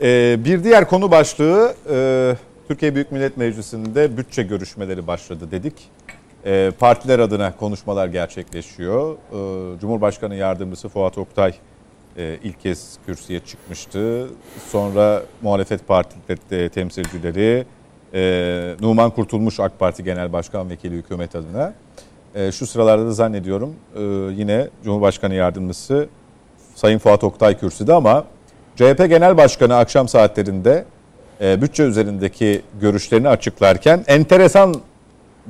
[0.03, 2.37] Ee, bir diğer konu başlığı e,
[2.69, 5.75] Türkiye Büyük Millet Meclisi'nde bütçe görüşmeleri başladı dedik.
[6.47, 9.15] E, partiler adına konuşmalar gerçekleşiyor.
[9.15, 11.55] E, Cumhurbaşkanı Yardımcısı Fuat Oktay
[12.17, 14.29] e, ilk kez kürsüye çıkmıştı.
[14.69, 17.67] Sonra muhalefet partileri temsilcileri,
[18.15, 21.75] e, Numan Kurtulmuş AK Parti Genel Başkan Vekili hükümet adına.
[22.35, 24.01] E, şu sıralarda da zannediyorum e,
[24.35, 26.09] yine Cumhurbaşkanı Yardımcısı
[26.75, 28.25] Sayın Fuat Oktay kürsüde ama
[28.77, 30.85] CHP Genel Başkanı akşam saatlerinde
[31.41, 34.75] e, bütçe üzerindeki görüşlerini açıklarken enteresan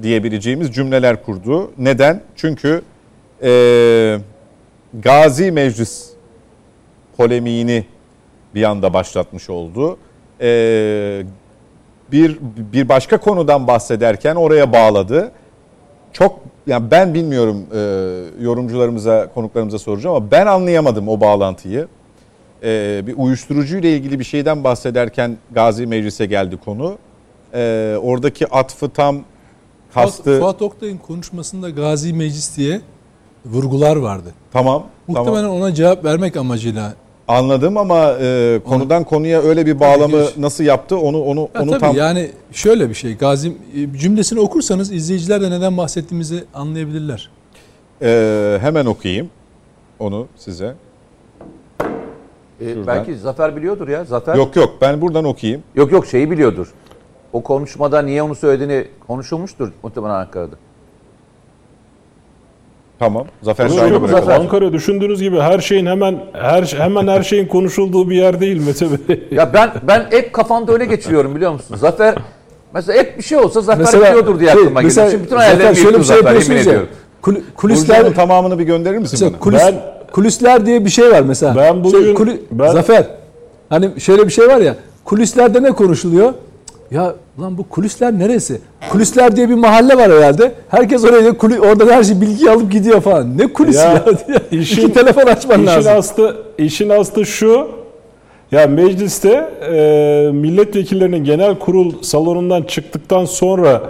[0.03, 1.73] diyebileceğimiz cümleler kurdu.
[1.79, 2.23] Neden?
[2.37, 2.83] Çünkü
[3.43, 4.19] e,
[5.03, 6.10] Gazi Meclis
[7.21, 7.85] polemiğini
[8.55, 9.97] bir anda başlatmış oldu.
[10.41, 11.23] E,
[12.13, 12.39] bir
[12.73, 15.33] bir başka konudan bahsederken oraya bağladı.
[16.13, 17.79] Çok yani ben bilmiyorum e,
[18.45, 21.89] yorumcularımıza, konuklarımıza soracağım ama ben anlayamadım o bağlantıyı.
[22.63, 26.99] E, bir uyuşturucu ile ilgili bir şeyden bahsederken Gazi Meclis'e geldi konu.
[27.55, 29.21] E, oradaki atfı tam
[29.95, 30.23] kastı.
[30.23, 32.81] Fuat, Fuat Oktay'ın konuşmasında Gazi Meclis diye
[33.45, 34.35] vurgular vardı.
[34.53, 34.87] Tamam.
[35.07, 35.57] Muhtemelen tamam.
[35.57, 36.95] ona cevap vermek amacıyla.
[37.31, 41.71] Anladım ama e, konudan konuya öyle bir bağlamı Tabii nasıl yaptı onu onu Ya onu
[41.71, 43.17] tabii tam yani şöyle bir şey.
[43.17, 47.31] Gazi e, cümlesini okursanız izleyiciler de neden bahsettiğimizi anlayabilirler.
[48.03, 49.31] e, hemen okuyayım
[49.99, 50.75] onu size.
[52.61, 54.05] Ee, belki Zafer biliyordur ya.
[54.05, 54.35] Zafer.
[54.35, 55.63] Yok yok ben buradan okuyayım.
[55.75, 56.73] Yok yok şeyi biliyordur.
[57.33, 60.57] O konuşmada niye onu söylediğini konuşulmuştur muhtemelen Ankara'da.
[63.01, 63.27] Tamam.
[63.43, 64.09] Zafer yok, bırakalım.
[64.09, 64.37] Zafer.
[64.41, 68.87] Ankara düşündüğünüz gibi her şeyin hemen her hemen her şeyin konuşulduğu bir yer değil Mete
[69.09, 69.23] Bey.
[69.31, 71.77] Ya ben ben hep kafamda öyle geçiriyorum biliyor musun?
[71.77, 72.15] Zafer
[72.75, 74.85] mesela hep bir şey olsa Zafer Mesela biliyordur diye şey, aklıma geliyor.
[74.85, 76.61] mesela Şimdi bütün hayallerimi şöyle bir şey Zafer ya.
[76.61, 76.89] ediyorum.
[77.23, 79.41] Kul- kulisler Burcu'nun tamamını bir gönderir misin mesela bana?
[79.41, 79.75] kulis, Ben-
[80.13, 81.57] kulisler diye bir şey var mesela.
[81.57, 83.07] Ben bugün- kuli- ben- Zafer.
[83.69, 84.77] Hani şöyle bir şey var ya.
[85.05, 86.33] Kulislerde ne konuşuluyor?
[86.91, 88.61] Ya lan bu kulisler neresi?
[88.93, 90.53] Kulisler diye bir mahalle var herhalde.
[90.69, 93.39] Herkes oraya kuli, oradan her şey bilgi alıp gidiyor falan.
[93.39, 94.05] Ne kulisi ya?
[94.29, 95.93] Ya, işin- İki telefon açman İşin lazım.
[95.99, 97.69] aslı işin aslı şu.
[98.53, 103.83] Ya mecliste e, milletvekillerinin genel kurul salonundan çıktıktan sonra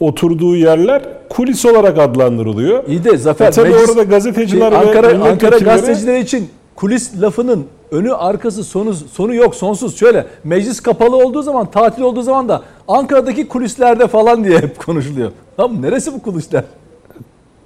[0.00, 2.84] oturduğu yerler kulis olarak adlandırılıyor.
[2.88, 5.12] İyi de Zafer E tabii meclis- orada gazeteciler ve Ankara, Ankara
[5.56, 9.98] milletvekilleri- gazetecileri için kulis lafının önü arkası sonu sonu yok sonsuz.
[9.98, 15.30] Şöyle meclis kapalı olduğu zaman tatil olduğu zaman da Ankara'daki kulislerde falan diye hep konuşuluyor.
[15.60, 16.64] Lan neresi bu kulisler?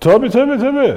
[0.00, 0.94] Tabii tabii tabii.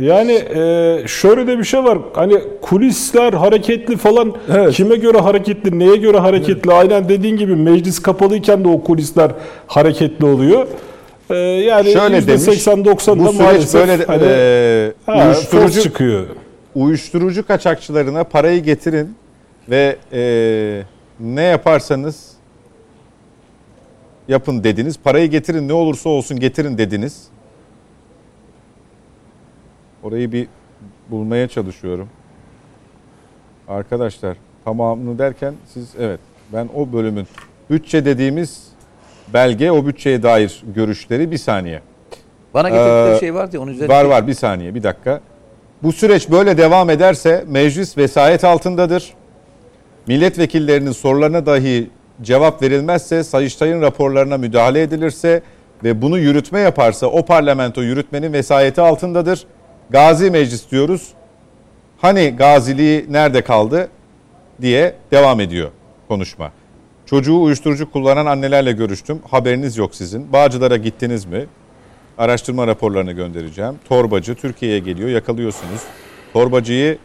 [0.00, 1.98] Yani e, şöyle de bir şey var.
[2.14, 4.34] Hani kulisler hareketli falan.
[4.54, 4.74] Evet.
[4.74, 6.72] Kime göre hareketli, neye göre hareketli?
[6.72, 9.30] Aynen dediğin gibi meclis kapalıyken de o kulisler
[9.66, 10.66] hareketli oluyor.
[11.30, 12.42] E, yani Şöyle demiş.
[12.42, 16.26] %80-90'da Bu süreç maalesef böyle hani, e, ha, uyuşturucu çıkıyor.
[16.74, 19.16] Uyuşturucu kaçakçılarına parayı getirin
[19.70, 20.82] ve e,
[21.20, 22.32] ne yaparsanız
[24.28, 24.98] yapın dediniz.
[24.98, 27.28] Parayı getirin ne olursa olsun getirin dediniz.
[30.02, 30.48] Orayı bir
[31.10, 32.08] bulmaya çalışıyorum.
[33.68, 36.20] Arkadaşlar tamamını derken siz evet
[36.52, 37.26] ben o bölümün
[37.70, 38.68] bütçe dediğimiz
[39.34, 41.82] belge o bütçeye dair görüşleri bir saniye.
[42.54, 43.94] Bana getirdikleri Ee, şey vardı ya onun üzerine.
[43.94, 45.20] Var var bir saniye bir dakika.
[45.82, 49.14] Bu süreç böyle devam ederse meclis vesayet altındadır.
[50.06, 51.90] Milletvekillerinin sorularına dahi
[52.22, 55.42] cevap verilmezse Sayıştay'ın raporlarına müdahale edilirse
[55.84, 59.46] ve bunu yürütme yaparsa o parlamento yürütmenin vesayeti altındadır.
[59.90, 61.08] Gazi meclis diyoruz.
[61.98, 63.88] Hani gaziliği nerede kaldı
[64.60, 65.70] diye devam ediyor
[66.08, 66.52] konuşma.
[67.06, 69.20] Çocuğu uyuşturucu kullanan annelerle görüştüm.
[69.30, 70.32] Haberiniz yok sizin.
[70.32, 71.46] Bağcılar'a gittiniz mi?
[72.18, 73.74] Araştırma raporlarını göndereceğim.
[73.88, 75.82] Torbacı Türkiye'ye geliyor, yakalıyorsunuz.
[76.32, 76.98] Torbacıyı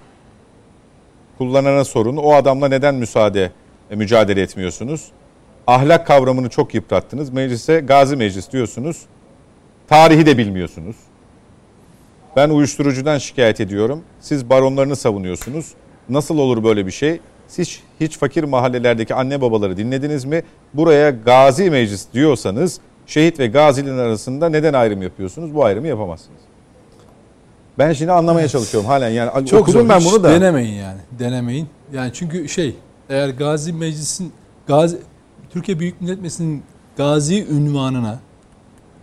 [1.37, 2.17] kullanana sorun.
[2.17, 3.51] O adamla neden müsaade
[3.91, 5.07] e, mücadele etmiyorsunuz?
[5.67, 7.29] Ahlak kavramını çok yıprattınız.
[7.29, 9.01] Meclise Gazi Meclis diyorsunuz.
[9.87, 10.95] Tarihi de bilmiyorsunuz.
[12.35, 14.03] Ben uyuşturucudan şikayet ediyorum.
[14.19, 15.73] Siz baronlarını savunuyorsunuz.
[16.09, 17.19] Nasıl olur böyle bir şey?
[17.47, 20.43] Siz hiç fakir mahallelerdeki anne babaları dinlediniz mi?
[20.73, 25.55] Buraya Gazi Meclis diyorsanız şehit ve gazinin arasında neden ayrım yapıyorsunuz?
[25.55, 26.39] Bu ayrımı yapamazsınız.
[27.77, 29.09] Ben şimdi anlamaya çalışıyorum halen.
[29.09, 29.89] Yani Çok okudum zor.
[29.89, 30.29] ben bunu da.
[30.29, 30.99] Denemeyin yani.
[31.19, 31.67] Denemeyin.
[31.93, 32.75] Yani çünkü şey
[33.09, 34.31] eğer Gazi Meclis'in
[34.67, 34.97] Gazi
[35.49, 36.63] Türkiye Büyük Millet Meclisi'nin
[36.97, 38.19] Gazi ünvanına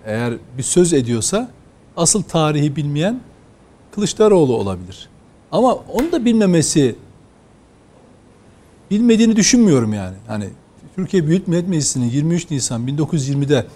[0.06, 1.50] eğer bir söz ediyorsa
[1.96, 3.20] asıl tarihi bilmeyen
[3.94, 5.08] Kılıçdaroğlu olabilir.
[5.52, 6.94] Ama onu da bilmemesi
[8.90, 10.16] bilmediğini düşünmüyorum yani.
[10.26, 10.48] Hani
[10.96, 13.66] Türkiye Büyük Millet Meclisi'nin 23 Nisan 1920'de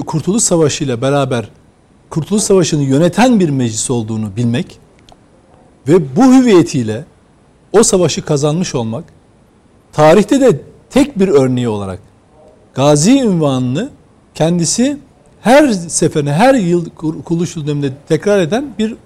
[0.00, 1.48] Kurtuluş Savaşı ile beraber
[2.10, 4.78] Kurtuluş Savaşı'nı yöneten bir meclis olduğunu bilmek
[5.88, 7.04] ve bu hüviyetiyle
[7.72, 9.04] o savaşı kazanmış olmak
[9.92, 10.60] tarihte de
[10.90, 11.98] tek bir örneği olarak
[12.74, 13.90] Gazi ünvanını
[14.34, 14.98] kendisi
[15.40, 18.96] her seferine her yıl kur- kuruluş döneminde tekrar eden bir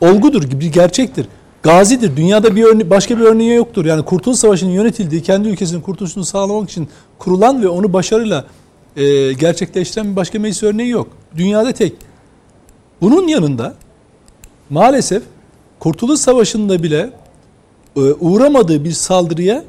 [0.00, 1.26] olgudur, bir gerçektir.
[1.62, 2.16] Gazidir.
[2.16, 3.84] Dünyada bir örne başka bir örneği yoktur.
[3.84, 6.88] Yani Kurtuluş Savaşı'nın yönetildiği, kendi ülkesinin kurtuluşunu sağlamak için
[7.18, 8.44] kurulan ve onu başarıyla
[8.96, 11.08] e, gerçekleştiren bir başka meclis örneği yok.
[11.36, 11.92] Dünyada tek.
[13.00, 13.74] Bunun yanında
[14.70, 15.22] maalesef
[15.78, 17.10] Kurtuluş Savaşı'nda bile
[17.96, 19.64] e, uğramadığı bir saldırıya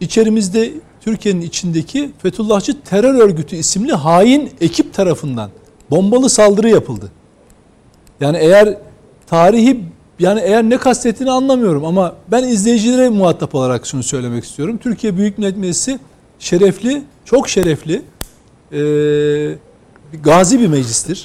[0.00, 5.50] içerimizde Türkiye'nin içindeki Fethullahçı Terör Örgütü isimli hain ekip tarafından
[5.90, 7.12] bombalı saldırı yapıldı.
[8.20, 8.78] Yani eğer
[9.26, 9.80] tarihi
[10.18, 14.78] yani eğer ne kastettiğini anlamıyorum ama ben izleyicilere muhatap olarak şunu söylemek istiyorum.
[14.82, 15.98] Türkiye Büyük Millet Meclisi
[16.38, 18.02] şerefli, çok şerefli,
[18.72, 18.78] e,
[20.12, 21.24] bir gazi bir meclistir.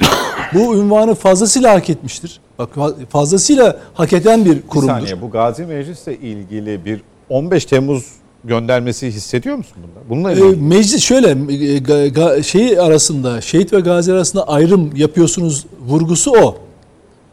[0.54, 2.40] Bu ünvanı fazlasıyla hak etmiştir.
[2.60, 2.70] Bak
[3.10, 4.94] fazlasıyla hak eden bir Bir kurumdur.
[4.94, 8.06] saniye bu Gazi Meclis'le ilgili bir 15 Temmuz
[8.44, 10.10] göndermesi hissediyor musun bunda?
[10.10, 11.34] Bununla E, meclis şöyle e,
[11.78, 16.58] ga- ga- şey arasında şehit ve gazi arasında ayrım yapıyorsunuz vurgusu o.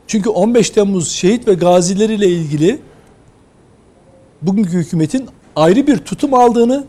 [0.07, 2.79] Çünkü 15 Temmuz şehit ve gazileriyle ilgili
[4.43, 5.27] bugünkü hükümetin
[5.57, 6.85] ayrı bir tutum aldığını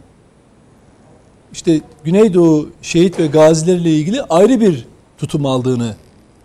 [1.53, 4.85] işte Güneydoğu şehit ve gazileriyle ilgili ayrı bir
[5.17, 5.95] tutum aldığını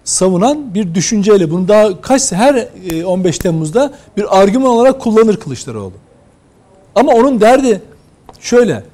[0.05, 5.93] savunan bir düşünceyle bunu daha kaç her e, 15 Temmuz'da bir argüman olarak kullanır Kılıçdaroğlu.
[6.95, 7.83] Ama onun derdi
[8.41, 8.85] şöyle.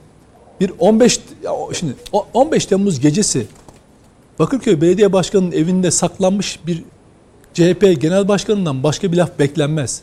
[0.60, 3.46] Bir 15 ya o- şimdi o 15 Temmuz gecesi
[4.38, 6.84] Bakırköy Belediye Başkanı'nın evinde saklanmış bir
[7.54, 10.02] CHP Genel Başkanı'ndan başka bir laf beklenmez.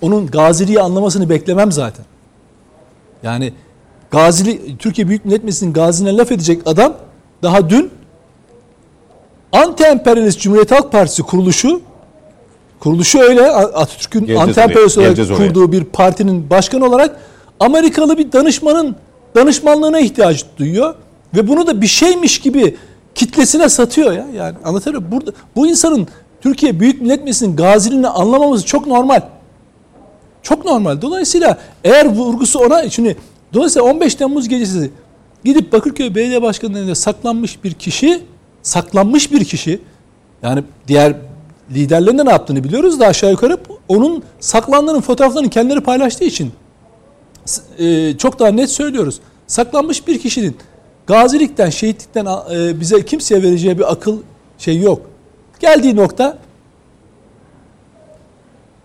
[0.00, 2.04] Onun gaziliği anlamasını beklemem zaten.
[3.22, 3.52] Yani
[4.10, 6.94] Gazili Türkiye Büyük Millet Meclisi'nin gazine laf edecek adam
[7.42, 7.90] daha dün
[9.52, 11.80] anti-emperyalist Cumhuriyet Halk Partisi kuruluşu
[12.80, 15.36] kuruluşu öyle Atatürk'ün anti-emperyalist olarak oraya.
[15.36, 17.20] kurduğu bir partinin başkanı olarak
[17.60, 18.96] Amerikalı bir danışmanın
[19.36, 20.94] danışmanlığına ihtiyaç duyuyor
[21.36, 22.76] ve bunu da bir şeymiş gibi
[23.14, 24.26] kitlesine satıyor ya.
[24.34, 25.04] Yani muyum?
[25.10, 26.08] Burada bu insanın
[26.40, 29.20] Türkiye Büyük Millet Meclisi'nin gaziliğini anlamaması çok normal.
[30.42, 31.02] Çok normal.
[31.02, 33.16] Dolayısıyla eğer vurgusu ona şimdi
[33.54, 34.90] dolayısıyla 15 Temmuz gecesi
[35.44, 38.22] gidip Bakırköy Belediye Başkanı'nın saklanmış bir kişi
[38.62, 39.80] saklanmış bir kişi
[40.42, 41.16] yani diğer
[41.70, 43.58] liderlerin de ne yaptığını biliyoruz da aşağı yukarı
[43.88, 46.52] onun saklandığının fotoğraflarını kendileri paylaştığı için
[47.78, 49.20] e, çok daha net söylüyoruz.
[49.46, 50.56] Saklanmış bir kişinin
[51.06, 54.18] gazilikten, şehitlikten e, bize kimseye vereceği bir akıl
[54.58, 55.00] şey yok.
[55.60, 56.38] Geldiği nokta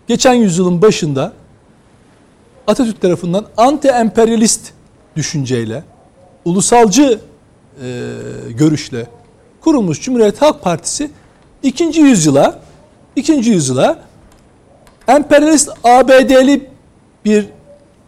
[0.06, 1.32] geçen yüzyılın başında
[2.66, 4.60] Atatürk tarafından anti-emperyalist
[5.16, 5.82] düşünceyle,
[6.44, 7.20] ulusalcı
[7.82, 7.86] e,
[8.50, 9.06] görüşle
[9.60, 11.10] kurulmuş Cumhuriyet Halk Partisi
[11.62, 12.60] ikinci yüzyıla
[13.16, 13.98] ikinci yüzyıla
[15.08, 16.70] emperyalist ABD'li
[17.24, 17.46] bir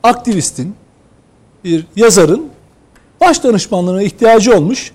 [0.03, 0.75] aktivistin,
[1.65, 2.47] bir yazarın
[3.21, 4.93] baş danışmanlığına ihtiyacı olmuş.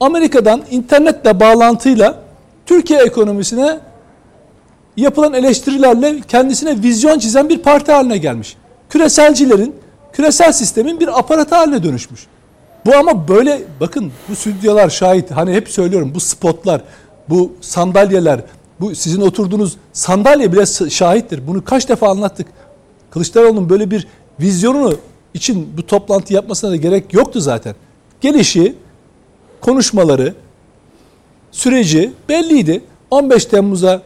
[0.00, 2.22] Amerika'dan internetle bağlantıyla
[2.66, 3.80] Türkiye ekonomisine
[4.96, 8.56] yapılan eleştirilerle kendisine vizyon çizen bir parti haline gelmiş.
[8.90, 9.74] Küreselcilerin,
[10.12, 12.26] küresel sistemin bir aparatı haline dönüşmüş.
[12.86, 15.30] Bu ama böyle bakın bu stüdyolar şahit.
[15.30, 16.82] Hani hep söylüyorum bu spotlar,
[17.28, 18.40] bu sandalyeler,
[18.80, 21.46] bu sizin oturduğunuz sandalye bile şahittir.
[21.46, 22.46] Bunu kaç defa anlattık.
[23.10, 24.06] Kılıçdaroğlu'nun böyle bir
[24.40, 24.94] vizyonunu
[25.34, 27.74] için bu toplantı yapmasına da gerek yoktu zaten.
[28.20, 28.74] Gelişi,
[29.60, 30.34] konuşmaları,
[31.52, 32.84] süreci belliydi.
[33.10, 34.02] 15 Temmuz'a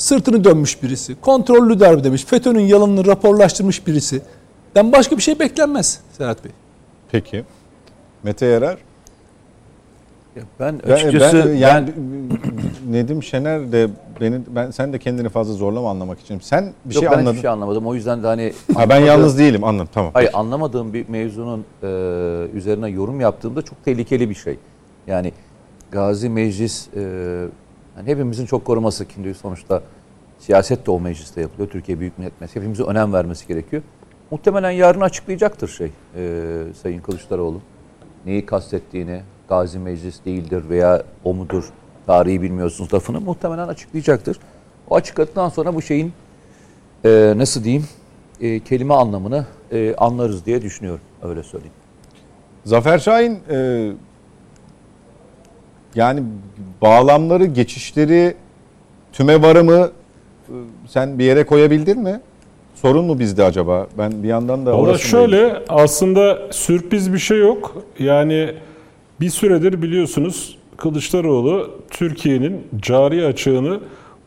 [0.00, 4.22] sırtını dönmüş birisi, kontrollü darbe demiş, FETÖ'nün yalanını raporlaştırmış birisi.
[4.74, 6.52] Den başka bir şey beklenmez Serhat Bey.
[7.12, 7.44] Peki.
[8.22, 8.78] Mete Yarar.
[10.36, 11.88] Ya Ben Ben- açıkçası ben, ben, yani
[12.90, 13.88] Nedim Şener de
[14.20, 16.40] beni ben sen de kendini fazla zorlama anlamak için.
[16.40, 17.30] Sen bir yok, şey ben anladın.
[17.30, 17.86] hiçbir şey anlamadım.
[17.86, 20.10] O yüzden de hani Ha, ben yalnız değilim anladım tamam.
[20.14, 21.86] Hayır anlamadığım bir mevzunun e,
[22.54, 24.58] üzerine yorum yaptığımda çok tehlikeli bir şey.
[25.06, 25.32] Yani
[25.90, 27.00] Gazi Meclis e,
[27.96, 29.82] yani hepimizin çok koruması şimdi sonuçta
[30.38, 31.70] siyaset de o mecliste yapılıyor.
[31.70, 32.60] Türkiye Büyük Millet Meclisi.
[32.60, 33.82] Hepimizin önem vermesi gerekiyor.
[34.30, 37.60] Muhtemelen yarın açıklayacaktır şey e, Sayın Kılıçdaroğlu.
[38.26, 41.72] Neyi kastettiğini, Gazi Meclis değildir veya o mudur
[42.06, 44.38] tarihi bilmiyorsunuz lafını muhtemelen açıklayacaktır.
[44.90, 46.12] O açıkladıktan sonra bu şeyin
[47.04, 47.84] e, nasıl diyeyim
[48.40, 51.00] e, kelime anlamını e, anlarız diye düşünüyorum.
[51.22, 51.74] Öyle söyleyeyim.
[52.64, 53.90] Zafer Şahin e,
[55.94, 56.22] yani
[56.82, 58.34] bağlamları, geçişleri
[59.12, 59.90] tüme varımı
[60.48, 60.54] e,
[60.88, 62.20] sen bir yere koyabildin mi?
[62.74, 63.86] Sorun mu bizde acaba?
[63.98, 67.84] Ben bir yandan da Valla şöyle aslında sürpriz bir şey yok.
[67.98, 68.54] Yani
[69.20, 73.80] bir süredir biliyorsunuz Kılıçdaroğlu Türkiye'nin cari açığını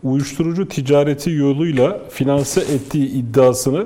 [0.04, 3.86] uyuşturucu ticareti yoluyla finanse ettiği iddiasını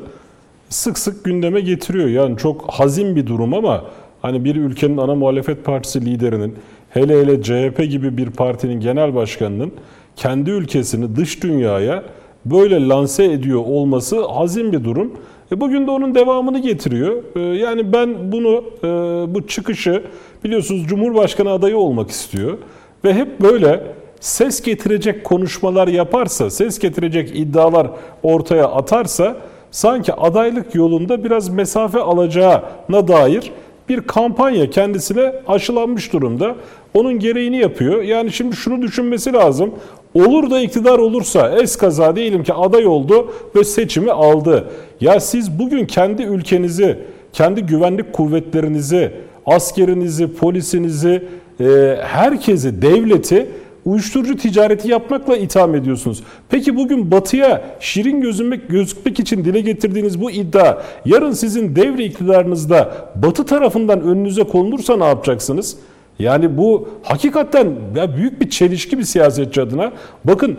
[0.70, 2.08] sık sık gündeme getiriyor.
[2.08, 3.86] Yani çok hazin bir durum ama
[4.22, 6.56] hani bir ülkenin ana muhalefet partisi liderinin
[6.98, 9.72] hele hele CHP gibi bir partinin genel başkanının
[10.15, 12.03] kendi ülkesini dış dünyaya
[12.45, 15.14] böyle lanse ediyor olması hazin bir durum.
[15.52, 17.24] E bugün de onun devamını getiriyor.
[17.36, 18.88] E yani ben bunu e,
[19.36, 20.03] bu çıkışı
[20.44, 22.57] biliyorsunuz Cumhurbaşkanı adayı olmak istiyor
[23.03, 23.84] ve hep böyle
[24.19, 27.88] ses getirecek konuşmalar yaparsa, ses getirecek iddialar
[28.24, 29.38] ortaya atarsa
[29.72, 33.52] sanki adaylık yolunda biraz mesafe alacağına dair
[33.89, 36.55] bir kampanya kendisine aşılanmış durumda.
[36.93, 38.01] Onun gereğini yapıyor.
[38.01, 39.72] Yani şimdi şunu düşünmesi lazım.
[40.14, 44.69] Olur da iktidar olursa eskaza diyelim ki aday oldu ve seçimi aldı.
[45.01, 46.99] Ya siz bugün kendi ülkenizi,
[47.34, 49.11] kendi güvenlik kuvvetlerinizi,
[49.45, 51.23] askerinizi, polisinizi,
[51.59, 53.49] e, herkesi, devleti
[53.88, 56.23] uyuşturucu ticareti yapmakla itham ediyorsunuz.
[56.49, 62.91] Peki bugün batıya şirin gözünmek, gözükmek için dile getirdiğiniz bu iddia yarın sizin devre iktidarınızda
[63.15, 65.77] batı tarafından önünüze konulursa ne yapacaksınız?
[66.19, 69.91] Yani bu hakikaten ya büyük bir çelişki bir siyasetçi adına.
[70.26, 70.57] Bakın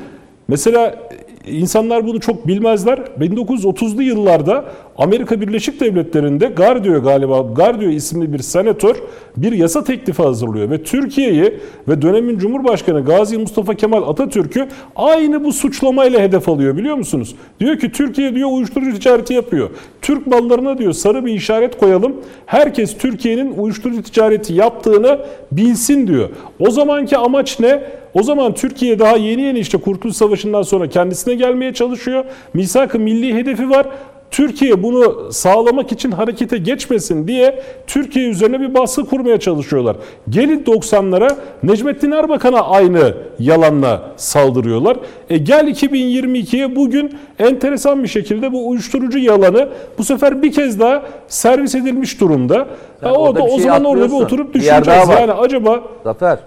[0.49, 1.09] mesela
[1.47, 2.99] insanlar bunu çok bilmezler.
[2.99, 4.65] 1930'lu yıllarda
[4.99, 8.97] Amerika Birleşik Devletleri'nde Gardio galiba Gardio isimli bir senatör
[9.37, 11.55] bir yasa teklifi hazırlıyor ve Türkiye'yi
[11.89, 17.35] ve dönemin Cumhurbaşkanı Gazi Mustafa Kemal Atatürk'ü aynı bu suçlamayla hedef alıyor biliyor musunuz?
[17.61, 19.71] Diyor ki Türkiye diyor uyuşturucu ticareti yapıyor.
[20.03, 22.17] Türk mallarına diyor sarı bir işaret koyalım.
[22.47, 25.19] Herkes Türkiye'nin uyuşturucu ticareti yaptığını
[25.53, 26.29] bilsin diyor.
[26.59, 27.83] O zamanki amaç ne?
[28.15, 32.25] O zaman Türkiye daha yeni yeni işte Kurtuluş Savaşı'ndan sonra kendisine gelmeye çalışıyor.
[32.55, 33.87] Misak-ı milli hedefi var.
[34.31, 39.97] Türkiye bunu sağlamak için harekete geçmesin diye Türkiye üzerine bir baskı kurmaya çalışıyorlar.
[40.29, 44.97] Gelin 90'lara Necmettin Erbakan'a aynı yalanla saldırıyorlar.
[45.31, 49.69] E gel 2022'ye bugün enteresan bir şekilde bu uyuşturucu yalanı
[49.99, 52.69] bu sefer bir kez daha servis edilmiş durumda.
[53.01, 55.09] Sen Ha, o da o şey zaman orada bir oturup düşüneceğiz.
[55.09, 56.39] Yani acaba Zafer,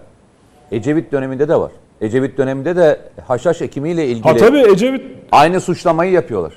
[0.71, 1.71] Ecevit döneminde de var.
[2.01, 5.01] Ecevit döneminde de haşhaş ekimiyle ilgili ha tabii Ecevit
[5.31, 6.53] aynı suçlamayı yapıyorlar.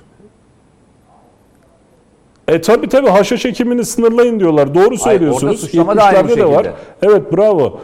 [2.48, 4.74] E tabi tabi haşhaş ekimini sınırlayın diyorlar.
[4.74, 5.44] Doğru söylüyorsunuz.
[5.44, 6.66] orada suçlama da aynı 70'lerde de var.
[7.02, 7.80] Evet bravo.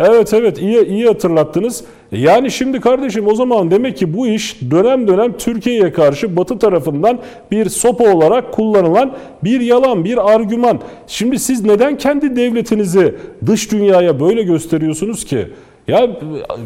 [0.00, 1.84] Evet evet iyi iyi hatırlattınız.
[2.12, 7.18] Yani şimdi kardeşim o zaman demek ki bu iş dönem dönem Türkiye'ye karşı Batı tarafından
[7.50, 9.12] bir sopa olarak kullanılan
[9.44, 10.80] bir yalan, bir argüman.
[11.06, 13.14] Şimdi siz neden kendi devletinizi
[13.46, 15.48] dış dünyaya böyle gösteriyorsunuz ki?
[15.88, 16.10] Ya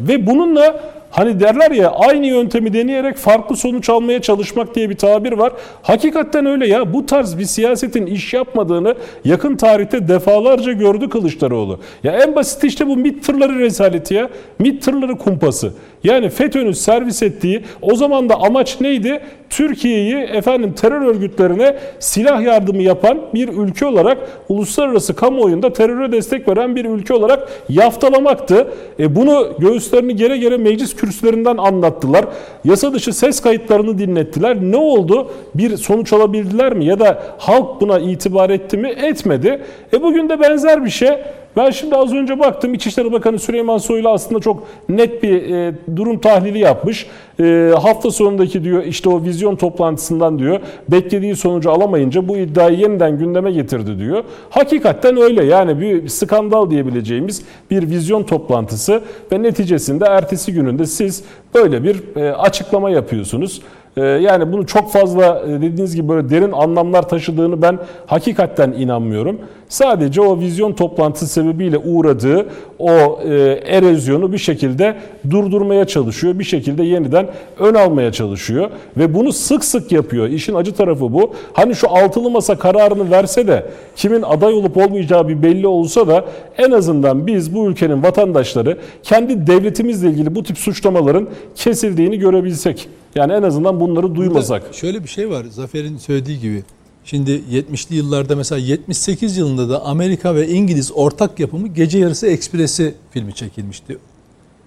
[0.07, 0.79] ve bununla
[1.11, 5.53] hani derler ya aynı yöntemi deneyerek farklı sonuç almaya çalışmak diye bir tabir var.
[5.81, 6.93] Hakikaten öyle ya.
[6.93, 11.79] Bu tarz bir siyasetin iş yapmadığını yakın tarihte defalarca gördü Kılıçdaroğlu.
[12.03, 14.29] Ya en basit işte bu MİT tırları rezaleti ya.
[14.59, 15.73] MİT tırları kumpası.
[16.03, 19.21] Yani FETÖ'nün servis ettiği o zaman da amaç neydi?
[19.49, 24.17] Türkiye'yi efendim terör örgütlerine silah yardımı yapan bir ülke olarak
[24.49, 28.67] uluslararası kamuoyunda teröre destek veren bir ülke olarak yaftalamaktı.
[28.99, 32.25] E bunu göğüslerini gere gere meclis kürsülerinden anlattılar.
[32.63, 34.57] Yasa dışı ses kayıtlarını dinlettiler.
[34.61, 35.31] Ne oldu?
[35.55, 36.85] Bir sonuç alabildiler mi?
[36.85, 38.89] Ya da halk buna itibar etti mi?
[38.89, 39.61] Etmedi.
[39.93, 41.09] E bugün de benzer bir şey.
[41.57, 46.19] Ben şimdi az önce baktım İçişleri Bakanı Süleyman Soylu aslında çok net bir e, durum
[46.19, 47.07] tahlili yapmış.
[47.39, 50.59] E, hafta sonundaki diyor işte o vizyon toplantısından diyor
[50.89, 54.23] beklediği sonucu alamayınca bu iddiayı yeniden gündeme getirdi diyor.
[54.49, 59.01] Hakikaten öyle yani bir skandal diyebileceğimiz bir vizyon toplantısı
[59.31, 61.23] ve neticesinde ertesi gününde siz
[61.55, 63.61] böyle bir e, açıklama yapıyorsunuz.
[63.97, 69.37] Ee, Yani bunu çok fazla e, dediğiniz gibi böyle derin anlamlar taşıdığını ben hakikaten inanmıyorum.
[69.69, 72.47] Sadece o vizyon toplantısı sebebiyle uğradığı
[72.79, 72.89] o
[73.23, 74.95] e, erozyonu bir şekilde
[75.29, 76.39] durdurmaya çalışıyor.
[76.39, 77.27] Bir şekilde yeniden
[77.59, 78.69] ön almaya çalışıyor.
[78.97, 80.27] Ve bunu sık sık yapıyor.
[80.27, 81.33] İşin acı tarafı bu.
[81.53, 83.65] Hani şu altılı masa kararını verse de
[83.95, 86.25] kimin aday olup olmayacağı bir belli olsa da
[86.57, 92.89] en azından biz bu ülkenin vatandaşları kendi devletimizle ilgili bu tip suçlamaların kesildiğini görebilsek.
[93.17, 94.61] Yani en azından bunları duymasak.
[94.61, 96.63] Burada Şöyle bir şey var Zafer'in söylediği gibi.
[97.03, 102.95] Şimdi 70'li yıllarda mesela 78 yılında da Amerika ve İngiliz ortak yapımı Gece Yarısı Ekspresi
[103.11, 103.97] filmi çekilmişti.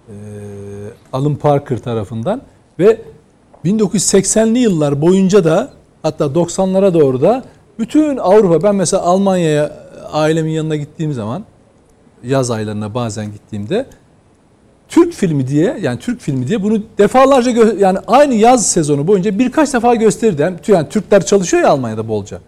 [0.08, 0.12] Ee,
[1.12, 2.42] Alan Parker tarafından
[2.78, 3.00] ve
[3.64, 5.72] 1980'li yıllar boyunca da
[6.02, 7.44] hatta 90'lara doğru da
[7.78, 9.76] bütün Avrupa ben mesela Almanya'ya
[10.12, 11.44] ailemin yanına gittiğim zaman
[12.24, 13.86] yaz aylarına bazen gittiğimde
[14.90, 19.38] Türk filmi diye yani Türk filmi diye bunu defalarca gö- yani aynı yaz sezonu boyunca
[19.38, 20.44] birkaç defa gösterirdi.
[20.44, 22.40] Hem yani Türkler çalışıyor ya Almanya'da bolca.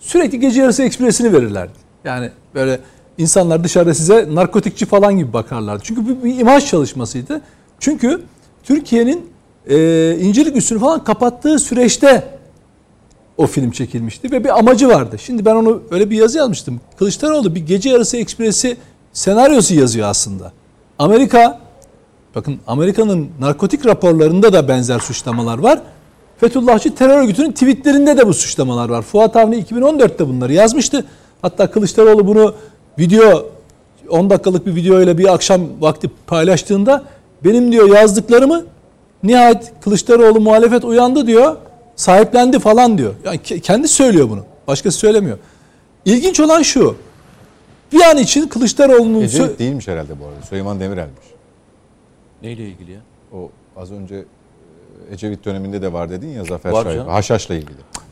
[0.00, 1.72] Sürekli gece yarısı ekspresini verirlerdi.
[2.04, 2.80] Yani böyle
[3.18, 5.82] insanlar dışarıda size narkotikçi falan gibi bakarlardı.
[5.84, 7.40] Çünkü bu bir imaj çalışmasıydı.
[7.80, 8.22] Çünkü
[8.62, 9.30] Türkiye'nin
[9.68, 12.24] e, İncirlik üssünü falan kapattığı süreçte
[13.36, 15.16] o film çekilmişti ve bir amacı vardı.
[15.18, 16.80] Şimdi ben onu öyle bir yazı yazmıştım.
[16.98, 18.76] Kılıçdaroğlu bir gece yarısı ekspresi
[19.12, 20.52] senaryosu yazıyor aslında.
[20.98, 21.69] Amerika
[22.34, 25.80] bakın Amerika'nın narkotik raporlarında da benzer suçlamalar var.
[26.40, 29.02] Fethullahçı terör örgütünün tweetlerinde de bu suçlamalar var.
[29.02, 31.04] Fuat Avni 2014'te bunları yazmıştı.
[31.42, 32.54] Hatta Kılıçdaroğlu bunu
[32.98, 33.46] video
[34.08, 37.04] 10 dakikalık bir videoyla bir akşam vakti paylaştığında
[37.44, 38.64] benim diyor yazdıklarımı
[39.22, 41.56] nihayet Kılıçdaroğlu muhalefet uyandı diyor.
[41.96, 43.14] Sahiplendi falan diyor.
[43.24, 44.44] Yani ke- kendi söylüyor bunu.
[44.66, 45.38] Başkası söylemiyor.
[46.04, 46.96] İlginç olan şu.
[47.92, 49.20] Bir an için Kılıçdaroğlu'nun...
[49.20, 50.46] Ecevit değilmiş herhalde bu arada.
[50.48, 51.29] Süleyman Demirel'miş.
[52.42, 53.00] Neyle ilgili ya?
[53.32, 56.96] O az önce e, Ecevit döneminde de var dedin ya Zafer Var Şahin.
[56.96, 57.10] canım.
[57.10, 57.70] Haşhaş'la ilgili.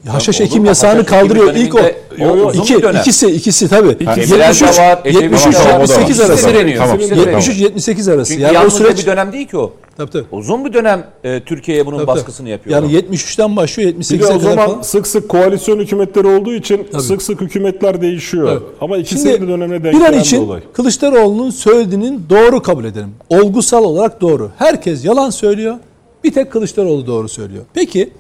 [0.09, 0.69] Haşhaş Olur Ekim mu?
[0.69, 1.55] yasağını Haşhaş Ekim kaldırıyor.
[1.55, 1.79] İlk o.
[1.79, 3.01] döneminde- o Yo, uzun iki, bir dönem.
[3.01, 3.89] ikisi, ikisi tabii.
[3.99, 5.81] De 73, var, Ecevit 73, de var.
[5.81, 6.49] 78 arası.
[6.49, 6.79] Direniyor.
[6.83, 6.97] Tamam.
[6.97, 7.33] İkisi direniyor.
[7.33, 8.33] 73, 78 arası.
[8.33, 8.99] Çünkü yani o süreç...
[8.99, 9.73] bir dönem değil ki o.
[9.99, 10.25] Tabii, tabii.
[10.33, 12.17] Uzun bir dönem e, Türkiye'ye bunun Tabii, tabii.
[12.17, 12.83] baskısını yapıyor.
[12.83, 14.83] Yani 73'ten başlıyor Bir de 78'e o kadar zaman falan.
[14.83, 18.49] sık sık koalisyon hükümetleri olduğu için sık sık hükümetler değişiyor.
[18.53, 18.63] Evet.
[18.81, 20.61] Ama ikisinin de dönemine denk bir an gelen için bir olay.
[20.73, 23.15] Kılıçdaroğlu'nun söylediğinin doğru kabul edelim.
[23.29, 24.51] Olgusal olarak doğru.
[24.59, 25.77] Herkes yalan söylüyor.
[26.25, 27.65] Bir tek Kılıçdaroğlu doğru söylüyor.
[27.75, 28.11] Peki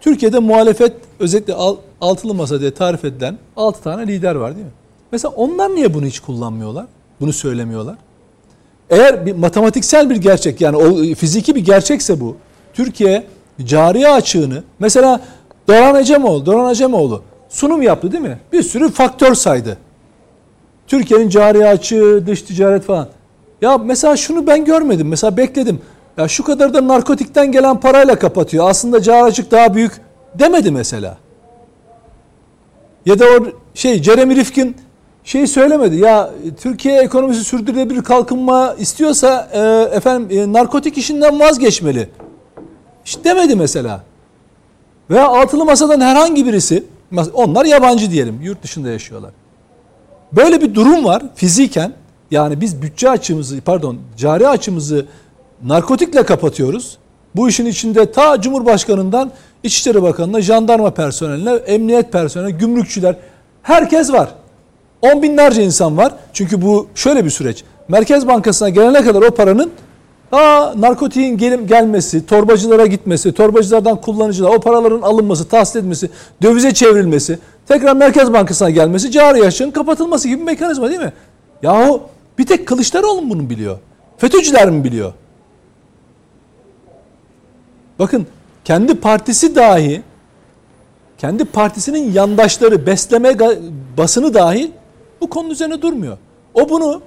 [0.00, 4.72] Türkiye'de muhalefet özellikle al- altılı masa diye tarif edilen 6 tane lider var değil mi?
[5.12, 6.86] Mesela onlar niye bunu hiç kullanmıyorlar?
[7.20, 7.96] Bunu söylemiyorlar.
[8.90, 12.36] Eğer bir matematiksel bir gerçek yani o fiziki bir gerçekse bu.
[12.74, 13.26] Türkiye
[13.64, 15.20] cari açığını mesela
[15.68, 18.38] Doran Acemoğlu, Doran Acemoğlu sunum yaptı değil mi?
[18.52, 19.78] Bir sürü faktör saydı.
[20.86, 23.08] Türkiye'nin cari açığı, dış ticaret falan.
[23.62, 25.08] Ya mesela şunu ben görmedim.
[25.08, 25.80] Mesela bekledim.
[26.16, 28.70] Ya şu kadar da narkotikten gelen parayla kapatıyor.
[28.70, 29.92] Aslında cari daha büyük
[30.34, 31.16] demedi mesela.
[33.06, 34.76] Ya da o şey Jeremy Rifkin
[35.28, 35.96] şey söylemedi.
[35.96, 36.30] Ya
[36.60, 39.58] Türkiye ekonomisi sürdürülebilir kalkınma istiyorsa e,
[39.96, 42.08] efendim e, narkotik işinden vazgeçmeli.
[43.04, 44.02] Hiç demedi mesela.
[45.10, 46.84] Veya altılı masadan herhangi birisi
[47.32, 49.30] onlar yabancı diyelim yurt dışında yaşıyorlar.
[50.32, 51.92] Böyle bir durum var fiziken.
[52.30, 55.06] Yani biz bütçe açımızı pardon cari açımızı
[55.64, 56.98] narkotikle kapatıyoruz.
[57.36, 59.30] Bu işin içinde ta Cumhurbaşkanı'ndan
[59.62, 63.16] İçişleri Bakanı'na, jandarma personeline, emniyet personeline, gümrükçüler
[63.62, 64.28] herkes var.
[65.02, 66.14] On binlerce insan var.
[66.32, 67.64] Çünkü bu şöyle bir süreç.
[67.88, 69.72] Merkez Bankası'na gelene kadar o paranın
[70.32, 76.10] Aa, narkotiğin gelim, gelmesi, torbacılara gitmesi, torbacılardan kullanıcılar, o paraların alınması, tahsil edilmesi,
[76.42, 77.38] dövize çevrilmesi,
[77.68, 81.12] tekrar Merkez Bankası'na gelmesi, cari açığın kapatılması gibi bir mekanizma değil mi?
[81.62, 82.02] Yahu
[82.38, 83.78] bir tek Kılıçdaroğlu mu bunu biliyor?
[84.18, 85.12] FETÖ'cüler mi biliyor?
[87.98, 88.26] Bakın
[88.64, 90.02] kendi partisi dahi
[91.18, 93.36] kendi partisinin yandaşları besleme
[93.96, 94.70] basını dahil
[95.20, 96.18] bu konunun üzerine durmuyor.
[96.54, 97.02] O bunu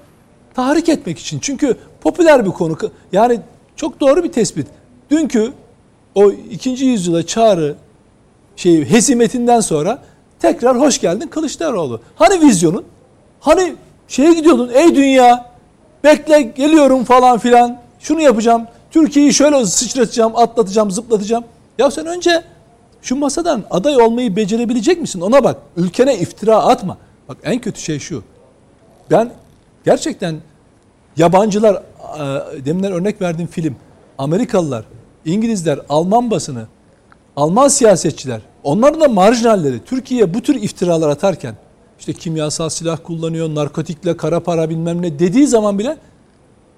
[0.54, 1.40] tahrik etmek için.
[1.40, 2.78] Çünkü popüler bir konu.
[3.12, 3.40] Yani
[3.76, 4.68] çok doğru bir tespit.
[5.10, 5.54] Dünkü
[6.16, 7.76] o ikinci yüzyıla çağrı
[8.56, 10.02] şey hezimetinden sonra
[10.40, 12.02] tekrar hoş geldin Kılıçdaroğlu.
[12.16, 12.84] Hani vizyonun?
[13.40, 13.76] Hani
[14.08, 15.52] şeye gidiyordun ey dünya
[16.04, 18.68] bekle geliyorum falan filan şunu yapacağım.
[18.92, 21.44] Türkiye'yi şöyle sıçratacağım, atlatacağım, zıplatacağım.
[21.78, 22.44] Ya sen önce
[23.02, 25.22] şu masadan aday olmayı becerebilecek misin?
[25.22, 25.58] Ona bak.
[25.78, 26.98] Ülkene iftira atma.
[27.32, 28.24] Bak en kötü şey şu.
[29.12, 29.32] Ben
[29.86, 30.36] gerçekten
[31.18, 33.76] yabancılar e, deminden örnek verdiğim film
[34.18, 34.86] Amerikalılar,
[35.26, 36.68] İngilizler, Alman basını,
[37.36, 41.56] Alman siyasetçiler, onların da marjinalleri Türkiye'ye bu tür iftiralar atarken
[42.00, 45.98] işte kimyasal silah kullanıyor, narkotikle kara para bilmem ne dediği zaman bile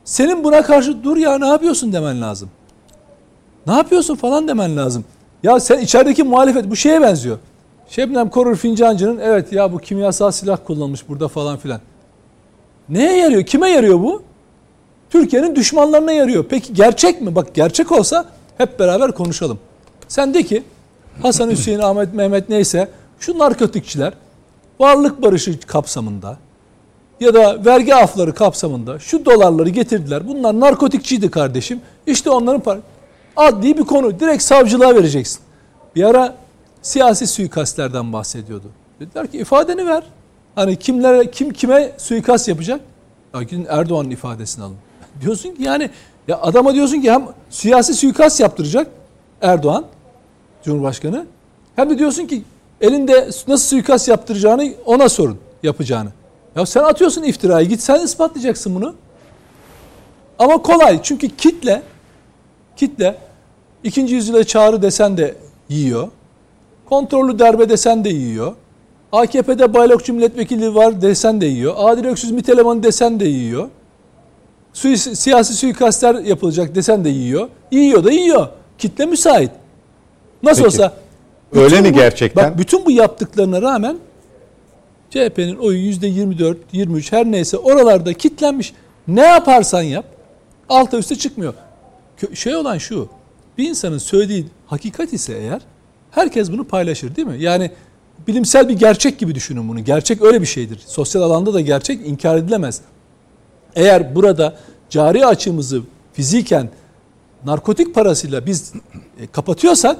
[0.03, 2.49] senin buna karşı dur ya ne yapıyorsun demen lazım.
[3.67, 5.05] Ne yapıyorsun falan demen lazım.
[5.43, 7.37] Ya sen içerideki muhalefet bu şeye benziyor.
[7.87, 11.81] Şebnem Korur Fincancı'nın evet ya bu kimyasal silah kullanmış burada falan filan.
[12.89, 13.43] Neye yarıyor?
[13.43, 14.23] Kime yarıyor bu?
[15.09, 16.45] Türkiye'nin düşmanlarına yarıyor.
[16.49, 17.35] Peki gerçek mi?
[17.35, 18.25] Bak gerçek olsa
[18.57, 19.59] hep beraber konuşalım.
[20.07, 20.63] Sen de ki
[21.21, 22.89] Hasan Hüseyin, Ahmet, Mehmet neyse
[23.19, 24.13] şu narkotikçiler
[24.79, 26.37] varlık barışı kapsamında
[27.19, 30.27] ya da vergi afları kapsamında şu dolarları getirdiler.
[30.27, 31.81] Bunlar narkotikçiydi kardeşim.
[32.07, 32.77] İşte onların par
[33.35, 34.19] adli bir konu.
[34.19, 35.39] Direkt savcılığa vereceksin.
[35.95, 36.35] Bir ara
[36.83, 38.67] siyasi suikastlerden bahsediyordu.
[38.99, 40.03] Dediler ki ifadeni ver.
[40.55, 42.81] Hani kimlere kim kime suikast yapacak?
[43.33, 44.75] Ya gidin Erdoğan'ın ifadesini alın.
[45.21, 45.89] Diyorsun ki yani
[46.27, 48.87] ya adama diyorsun ki hem siyasi suikast yaptıracak
[49.41, 49.85] Erdoğan
[50.63, 51.25] Cumhurbaşkanı
[51.75, 52.43] hem de diyorsun ki
[52.81, 56.09] elinde nasıl suikast yaptıracağını ona sorun yapacağını.
[56.55, 58.95] Ya sen atıyorsun iftirayı git sen ispatlayacaksın bunu.
[60.39, 61.81] Ama kolay çünkü kitle
[62.75, 63.17] kitle
[63.83, 65.35] ikinci yüzyıla çağrı desen de
[65.69, 66.07] yiyor.
[66.93, 68.53] Kontrollü darbe desen de yiyor.
[69.11, 71.73] AKP'de Baylokçu milletvekili var desen de yiyor.
[71.77, 73.69] Adil Öksüz MİT elemanı desen de yiyor.
[74.73, 77.49] Sui, siyasi suikastler yapılacak desen de yiyor.
[77.71, 78.47] Yiyor da yiyor.
[78.77, 79.51] Kitle müsait.
[80.43, 80.75] Nasıl Peki.
[80.75, 80.93] olsa.
[81.53, 82.51] Öyle mi bu- gerçekten?
[82.51, 83.97] Bak bütün bu yaptıklarına rağmen
[85.09, 88.73] CHP'nin oyu yüzde 24, 23 her neyse oralarda kitlenmiş.
[89.07, 90.05] Ne yaparsan yap
[90.69, 91.53] alta üste çıkmıyor.
[92.33, 93.07] Şey olan şu.
[93.57, 95.61] Bir insanın söylediği hakikat ise eğer
[96.15, 97.37] herkes bunu paylaşır değil mi?
[97.39, 97.71] Yani
[98.27, 99.79] bilimsel bir gerçek gibi düşünün bunu.
[99.79, 100.79] Gerçek öyle bir şeydir.
[100.87, 102.81] Sosyal alanda da gerçek inkar edilemez.
[103.75, 104.55] Eğer burada
[104.89, 105.81] cari açığımızı
[106.13, 106.69] fiziken
[107.45, 108.73] narkotik parasıyla biz
[109.19, 109.97] e, kapatıyorsak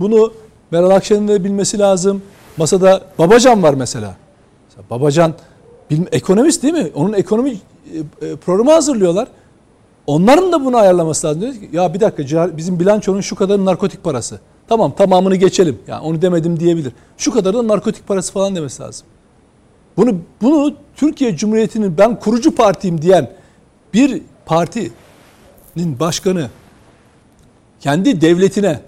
[0.00, 0.32] bunu
[0.70, 2.22] Meral Akşener'in de bilmesi lazım.
[2.56, 4.16] Masada Babacan var mesela.
[4.68, 5.34] Mesela Babacan
[6.12, 6.90] ekonomist değil mi?
[6.94, 9.28] Onun ekonomi e, e, programı hazırlıyorlar.
[10.06, 11.40] Onların da bunu ayarlaması lazım.
[11.40, 14.40] Diyor ki, ya bir dakika bizim bilançonun şu kadar narkotik parası.
[14.72, 15.78] Tamam tamamını geçelim.
[15.86, 16.92] Yani onu demedim diyebilir.
[17.16, 19.06] Şu kadar da narkotik parası falan demesi lazım.
[19.96, 23.30] Bunu bunu Türkiye Cumhuriyeti'nin ben kurucu partiyim diyen
[23.94, 24.92] bir partinin
[26.00, 26.50] başkanı
[27.80, 28.80] kendi devletine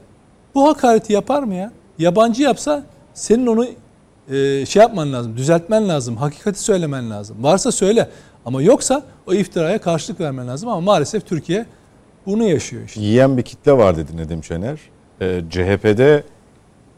[0.54, 1.72] bu hakareti yapar mı ya?
[1.98, 2.84] Yabancı yapsa
[3.14, 3.66] senin onu
[4.30, 7.36] e, şey yapman lazım, düzeltmen lazım, hakikati söylemen lazım.
[7.40, 8.10] Varsa söyle
[8.46, 11.66] ama yoksa o iftiraya karşılık vermen lazım ama maalesef Türkiye
[12.26, 13.00] bunu yaşıyor işte.
[13.00, 14.93] Yiyen bir kitle var dedi Nedim Şener.
[15.20, 16.22] Ee, CHP'de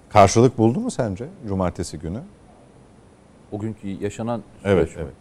[0.09, 2.19] karşılık buldu mu sence cumartesi günü?
[3.53, 5.03] O günkü yaşanan Evet, süreç mi?
[5.03, 5.13] evet.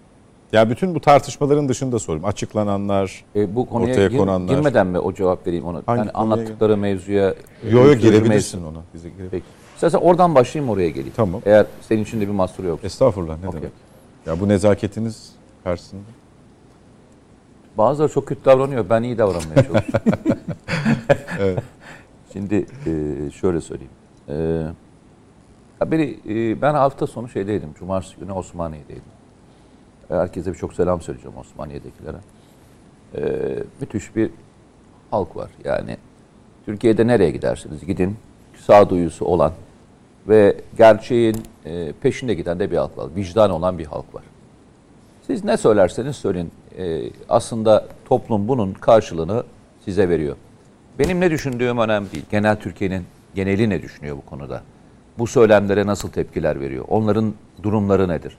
[0.52, 2.30] Ya bütün bu tartışmaların dışında soruyorum.
[2.30, 4.56] Açıklananlar, E, bu konuya Ortaya gir- konanlar.
[4.56, 5.82] girmeden mi o cevap vereyim ona?
[5.86, 7.34] Hangi yani anlattıkları mevzuya yo
[7.70, 8.80] yo sürülmesi- girebilirsin ona.
[8.94, 9.32] Bize girebilirsin.
[9.32, 9.46] Peki.
[9.76, 11.14] İstersen oradan başlayayım oraya geleyim.
[11.16, 11.42] Tamam.
[11.46, 12.80] Eğer senin için de bir mahsur yok.
[12.84, 13.62] Estağfurullah ne Okey.
[13.62, 13.74] demek.
[14.26, 15.30] Ya bu nezaketiniz
[15.64, 16.02] karşısında.
[17.78, 18.90] Bazıları çok kötü davranıyor.
[18.90, 19.82] Ben iyi davranmaya çalışıyorum.
[21.40, 21.60] Evet.
[22.36, 23.92] Şimdi e, şöyle söyleyeyim.
[24.30, 24.34] E,
[25.82, 27.70] ya beni, e, ben hafta sonu şeydeydim.
[27.80, 29.04] Cumartesi günü Osmaniye'deydim.
[30.08, 32.18] Herkese bir çok selam söyleyeceğim Osmaniye'dekilere.
[33.16, 33.24] E,
[33.82, 34.30] müthiş bir
[35.12, 35.50] halk var.
[35.64, 35.98] Yani
[36.66, 38.18] Türkiye'de nereye gidersiniz gidin
[38.58, 39.52] sağduyusu olan
[40.28, 43.10] ve gerçeğin e, peşinde giden de bir halk var.
[43.16, 44.24] Vicdan olan bir halk var.
[45.28, 46.52] Siz ne söylerseniz söyleyin.
[46.78, 49.44] e, aslında toplum bunun karşılığını
[49.86, 50.36] size veriyor.
[51.00, 52.26] Benim ne düşündüğüm önemli değil.
[52.32, 53.04] Genel Türkiye'nin
[53.36, 54.62] geneli ne düşünüyor bu konuda?
[55.20, 56.86] Bu söylemlere nasıl tepkiler veriyor?
[56.88, 58.38] Onların durumları nedir?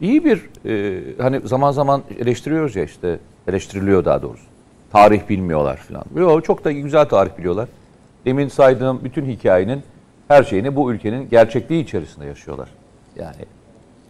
[0.00, 3.18] İyi bir e, hani zaman zaman eleştiriyoruz ya işte
[3.48, 4.44] eleştiriliyor daha doğrusu.
[4.92, 6.04] Tarih bilmiyorlar falan.
[6.16, 7.68] Yok çok da güzel tarih biliyorlar.
[8.24, 9.82] Demin saydığım bütün hikayenin
[10.28, 12.68] her şeyini bu ülkenin gerçekliği içerisinde yaşıyorlar.
[13.16, 13.44] Yani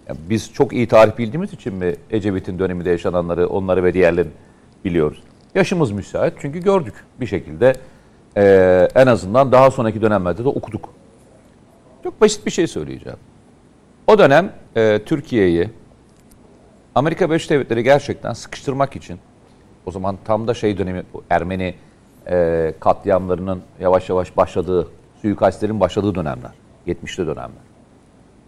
[0.08, 4.32] ya biz çok iyi tarih bildiğimiz için mi Ecevit'in döneminde yaşananları, onları ve diğerlerini
[4.84, 5.22] biliyoruz?
[5.54, 7.72] Yaşımız müsait çünkü gördük bir şekilde.
[8.36, 10.88] Ee, en azından daha sonraki dönemlerde de okuduk.
[12.04, 13.18] Çok basit bir şey söyleyeceğim.
[14.06, 15.70] O dönem e, Türkiye'yi
[16.94, 19.18] Amerika Birleşik Devletleri gerçekten sıkıştırmak için
[19.86, 21.74] o zaman tam da şey dönemi Ermeni
[22.30, 24.88] e, katliamlarının yavaş yavaş başladığı,
[25.22, 26.50] suikastlerin başladığı dönemler.
[26.86, 27.62] 70'li dönemler.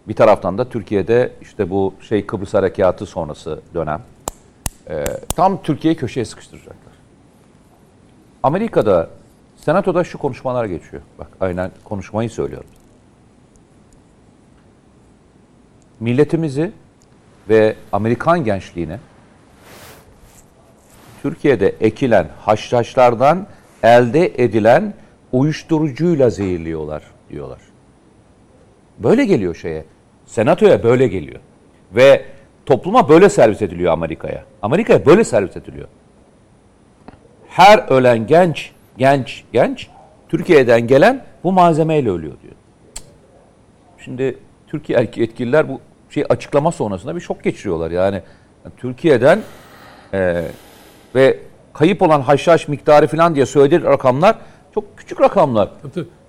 [0.07, 4.01] Bir taraftan da Türkiye'de işte bu şey Kıbrıs Harekatı sonrası dönem.
[4.89, 5.05] e,
[5.35, 6.84] tam Türkiye'yi köşeye sıkıştıracaklar.
[8.45, 9.09] Amerika'da,
[9.55, 11.01] Senato'da şu konuşmalar geçiyor.
[11.19, 12.69] Bak aynen konuşmayı söylüyorum.
[15.99, 16.71] Milletimizi
[17.49, 18.99] ve Amerikan gençliğine
[21.21, 23.47] Türkiye'de ekilen haşhaşlardan
[23.83, 24.93] elde edilen
[25.31, 27.59] uyuşturucuyla zehirliyorlar diyorlar.
[28.99, 29.85] Böyle geliyor şeye.
[30.25, 31.39] Senatoya böyle geliyor.
[31.95, 32.25] Ve
[32.65, 34.43] topluma böyle servis ediliyor Amerika'ya.
[34.61, 35.87] Amerika'ya böyle servis ediliyor.
[37.55, 39.87] Her ölen genç, genç, genç
[40.29, 42.53] Türkiye'den gelen bu malzemeyle ölüyor diyor.
[44.05, 44.37] Şimdi
[44.67, 45.79] Türkiye yetkililer bu
[46.09, 47.91] şey açıklama sonrasında bir şok geçiriyorlar.
[47.91, 48.21] Yani
[48.77, 49.39] Türkiye'den
[50.13, 50.43] e,
[51.15, 51.39] ve
[51.73, 54.35] kayıp olan haşhaş miktarı falan diye söylediği rakamlar
[54.73, 55.69] çok küçük rakamlar.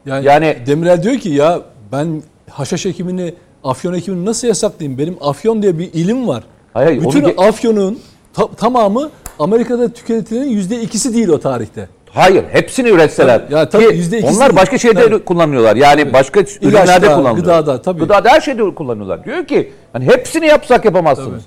[0.07, 1.61] Yani, Yani- Demirel diyor ki ya
[1.93, 3.35] ben haşhaş ekimini,
[3.65, 4.99] afyon ekimini nasıl yasaklayayım?
[4.99, 6.45] Benim afyon diye bir ilim var.
[6.73, 7.99] Hayır, Bütün onu afyonun
[8.37, 11.89] ta- tamamı Amerika'da tüketilenin yüzde ikisi değil o tarihte.
[12.11, 13.41] Hayır, hepsini üretseler.
[13.41, 14.61] Tabii, ya tabii yüzde ikisi onlar değil.
[14.61, 15.25] başka şeyde Tabii.
[15.25, 15.77] kullanıyorlar.
[15.77, 17.33] Yani başka ürünlerde kullanıyorlar.
[17.61, 17.99] gıdada, tabii.
[18.01, 19.25] Gıdada her şeyde kullanıyorlar.
[19.25, 21.43] Diyor ki hani hepsini yapsak yapamazsınız.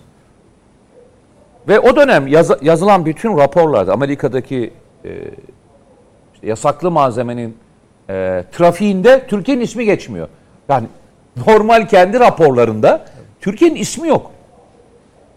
[1.68, 4.74] Ve o dönem yaz- yazılan bütün raporlarda Amerika'daki
[5.06, 5.10] e,
[6.34, 7.58] işte yasaklı malzemenin
[8.10, 10.28] e, trafiğinde Türkiye'nin ismi geçmiyor.
[10.70, 10.88] Yani
[11.48, 13.06] normal kendi raporlarında
[13.42, 14.32] Türkiye'nin ismi yok.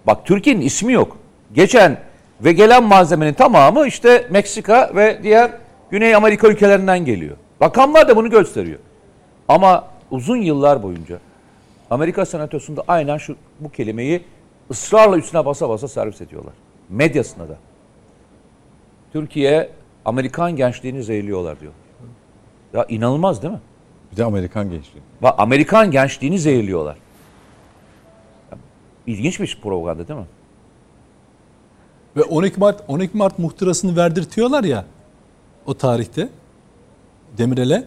[0.06, 1.16] Bak Türkiye'nin ismi yok.
[1.54, 1.98] Geçen
[2.40, 5.50] ve gelen malzemenin tamamı işte Meksika ve diğer
[5.90, 7.36] Güney Amerika ülkelerinden geliyor.
[7.62, 8.78] Rakamlar da bunu gösteriyor.
[9.48, 11.18] Ama uzun yıllar boyunca
[11.90, 14.24] Amerika Senatosu'nda aynen şu bu kelimeyi
[14.70, 16.54] ısrarla üstüne basa basa servis ediyorlar.
[16.88, 17.56] Medyasında da.
[19.12, 19.70] Türkiye
[20.04, 21.72] Amerikan gençliğini zehirliyorlar diyor.
[22.74, 23.60] Ya inanılmaz değil mi?
[24.12, 25.02] Bir de Amerikan gençliği.
[25.22, 26.96] Bak Amerikan gençliğini zehirliyorlar.
[29.06, 30.26] İlginç bir propaganda değil mi?
[32.16, 34.84] Ve 12 Mart 12 Mart muhtırasını verdirtiyorlar ya
[35.66, 36.28] o tarihte
[37.38, 37.84] Demirel'e.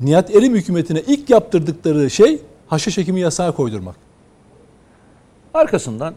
[0.00, 3.96] Nihat Erim hükümetine ilk yaptırdıkları şey haşhaş ekimi yasağı koydurmak.
[5.54, 6.14] Arkasından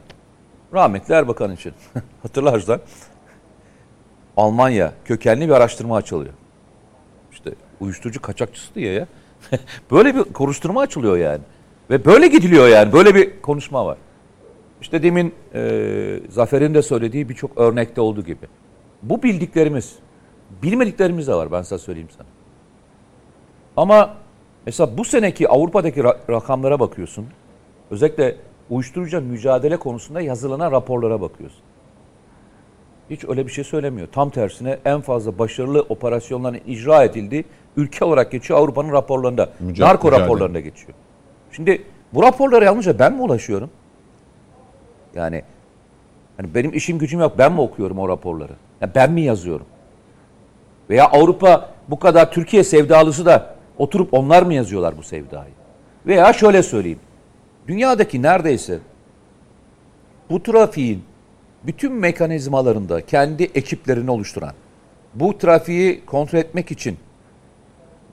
[0.73, 1.73] rahmetli Erbakan için
[2.23, 2.81] hatırlarsan
[4.37, 6.33] Almanya kökenli bir araştırma açılıyor.
[7.31, 9.07] İşte uyuşturucu kaçakçısı diye ya.
[9.91, 11.41] Böyle bir soruşturma açılıyor yani.
[11.89, 12.93] Ve böyle gidiliyor yani.
[12.93, 13.97] Böyle bir konuşma var.
[14.81, 18.45] İşte demin e, Zafer'in de söylediği birçok örnekte olduğu gibi.
[19.03, 19.95] Bu bildiklerimiz,
[20.63, 22.27] bilmediklerimiz de var ben size söyleyeyim sana.
[23.77, 24.13] Ama
[24.65, 27.25] mesela bu seneki Avrupa'daki ra- rakamlara bakıyorsun.
[27.91, 28.35] Özellikle
[28.69, 31.59] uyuşturucu mücadele konusunda yazılanan raporlara bakıyorsun.
[33.09, 34.07] Hiç öyle bir şey söylemiyor.
[34.11, 37.45] Tam tersine en fazla başarılı operasyonların icra edildiği
[37.77, 39.49] ülke olarak geçiyor Avrupa'nın raporlarında.
[39.63, 40.25] Müca- narko mücadele.
[40.25, 40.93] raporlarında geçiyor.
[41.51, 41.83] Şimdi
[42.13, 43.69] bu raporlara yalnızca ben mi ulaşıyorum?
[45.15, 45.43] Yani
[46.37, 47.37] hani benim işim gücüm yok.
[47.37, 48.53] Ben mi okuyorum o raporları?
[48.81, 49.65] Ya ben mi yazıyorum?
[50.89, 55.51] Veya Avrupa bu kadar Türkiye sevdalısı da oturup onlar mı yazıyorlar bu sevdayı?
[56.05, 56.99] Veya şöyle söyleyeyim.
[57.67, 58.79] Dünyadaki neredeyse
[60.29, 61.03] bu trafiğin
[61.63, 64.53] bütün mekanizmalarında kendi ekiplerini oluşturan,
[65.13, 66.97] bu trafiği kontrol etmek için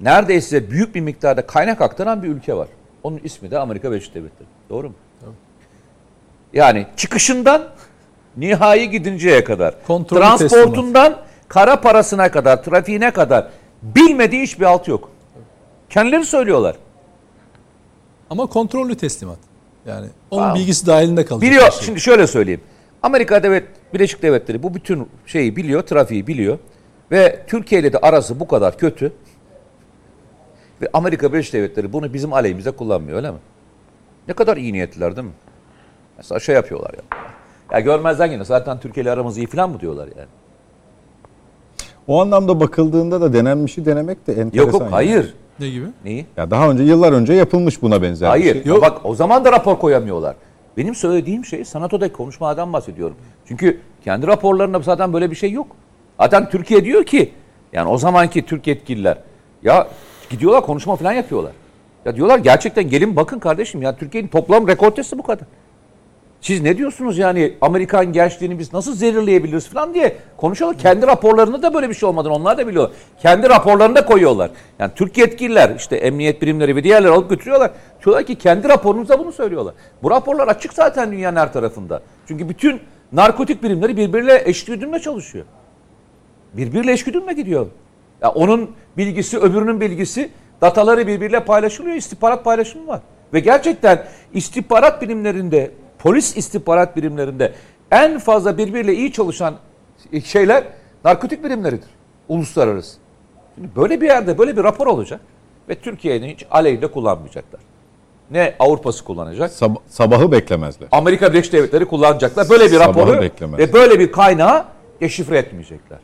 [0.01, 2.69] neredeyse büyük bir miktarda kaynak aktaran bir ülke var.
[3.03, 4.49] Onun ismi de Amerika Birleşik Devletleri.
[4.71, 4.95] Doğru mu?
[6.53, 7.69] Yani çıkışından
[8.37, 11.17] nihai gidinceye kadar, Kontrollü transportundan
[11.49, 13.49] kara parasına kadar, trafiğine kadar
[13.83, 15.11] bilmediği hiçbir alt yok.
[15.91, 16.77] Kendileri söylüyorlar.
[18.31, 19.39] Ama kontrollü teslimat.
[19.87, 20.57] Yani onun Tamam.
[20.57, 21.51] bilgisi dahilinde kalacak.
[21.51, 21.71] Biliyor.
[21.71, 21.83] şey.
[21.83, 22.61] Şimdi şöyle söyleyeyim.
[23.03, 23.65] Amerika Devlet
[23.95, 26.59] Birleşik Devletleri bu bütün şeyi biliyor, trafiği biliyor
[27.11, 29.13] ve Türkiye ile de arası bu kadar kötü.
[30.83, 33.39] Ve Amerika Birleşik Devletleri bunu bizim aleyhimize kullanmıyor öyle mi?
[34.29, 35.33] Ne kadar iyi niyetliler değil mi?
[36.19, 37.19] Mesela şey yapıyorlar ya.
[37.73, 40.29] Ya görmezden yine zaten Türkiye ile aramız iyi falan mı diyorlar yani?
[42.07, 44.67] O anlamda bakıldığında da denenmişi denemek de enteresan.
[44.67, 44.91] Yok yok yani.
[44.91, 45.35] hayır.
[45.61, 45.87] Ne gibi?
[46.05, 46.27] Neyi?
[46.37, 48.55] Ya daha önce yıllar önce yapılmış buna benzer Hayır.
[48.55, 48.73] bir şey.
[48.73, 48.83] Yok.
[48.83, 50.37] Bak o zaman da rapor koyamıyorlar.
[50.77, 53.17] Benim söylediğim şey sanatodaki konuşmadan bahsediyorum.
[53.47, 55.67] Çünkü kendi raporlarında zaten böyle bir şey yok.
[56.21, 57.33] Zaten Türkiye diyor ki
[57.73, 59.19] yani o zamanki Türk yetkililer
[59.63, 59.89] ya
[60.31, 61.53] gidiyorlar konuşma falan yapıyorlar.
[62.05, 65.47] Ya diyorlar gerçekten gelin bakın kardeşim ya Türkiye'nin toplam rekortesi bu kadar.
[66.41, 70.79] Siz ne diyorsunuz yani Amerikan gençliğini biz nasıl zehirleyebiliriz falan diye konuşuyorlar.
[70.81, 72.91] Kendi raporlarında da böyle bir şey olmadığını onlar da biliyor.
[73.23, 74.51] Kendi raporlarını da koyuyorlar.
[74.79, 77.71] Yani Türk yetkililer işte emniyet birimleri ve diğerleri alıp götürüyorlar.
[78.05, 79.75] Diyorlar ki kendi raporunuzda bunu söylüyorlar.
[80.03, 82.03] Bu raporlar açık zaten dünyanın her tarafında.
[82.29, 82.81] Çünkü bütün
[83.13, 85.45] narkotik birimleri birbiriyle eşgüdümle çalışıyor.
[86.55, 87.67] Birbiriyle eşgüdümle gidiyor.
[88.23, 91.97] Ya onun bilgisi öbürünün bilgisi dataları birbiriyle paylaşılıyor.
[91.97, 93.01] istihbarat paylaşımı var.
[93.33, 94.05] Ve gerçekten
[94.35, 97.53] istihbarat birimlerinde, polis istihbarat birimlerinde
[97.91, 99.55] en fazla birbiriyle iyi çalışan
[100.25, 100.65] şeyler
[101.05, 101.89] narkotik birimleridir.
[102.29, 102.99] Uluslararası.
[103.55, 105.21] Şimdi böyle bir yerde böyle bir rapor olacak
[105.69, 107.61] ve Türkiye'nin hiç aleyhinde kullanmayacaklar.
[108.31, 110.89] Ne Avrupa'sı kullanacak, Sab- sabahı beklemezler.
[110.93, 112.49] Amerika Birleşik Devletleri kullanacaklar.
[112.51, 113.21] Böyle bir raporu
[113.59, 114.65] ve böyle bir kaynağı
[115.01, 115.99] deşifre etmeyecekler.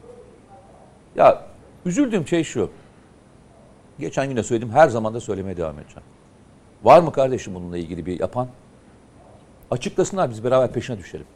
[1.16, 1.42] Ya
[1.86, 2.70] üzüldüğüm şey şu.
[3.98, 6.02] Geçen gün de söyledim, her zaman da söylemeye devam edeceğim.
[6.84, 8.48] Var mı kardeşim bununla ilgili bir yapan?
[9.78, 11.26] Açıklasınlar biz beraber peşine düşelim.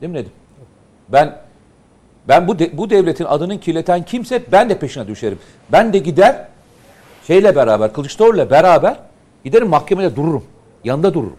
[0.00, 0.32] Değil mi Nedim?
[1.08, 1.36] Ben
[2.28, 5.38] ben bu de- bu devletin adını kirleten kimse ben de peşine düşerim.
[5.72, 6.44] Ben de gider
[7.26, 8.96] şeyle beraber Kılıçdaroğlu'yla beraber
[9.44, 10.44] giderim mahkemede dururum.
[10.84, 11.36] Yanında dururum.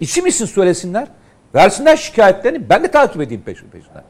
[0.00, 1.08] İsim isim söylesinler.
[1.54, 4.02] Versinler şikayetlerini ben de takip edeyim peşin peşinden.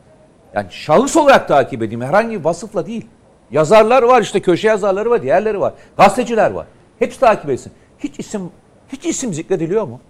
[0.54, 2.00] Yani şahıs olarak takip edeyim.
[2.02, 3.06] Herhangi bir vasıfla değil.
[3.50, 5.72] Yazarlar var işte köşe yazarları var, diğerleri var.
[5.96, 6.66] Gazeteciler var.
[6.98, 7.72] Hepsi takip etsin.
[7.98, 8.50] Hiç isim
[8.92, 10.00] hiç isim zikrediliyor mu?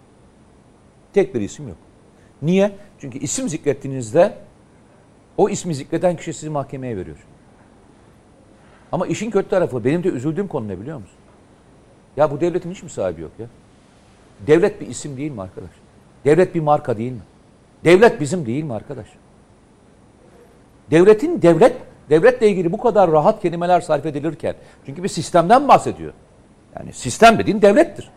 [1.19, 1.77] Tek bir isim yok.
[2.43, 2.71] Niye?
[2.99, 4.35] Çünkü isim zikrettiğinizde
[5.37, 7.17] o ismi zikreden kişi sizi mahkemeye veriyor.
[8.93, 11.17] Ama işin kötü tarafı benim de üzüldüğüm konu ne biliyor musun?
[12.17, 13.47] Ya bu devletin hiç mi sahibi yok ya?
[14.47, 15.71] Devlet bir isim değil mi arkadaş?
[16.25, 17.23] Devlet bir marka değil mi?
[17.85, 19.07] Devlet bizim değil mi arkadaş?
[20.91, 21.77] Devletin devlet
[22.11, 24.55] devletle ilgili bu kadar rahat kelimeler sarf edilirken
[24.87, 26.13] çünkü bir sistemden bahsediyor.
[26.79, 28.11] Yani sistem dediğin devlettir.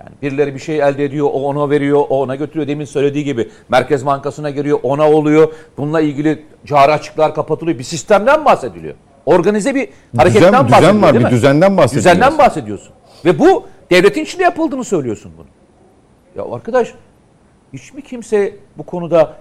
[0.00, 2.68] Yani birileri bir şey elde ediyor, o ona veriyor, o ona götürüyor.
[2.68, 5.52] Demin söylediği gibi Merkez Bankası'na giriyor, ona oluyor.
[5.78, 7.78] Bununla ilgili cari açıklar kapatılıyor.
[7.78, 8.94] Bir sistemden bahsediliyor.
[9.26, 12.04] Organize bir hareketten Düzen, bahsediyor düzen var, değil bir düzenden bahsediyoruz.
[12.10, 12.92] Düzenden bahsediyorsun.
[13.24, 15.46] Ve bu devletin içinde yapıldığını söylüyorsun bunu.
[16.36, 16.94] Ya arkadaş
[17.72, 19.36] hiç mi kimse bu konuda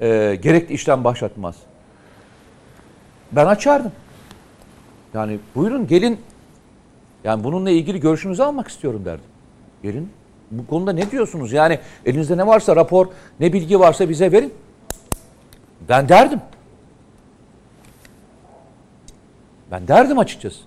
[0.00, 1.56] e, gerekli işlem başlatmaz?
[3.32, 3.92] Ben açardım.
[5.14, 6.20] Yani buyurun gelin.
[7.24, 9.33] Yani bununla ilgili görüşünüzü almak istiyorum derdim.
[9.84, 10.10] Gelin.
[10.50, 11.52] Bu konuda ne diyorsunuz?
[11.52, 13.06] Yani elinizde ne varsa rapor,
[13.40, 14.54] ne bilgi varsa bize verin.
[15.88, 16.40] Ben derdim.
[19.70, 20.58] Ben derdim açıkçası.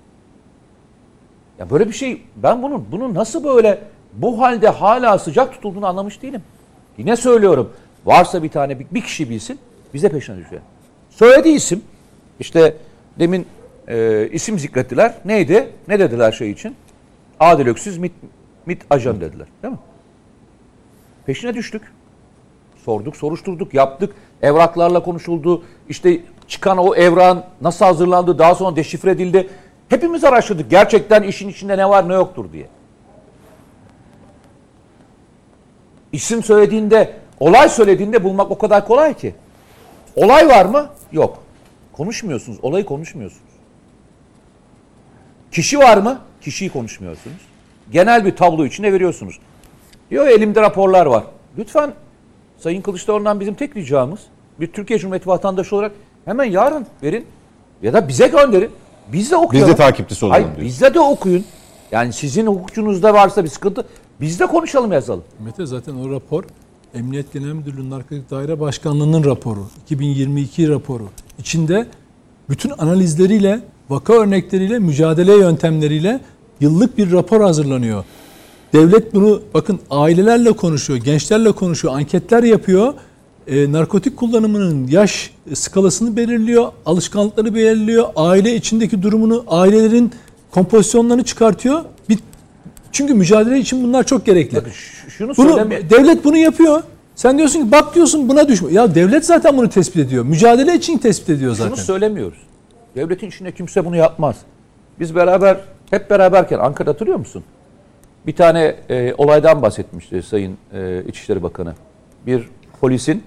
[1.60, 3.80] Ya böyle bir şey ben bunun bunu nasıl böyle
[4.14, 6.42] bu halde hala sıcak tutulduğunu anlamış değilim.
[6.98, 7.74] Yine söylüyorum.
[8.06, 9.60] Varsa bir tane bir, kişi bilsin
[9.94, 10.60] bize peşine düşer.
[11.10, 11.82] Söylediği isim
[12.40, 12.78] işte
[13.20, 13.48] demin
[13.88, 15.14] e, isim zikrettiler.
[15.26, 15.70] Neydi?
[15.88, 16.76] Ne dediler şey için?
[17.40, 18.14] Adil Öksüz MİT,
[18.68, 19.48] MİT ajan dediler.
[19.64, 19.80] Değil mi?
[21.26, 21.82] Peşine düştük.
[22.86, 24.16] Sorduk, soruşturduk, yaptık.
[24.42, 25.64] Evraklarla konuşuldu.
[25.90, 29.50] İşte çıkan o evran nasıl hazırlandı, daha sonra deşifre edildi.
[29.90, 30.70] Hepimiz araştırdık.
[30.70, 32.68] Gerçekten işin içinde ne var ne yoktur diye.
[36.12, 39.36] İsim söylediğinde, olay söylediğinde bulmak o kadar kolay ki.
[40.16, 40.90] Olay var mı?
[41.12, 41.44] Yok.
[41.94, 42.60] Konuşmuyorsunuz.
[42.62, 43.52] Olayı konuşmuyorsunuz.
[45.52, 46.22] Kişi var mı?
[46.42, 47.57] Kişiyi konuşmuyorsunuz.
[47.92, 49.40] Genel bir tablo içine veriyorsunuz.
[50.12, 51.24] Diyor elimde raporlar var.
[51.58, 51.94] Lütfen
[52.58, 54.20] Sayın Kılıçdaroğlu'ndan bizim tek ricamız
[54.60, 55.92] bir Türkiye Cumhuriyeti vatandaşı olarak
[56.26, 57.26] hemen yarın verin
[57.82, 58.72] ya da bize gönderin.
[59.14, 59.70] Biz de okuyalım.
[59.70, 60.66] Biz de takipçisi olalım Hayır, diyorsun.
[60.66, 61.46] bizde de okuyun.
[61.92, 63.86] Yani sizin hukukçunuzda varsa bir sıkıntı
[64.22, 65.24] biz de konuşalım yazalım.
[65.46, 66.44] Mete zaten o rapor
[66.96, 69.68] Emniyet Genel Müdürlüğü Narkotik Daire Başkanlığı'nın raporu.
[69.84, 71.04] 2022 raporu.
[71.40, 71.88] İçinde
[72.50, 73.60] bütün analizleriyle,
[73.90, 76.20] vaka örnekleriyle, mücadele yöntemleriyle
[76.62, 78.04] yıllık bir rapor hazırlanıyor.
[78.74, 82.94] Devlet bunu bakın ailelerle konuşuyor, gençlerle konuşuyor, anketler yapıyor.
[83.48, 90.12] E, narkotik kullanımının yaş skalasını belirliyor, alışkanlıkları belirliyor, aile içindeki durumunu, ailelerin
[90.52, 91.84] kompozisyonlarını çıkartıyor.
[92.10, 92.20] Bir,
[92.92, 94.56] çünkü mücadele için bunlar çok gerekli.
[94.58, 94.72] Bakın
[95.08, 95.90] şunu Bunu söyleme.
[95.90, 96.84] devlet bunu yapıyor.
[97.16, 98.72] Sen diyorsun ki bak diyorsun buna düşme.
[98.74, 100.26] Ya devlet zaten bunu tespit ediyor.
[100.26, 101.76] Mücadele için tespit ediyor zaten.
[101.76, 102.38] Şunu söylemiyoruz.
[102.96, 104.36] Devletin içinde kimse bunu yapmaz.
[105.00, 105.58] Biz beraber
[105.90, 107.44] hep beraberken Ankara hatırlıyor musun?
[108.26, 111.74] Bir tane e, olaydan bahsetmişti Sayın e, İçişleri Bakanı.
[112.26, 112.50] Bir
[112.82, 113.24] polisin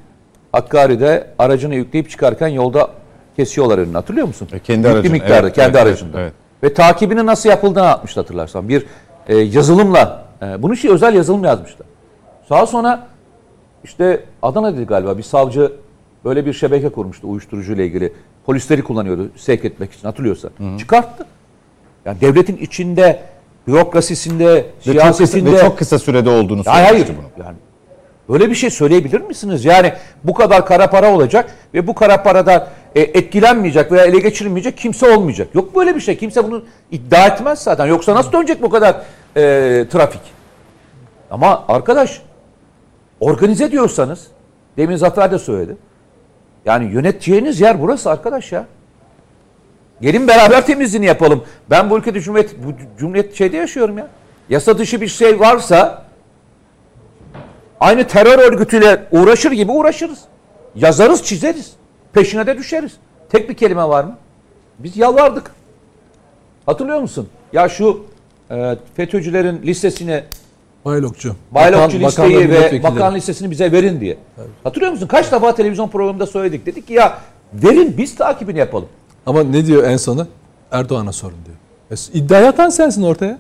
[0.53, 2.91] Hakkari'de aracını yükleyip çıkarken yolda
[3.37, 3.95] kesiyorlar önünü.
[3.95, 4.49] Hatırlıyor musun?
[4.53, 6.21] E, kendi Yüklü aracını, miktarda, evet, kendi evet, aracında.
[6.21, 6.33] evet.
[6.63, 8.69] Ve takibinin nasıl yapıldığını atmıştı hatırlarsan.
[8.69, 8.87] Bir
[9.29, 11.87] e, yazılımla, e, bunun için özel yazılım yazmışlar.
[12.51, 13.07] Daha sonra
[13.85, 15.73] işte Adana dedi galiba bir savcı
[16.25, 18.13] böyle bir şebeke kurmuştu uyuşturucu ile ilgili.
[18.47, 20.51] Polisleri kullanıyordu sevk etmek için hatırlıyorsan.
[20.79, 21.27] Çıkarttı.
[22.05, 23.21] Yani devletin içinde,
[23.67, 25.53] bürokrasisinde, Ve çok, kısa, siyasetinde...
[25.53, 27.09] ve çok kısa sürede olduğunu Hayır, hayır.
[27.09, 27.45] bunu.
[27.47, 27.57] Yani
[28.29, 29.65] böyle bir şey söyleyebilir misiniz?
[29.65, 29.93] Yani
[30.25, 35.11] bu kadar kara para olacak ve bu kara paradan e, etkilenmeyecek veya ele geçirilmeyecek kimse
[35.17, 35.49] olmayacak.
[35.55, 36.19] Yok böyle bir şey.
[36.19, 37.87] Kimse bunu iddia etmez zaten.
[37.87, 38.97] Yoksa nasıl dönecek bu kadar
[39.37, 39.41] e,
[39.93, 40.21] trafik?
[41.31, 42.23] Ama arkadaş
[43.21, 44.27] organize diyorsanız
[44.77, 45.77] demin Zafer de söyledi.
[46.65, 48.67] Yani yöneteceğiniz yer burası arkadaş ya.
[50.01, 51.45] Gelin beraber temizliğini yapalım.
[51.71, 54.09] Ben bu ülkede cumhuriyet, bu cumhuriyet şeyde yaşıyorum ya.
[54.49, 56.05] Yasa dışı bir şey varsa
[57.81, 60.19] aynı terör örgütüyle uğraşır gibi uğraşırız.
[60.75, 61.73] Yazarız, çizeriz.
[62.13, 62.93] Peşine de düşeriz.
[63.31, 64.17] Tek bir kelime var mı?
[64.79, 65.51] Biz yalvardık.
[66.67, 67.29] Hatırlıyor musun?
[67.53, 68.05] Ya şu
[68.51, 70.25] e, FETÖ'cülerin listesini,
[70.85, 71.37] Baylokçu.
[71.51, 74.19] baylokçu Bakan- listeyi ve bakan listesini bize verin diye.
[74.65, 75.07] Hatırlıyor musun?
[75.07, 76.67] Kaç defa televizyon programında söyledik.
[76.67, 77.19] Dedik ki ya
[77.53, 78.89] verin biz takibini yapalım.
[79.27, 80.27] Ama ne diyor en sona?
[80.73, 81.57] Erdoğan'a sorun diyor.
[81.91, 83.39] E, iddiayı atan sensin ortaya.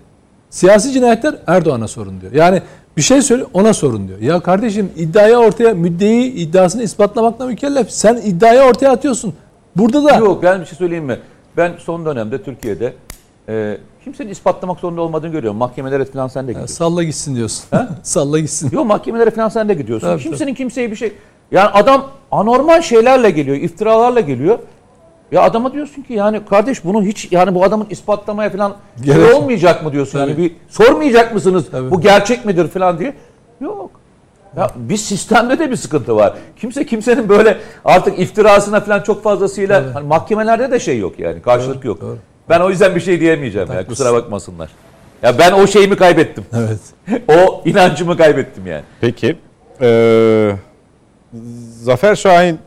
[0.51, 2.32] Siyasi cinayetler Erdoğan'a sorun diyor.
[2.32, 2.62] Yani
[2.97, 4.19] bir şey söyle ona sorun diyor.
[4.20, 7.90] Ya kardeşim iddiayı ortaya müddeyi iddiasını ispatlamakla mükellef.
[7.90, 9.35] Sen iddiayı ortaya atıyorsun.
[9.77, 11.19] Burada da Yok ben bir şey söyleyeyim mi?
[11.57, 12.94] Ben son dönemde Türkiye'de
[13.48, 15.59] e, kimsenin ispatlamak zorunda olmadığını görüyorum.
[15.59, 16.74] Mahkemelere falan sen de Ya gidiyorsun.
[16.74, 17.65] salla gitsin diyorsun.
[18.02, 18.70] salla gitsin.
[18.73, 20.07] Yok mahkemelere falan sen de gidiyorsun.
[20.09, 21.12] Tabii, Kimsenin kimseye bir şey...
[21.52, 24.59] Yani adam anormal şeylerle geliyor, iftiralarla geliyor.
[25.32, 29.35] Ya adama diyorsun ki yani kardeş bunu hiç yani bu adamın ispatlamaya falan Gerek şey
[29.35, 30.43] olmayacak mı diyorsun yani Tabii.
[30.43, 31.90] bir sormayacak mısınız Tabii.
[31.90, 33.15] bu gerçek midir falan diye.
[33.61, 33.90] Yok.
[34.57, 36.35] Ya bir sistemde de bir sıkıntı var.
[36.57, 41.85] Kimse kimsenin böyle artık iftirasına falan çok fazlasıyla hani mahkemelerde de şey yok yani karşılık
[41.85, 42.01] yok.
[42.01, 42.19] doğru.
[42.48, 44.70] Ben o yüzden bir şey diyemeyeceğim ya kusura bakmasınlar.
[45.23, 46.44] Ya ben o şeyimi kaybettim.
[46.52, 46.81] Evet.
[47.28, 48.82] o inancımı kaybettim yani.
[49.01, 49.36] Peki.
[49.81, 50.52] Ee,
[51.82, 52.59] Zafer Şahin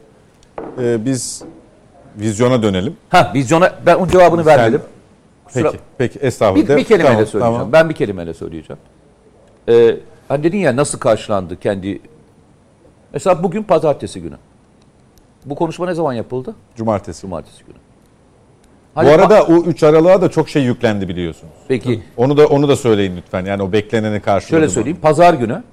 [0.81, 1.44] e, biz
[2.18, 2.98] vizyona dönelim.
[3.10, 4.81] Ha vizyona ben onun cevabını Sen- vermedim.
[5.48, 5.80] Kusura- Peki.
[5.98, 6.69] Peki estağfurullah.
[6.69, 7.57] Bir, bir kelimeyle Tamam, söyleyeceğim.
[7.57, 7.72] tamam.
[7.72, 8.80] Ben bir kelimeyle söyleyeceğim.
[9.69, 9.95] Ee,
[10.27, 12.02] hani dedin ya nasıl karşılandı kendi...
[13.14, 14.35] Mesela bugün pazartesi günü.
[15.45, 16.56] Bu konuşma ne zaman yapıldı?
[16.76, 17.22] Cumartesi.
[17.22, 17.76] Cumartesi günü.
[18.95, 21.53] Bu Hani arada o 3 aralığa da çok şey yüklendi biliyorsunuz.
[21.68, 23.45] Peki Onu da onu da söyleyin lütfen.
[23.45, 24.98] Yani o bekleneni karşıladı şöyle söyleyeyim.
[25.02, 25.64] Pazar günü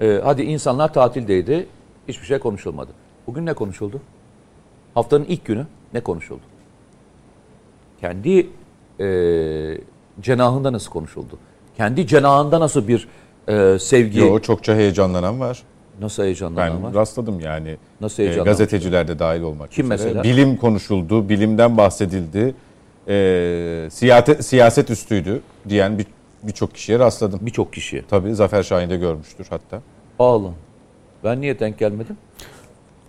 [0.00, 1.66] e, hadi insanlar tatildeydi.
[2.08, 2.90] Hiçbir şey konuşulmadı.
[3.26, 4.00] Bugün ne konuşuldu?
[4.96, 6.40] Haftanın ilk günü ne konuşuldu?
[8.00, 8.46] Kendi
[9.00, 9.06] e,
[10.20, 11.38] cenahında nasıl konuşuldu?
[11.76, 13.08] Kendi cenahında nasıl bir
[13.48, 15.62] e, sevgi, Yo, çokça heyecanlanan var.
[16.00, 16.94] nasıl Ben heyecanlanan var?
[16.94, 17.76] rastladım yani.
[18.00, 18.52] Nasıl E, heyecanlanan?
[18.52, 20.08] gazeteciler de dahil olmak Kim üzere.
[20.08, 20.22] mesela?
[20.24, 22.54] Bilim konuşuldu, bilimden bahsedildi.
[23.08, 26.06] E, siyaset, siyaset üstüydü diyen bir
[26.42, 27.38] birçok kişiye rastladım.
[27.42, 28.02] Birçok kişiye.
[28.10, 29.80] Tabii Zafer Şahin de görmüştür hatta.
[30.18, 30.52] Ağlın.
[31.24, 32.16] Ben niye denk gelmedim?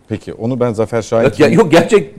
[0.09, 2.13] Peki onu ben Zafer Şahin Yok, ya- yok gerçek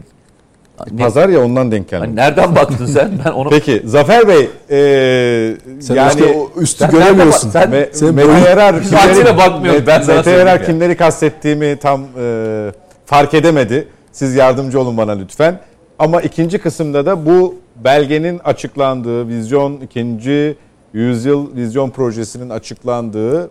[0.92, 2.00] Ne- Pazar ya ondan denk geldi.
[2.00, 3.10] Hani nereden baktın sen?
[3.24, 4.40] Ben onu Peki Zafer Bey
[4.70, 6.24] e, Sen yani işte
[6.56, 7.50] o üstü Sen göremiyorsun.
[7.50, 10.66] sen- Me- Sen Mete boyun- Yarar Saatine bakmıyorum, ben sana Mete Yarar ya.
[10.66, 12.72] kimleri kastettiğimi tam e,
[13.06, 13.88] fark edemedi.
[14.12, 15.60] Siz yardımcı olun bana lütfen.
[15.98, 17.54] Ama ikinci kısımda da bu
[17.84, 20.56] belgenin açıklandığı, vizyon ikinci
[20.92, 23.50] yüzyıl vizyon projesinin açıklandığı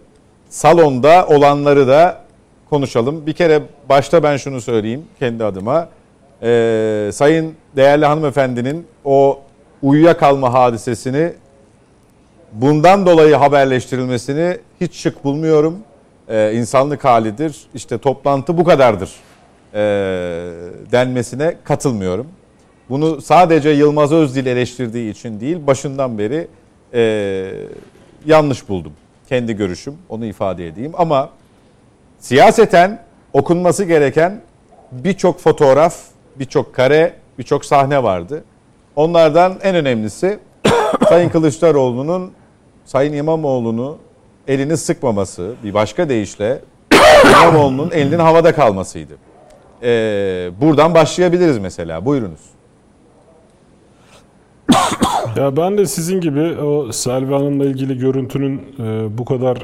[0.49, 2.17] salonda olanları da
[2.69, 3.25] konuşalım.
[3.25, 5.89] Bir kere başta ben şunu söyleyeyim kendi adıma.
[6.43, 9.39] Ee, sayın değerli hanımefendinin o
[9.83, 11.33] uyuyakalma hadisesini
[12.53, 15.77] bundan dolayı haberleştirilmesini hiç şık bulmuyorum.
[16.29, 17.57] Ee, insanlık halidir.
[17.73, 19.11] İşte toplantı bu kadardır
[19.73, 19.79] ee,
[20.91, 22.27] denmesine katılmıyorum.
[22.89, 26.47] Bunu sadece Yılmaz Özdil eleştirdiği için değil, başından beri
[26.93, 27.51] ee,
[28.25, 28.93] yanlış buldum.
[29.29, 30.91] Kendi görüşüm, onu ifade edeyim.
[30.97, 31.29] Ama
[32.19, 32.99] siyaseten
[33.33, 34.41] okunması gereken
[34.91, 35.95] birçok fotoğraf,
[36.39, 38.43] birçok kare, birçok sahne vardı.
[38.95, 40.39] Onlardan en önemlisi
[41.09, 42.31] Sayın Kılıçdaroğlu'nun
[42.85, 43.97] Sayın İmamoğlu'nu
[44.47, 46.61] elini sıkmaması, bir başka deyişle
[47.25, 49.13] İmamoğlu'nun elinin havada kalmasıydı.
[49.83, 52.05] Ee, buradan başlayabiliriz mesela.
[52.05, 52.39] Buyurunuz.
[55.35, 59.57] Ya ben de sizin gibi o Selvi Hanım'la ilgili görüntünün e, bu kadar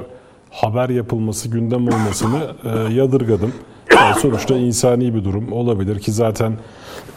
[0.54, 3.54] haber yapılması, gündem olmasını e, yadırgadım.
[3.96, 6.54] Yani sonuçta insani bir durum olabilir ki zaten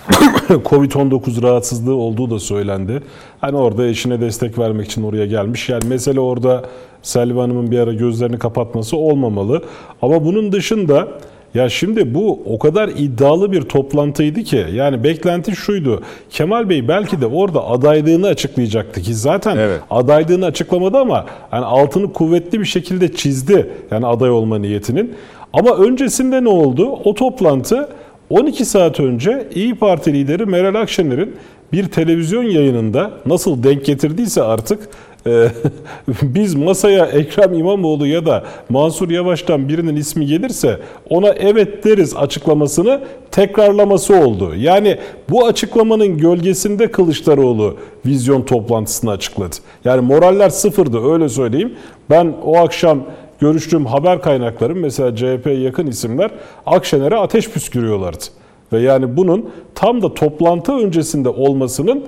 [0.48, 3.02] Covid-19 rahatsızlığı olduğu da söylendi.
[3.40, 5.68] Hani orada eşine destek vermek için oraya gelmiş.
[5.68, 6.64] Yani mesele orada
[7.02, 9.62] Selvi Hanım'ın bir ara gözlerini kapatması olmamalı.
[10.02, 11.08] Ama bunun dışında
[11.54, 16.02] ya şimdi bu o kadar iddialı bir toplantıydı ki yani beklenti şuydu.
[16.30, 19.80] Kemal Bey belki de orada adaylığını açıklayacaktı ki zaten Evet.
[19.90, 23.70] adaylığını açıklamadı ama yani altını kuvvetli bir şekilde çizdi.
[23.90, 25.14] Yani aday olma niyetinin.
[25.52, 26.90] Ama öncesinde ne oldu?
[27.04, 27.88] O toplantı
[28.30, 31.36] 12 saat önce İyi Parti lideri Meral Akşener'in
[31.72, 34.88] bir televizyon yayınında nasıl denk getirdiyse artık
[35.26, 35.48] e,
[36.22, 40.80] biz masaya Ekrem İmamoğlu ya da Mansur Yavaş'tan birinin ismi gelirse
[41.10, 43.00] ona evet deriz açıklamasını
[43.30, 44.52] tekrarlaması oldu.
[44.56, 44.98] Yani
[45.30, 47.76] bu açıklamanın gölgesinde Kılıçdaroğlu
[48.06, 49.56] vizyon toplantısını açıkladı.
[49.84, 51.74] Yani moraller sıfırdı öyle söyleyeyim.
[52.10, 53.04] Ben o akşam
[53.40, 56.30] görüştüğüm haber kaynaklarım mesela CHP'ye yakın isimler
[56.66, 58.24] Akşener'e ateş püskürüyorlardı.
[58.72, 62.04] Ve yani bunun tam da toplantı öncesinde olmasının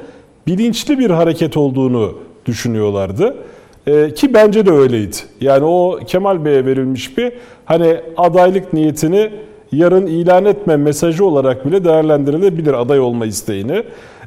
[0.46, 2.14] bilinçli bir hareket olduğunu
[2.48, 3.36] düşünüyorlardı.
[3.86, 5.16] Ee, ki bence de öyleydi.
[5.40, 7.32] Yani o Kemal Bey'e verilmiş bir
[7.64, 9.30] hani adaylık niyetini
[9.72, 13.82] yarın ilan etme mesajı olarak bile değerlendirilebilir aday olma isteğini.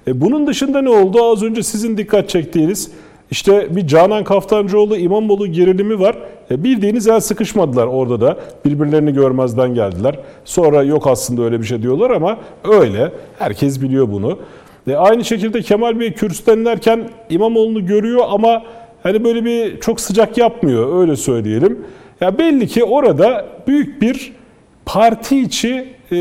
[0.07, 1.31] E, bunun dışında ne oldu?
[1.31, 2.91] Az önce sizin dikkat çektiğiniz
[3.31, 6.17] işte bir Canan Kaftancıoğlu İmamoğlu gerilimi var.
[6.51, 8.37] E, bildiğiniz el sıkışmadılar orada da.
[8.65, 10.19] Birbirlerini görmezden geldiler.
[10.45, 13.11] Sonra yok aslında öyle bir şey diyorlar ama öyle.
[13.39, 14.39] Herkes biliyor bunu.
[14.87, 18.63] E, aynı şekilde Kemal Bey kürsüden inerken İmamoğlu'nu görüyor ama
[19.03, 21.85] hani böyle bir çok sıcak yapmıyor öyle söyleyelim.
[22.21, 24.33] Ya belli ki orada büyük bir
[24.85, 25.69] parti içi
[26.11, 26.17] e,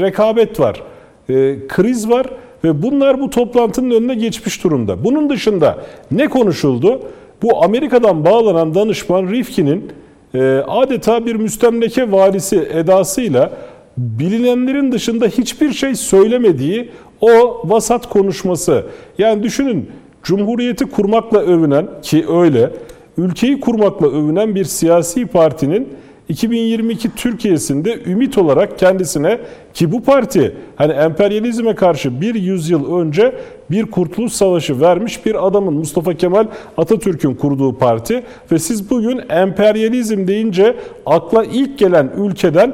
[0.00, 0.82] rekabet var.
[1.28, 2.26] E, kriz var
[2.64, 5.04] ve bunlar bu toplantının önüne geçmiş durumda.
[5.04, 5.78] Bunun dışında
[6.10, 7.02] ne konuşuldu?
[7.42, 9.92] Bu Amerika'dan bağlanan danışman Rifkin'in
[10.34, 13.52] e, adeta bir müstemleke varisi edasıyla
[13.98, 18.84] bilinenlerin dışında hiçbir şey söylemediği o vasat konuşması.
[19.18, 19.90] Yani düşünün
[20.22, 22.70] Cumhuriyeti kurmakla övünen ki öyle,
[23.18, 25.88] ülkeyi kurmakla övünen bir siyasi partinin
[26.28, 29.38] 2022 Türkiye'sinde ümit olarak kendisine
[29.74, 33.34] ki bu parti hani emperyalizme karşı bir yüzyıl önce
[33.70, 36.46] bir kurtuluş savaşı vermiş bir adamın Mustafa Kemal
[36.76, 38.22] Atatürk'ün kurduğu parti
[38.52, 40.76] ve siz bugün emperyalizm deyince
[41.06, 42.72] akla ilk gelen ülkeden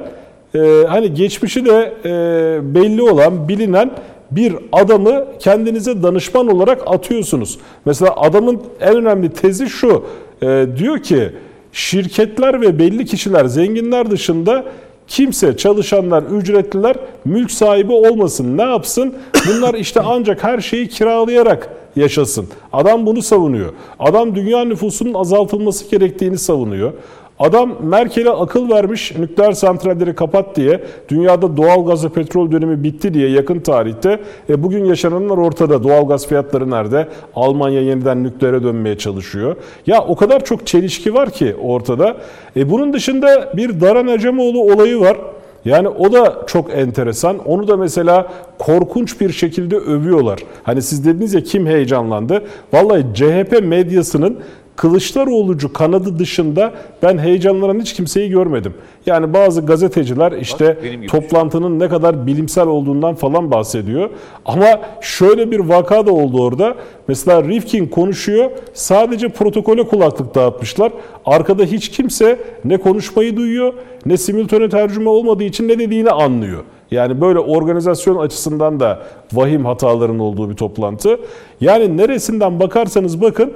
[0.55, 3.91] e, hani geçmişi de e, belli olan bilinen
[4.31, 7.59] bir adamı kendinize danışman olarak atıyorsunuz.
[7.85, 10.05] Mesela adamın en önemli tezi şu.
[10.43, 11.31] e, diyor ki
[11.73, 14.65] şirketler ve belli kişiler zenginler dışında
[15.09, 18.59] kimse çalışanlar, ücretliler mülk sahibi olmasın.
[18.59, 19.15] Ne yapsın?
[19.49, 22.49] Bunlar işte ancak her şeyi kiralayarak yaşasın.
[22.73, 23.73] Adam bunu savunuyor.
[23.99, 26.93] Adam dünya nüfusunun azaltılması gerektiğini savunuyor.
[27.39, 33.15] Adam Merkel'e akıl vermiş nükleer santralleri kapat diye, dünyada doğal gaz ve petrol dönemi bitti
[33.15, 34.21] diye yakın tarihte.
[34.49, 35.85] E, bugün yaşananlar ortada.
[35.85, 37.09] Doğal gaz fiyatları nerede?
[37.35, 39.57] Almanya yeniden nükleere dönmeye çalışıyor.
[39.87, 42.17] Ya o kadar çok çelişki var ki ortada.
[42.57, 45.17] E, bunun dışında bir Daran Acemoğlu olayı var.
[45.65, 47.39] Yani o da çok enteresan.
[47.39, 50.39] Onu da mesela korkunç bir şekilde övüyorlar.
[50.63, 52.45] Hani siz dediniz ya kim heyecanlandı?
[52.73, 54.39] Vallahi CHP medyasının
[54.77, 56.73] Kılıçdaroğlu'cu kanadı dışında
[57.03, 58.75] ben heyecanlanan hiç kimseyi görmedim.
[59.07, 60.79] Yani bazı gazeteciler işte
[61.09, 64.11] toplantının ne kadar bilimsel olduğundan falan bahsediyor.
[64.47, 66.75] Ama şöyle bir vaka da oldu orada.
[67.09, 68.51] Mesela Rifkin konuşuyor.
[68.75, 70.93] Sadece protokole kulaklık dağıtmışlar.
[71.27, 73.73] Arkada hiç kimse ne konuşmayı duyuyor
[74.07, 76.63] ne simultane tercüme olmadığı için ne dediğini anlıyor.
[76.91, 79.03] Yani böyle organizasyon açısından da
[79.33, 81.19] vahim hataların olduğu bir toplantı.
[81.61, 83.53] Yani neresinden bakarsanız bakın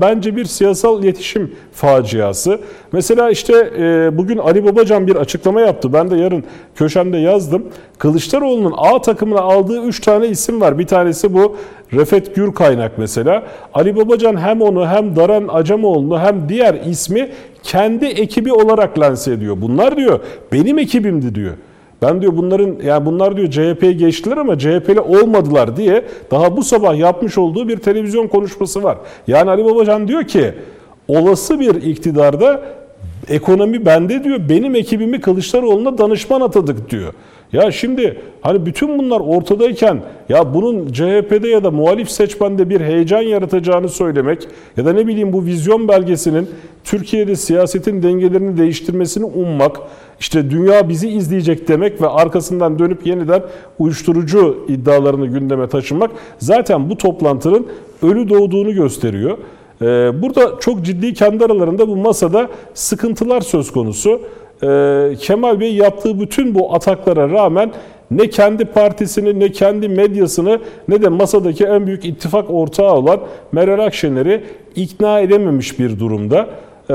[0.00, 2.60] bence bir siyasal iletişim faciası.
[2.92, 5.92] Mesela işte e, bugün Ali Babacan bir açıklama yaptı.
[5.92, 6.44] Ben de yarın
[6.74, 7.66] köşemde yazdım.
[7.98, 10.78] Kılıçdaroğlu'nun A takımına aldığı 3 tane isim var.
[10.78, 11.56] Bir tanesi bu
[11.92, 13.42] Refet Gür kaynak mesela.
[13.74, 17.30] Ali Babacan hem onu hem Daran Acemoğlu'nu hem diğer ismi
[17.62, 19.56] kendi ekibi olarak lanse ediyor.
[19.60, 20.20] Bunlar diyor
[20.52, 21.54] benim ekibimdi diyor.
[22.02, 26.98] Ben diyor bunların yani bunlar diyor CHP'ye geçtiler ama CHP'li olmadılar diye daha bu sabah
[26.98, 28.98] yapmış olduğu bir televizyon konuşması var.
[29.26, 30.54] Yani Ali Babacan diyor ki
[31.08, 32.62] olası bir iktidarda
[33.28, 34.40] ekonomi bende diyor.
[34.48, 37.12] Benim ekibimi Kılıçdaroğlu'na danışman atadık diyor.
[37.52, 43.22] Ya şimdi hani bütün bunlar ortadayken ya bunun CHP'de ya da muhalif seçmende bir heyecan
[43.22, 46.48] yaratacağını söylemek ya da ne bileyim bu vizyon belgesinin
[46.84, 49.76] Türkiye'de siyasetin dengelerini değiştirmesini ummak,
[50.20, 53.42] işte dünya bizi izleyecek demek ve arkasından dönüp yeniden
[53.78, 57.66] uyuşturucu iddialarını gündeme taşımak zaten bu toplantının
[58.02, 59.38] ölü doğduğunu gösteriyor.
[59.82, 59.86] Ee,
[60.22, 64.20] burada çok ciddi kendi aralarında bu masada sıkıntılar söz konusu.
[64.64, 67.72] Ee, Kemal Bey yaptığı bütün bu ataklara rağmen
[68.10, 70.58] ne kendi partisini ne kendi medyasını
[70.88, 73.20] ne de masadaki en büyük ittifak ortağı olan
[73.52, 74.44] Meral Akşener'i
[74.76, 76.46] ikna edememiş bir durumda.
[76.90, 76.94] Ee,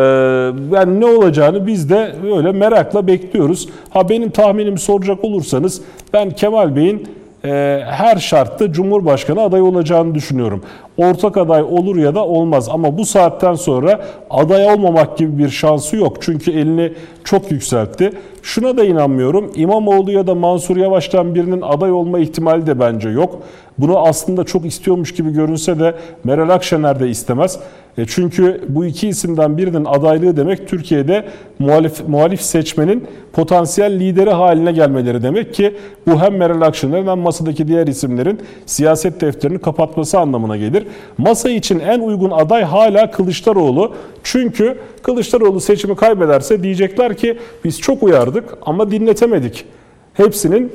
[0.76, 3.70] yani ne olacağını biz de öyle merakla bekliyoruz.
[3.90, 5.82] Ha benim tahminimi soracak olursanız
[6.14, 7.08] ben Kemal Bey'in
[7.46, 10.64] e, her şartta Cumhurbaşkanı adayı olacağını düşünüyorum.
[10.98, 15.96] Ortak aday olur ya da olmaz ama bu saatten sonra aday olmamak gibi bir şansı
[15.96, 16.18] yok.
[16.22, 16.94] Çünkü elini
[17.24, 18.12] çok yükseltti.
[18.42, 19.52] Şuna da inanmıyorum.
[19.56, 23.42] İmamoğlu ya da Mansur Yavaş'tan birinin aday olma ihtimali de bence yok.
[23.78, 27.60] Bunu aslında çok istiyormuş gibi görünse de Meral Akşener de istemez.
[27.98, 31.26] E çünkü bu iki isimden birinin adaylığı demek Türkiye'de
[31.60, 35.76] muhalif, muhalif seçmenin potansiyel lideri haline gelmeleri demek ki
[36.08, 40.87] bu hem Meral Akşener'in hem masadaki diğer isimlerin siyaset defterini kapatması anlamına gelir.
[41.18, 43.94] Masa için en uygun aday hala Kılıçdaroğlu.
[44.24, 49.66] Çünkü Kılıçdaroğlu seçimi kaybederse diyecekler ki biz çok uyardık ama dinletemedik.
[50.14, 50.72] Hepsinin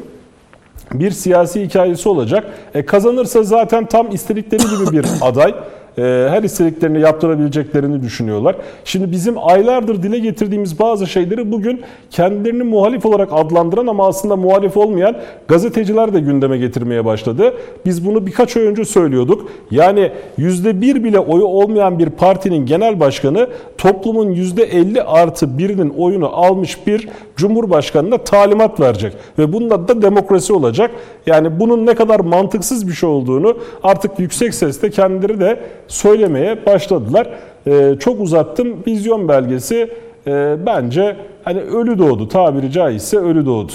[0.93, 2.44] bir siyasi hikayesi olacak.
[2.74, 5.55] E, kazanırsa zaten tam istedikleri gibi bir aday.
[5.98, 8.56] E, her istediklerini yaptırabileceklerini düşünüyorlar.
[8.85, 14.77] Şimdi bizim aylardır dile getirdiğimiz bazı şeyleri bugün kendilerini muhalif olarak adlandıran ama aslında muhalif
[14.77, 15.16] olmayan
[15.48, 17.55] gazeteciler de gündeme getirmeye başladı.
[17.86, 19.48] Biz bunu birkaç ay önce söylüyorduk.
[19.70, 23.48] Yani %1 bile oyu olmayan bir partinin genel başkanı
[23.78, 29.12] toplumun %50 artı birinin oyunu almış bir cumhurbaşkanına talimat verecek.
[29.39, 30.90] Ve bunun adı da demokrasi olacak.
[31.27, 35.60] Yani bunun ne kadar mantıksız bir şey olduğunu artık yüksek sesle kendileri de
[35.93, 37.28] söylemeye başladılar.
[37.66, 38.82] Ee, çok uzattım.
[38.86, 39.94] Vizyon belgesi
[40.27, 43.73] e, bence hani ölü doğdu tabiri caizse ölü doğdu.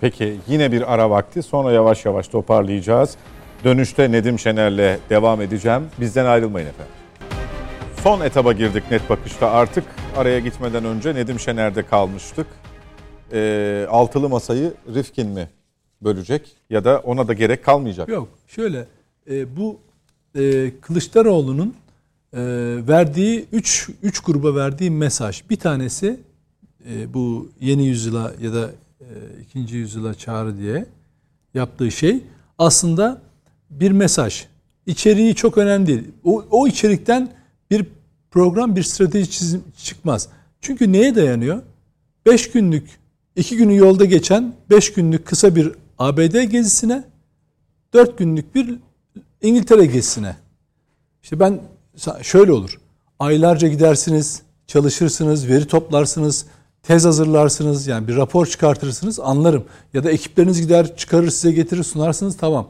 [0.00, 3.16] Peki yine bir ara vakti sonra yavaş yavaş toparlayacağız.
[3.64, 5.82] Dönüşte Nedim Şener'le devam edeceğim.
[6.00, 6.92] Bizden ayrılmayın efendim.
[8.02, 9.84] Son etaba girdik net bakışta artık.
[10.16, 12.46] Araya gitmeden önce Nedim Şener'de kalmıştık.
[13.32, 15.48] E, altılı masayı Rifkin mi
[16.02, 18.08] bölecek ya da ona da gerek kalmayacak?
[18.08, 18.84] Yok şöyle
[19.30, 19.78] e, bu
[20.38, 21.74] e, Kılıçdaroğlu'nun
[22.32, 22.40] e,
[22.88, 25.42] verdiği 3 3 gruba verdiği mesaj.
[25.50, 26.20] Bir tanesi
[26.90, 28.70] e, bu yeni yüzyıla ya da
[29.00, 29.06] e,
[29.42, 30.86] ikinci yüzyıla çağrı diye
[31.54, 32.20] yaptığı şey
[32.58, 33.22] aslında
[33.70, 34.46] bir mesaj.
[34.86, 36.04] İçeriği çok önemli değil.
[36.24, 37.32] O, o içerikten
[37.70, 37.86] bir
[38.30, 40.28] program, bir strateji çizim çıkmaz.
[40.60, 41.62] Çünkü neye dayanıyor?
[42.26, 42.88] 5 günlük,
[43.36, 47.04] 2 günü yolda geçen 5 günlük kısa bir ABD gezisine,
[47.94, 48.74] 4 günlük bir
[49.44, 50.36] İngiltere gezisine.
[51.22, 51.60] İşte ben
[52.22, 52.80] şöyle olur.
[53.18, 56.46] Aylarca gidersiniz, çalışırsınız, veri toplarsınız,
[56.82, 59.64] tez hazırlarsınız, yani bir rapor çıkartırsınız anlarım.
[59.94, 62.68] Ya da ekipleriniz gider çıkarır size getirir sunarsınız tamam.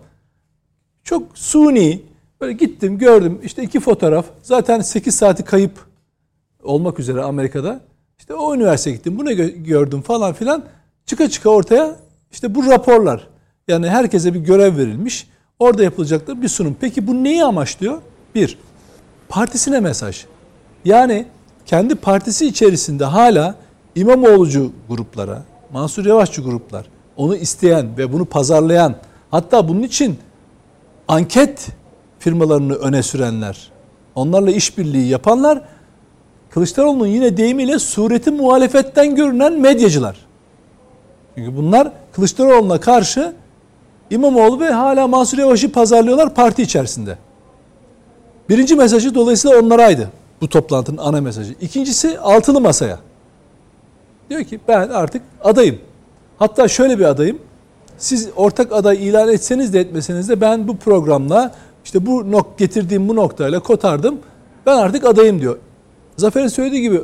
[1.05, 2.03] Çok suni,
[2.41, 5.87] böyle gittim gördüm işte iki fotoğraf zaten 8 saati kayıp
[6.63, 7.81] olmak üzere Amerika'da.
[8.19, 10.65] İşte o üniversiteye gittim bunu gördüm falan filan.
[11.07, 11.97] Çıka çıka ortaya
[12.33, 13.29] işte bu raporlar.
[13.69, 15.34] Yani herkese bir görev verilmiş.
[15.65, 16.77] Orada yapılacakları bir sunum.
[16.81, 17.99] Peki bu neyi amaçlıyor?
[18.35, 18.59] Bir,
[19.29, 20.25] partisine mesaj.
[20.85, 21.27] Yani
[21.67, 23.55] kendi partisi içerisinde hala
[23.95, 25.43] İmamoğlucu gruplara,
[25.73, 26.87] Mansur Yavaşçı gruplar,
[27.17, 28.95] onu isteyen ve bunu pazarlayan,
[29.31, 30.19] hatta bunun için
[31.09, 31.69] anket
[32.19, 33.71] firmalarını öne sürenler,
[34.15, 35.61] onlarla işbirliği yapanlar
[36.51, 40.17] Kılıçdaroğlu'nun yine deyimiyle sureti muhalefetten görünen medyacılar.
[41.35, 43.35] Çünkü bunlar Kılıçdaroğlu'na karşı
[44.11, 47.19] İmamoğlu ve hala Mansur Yavaş'ı pazarlıyorlar parti içerisinde.
[48.49, 50.11] Birinci mesajı dolayısıyla onlaraydı.
[50.41, 51.55] Bu toplantının ana mesajı.
[51.61, 52.99] İkincisi altılı masaya.
[54.31, 55.79] Diyor ki ben artık adayım.
[56.39, 57.39] Hatta şöyle bir adayım.
[57.99, 61.55] Siz ortak aday ilan etseniz de etmeseniz de ben bu programla
[61.85, 64.19] işte bu nok getirdiğim bu noktayla kotardım.
[64.67, 65.59] Ben artık adayım diyor.
[66.17, 67.01] Zafer'in söylediği gibi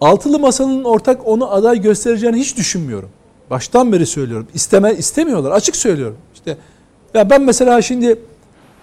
[0.00, 3.08] altılı masanın ortak onu aday göstereceğini hiç düşünmüyorum.
[3.50, 4.46] Baştan beri söylüyorum.
[4.54, 5.50] İsteme istemiyorlar.
[5.50, 6.16] Açık söylüyorum.
[6.34, 6.56] İşte
[7.14, 8.18] ya ben mesela şimdi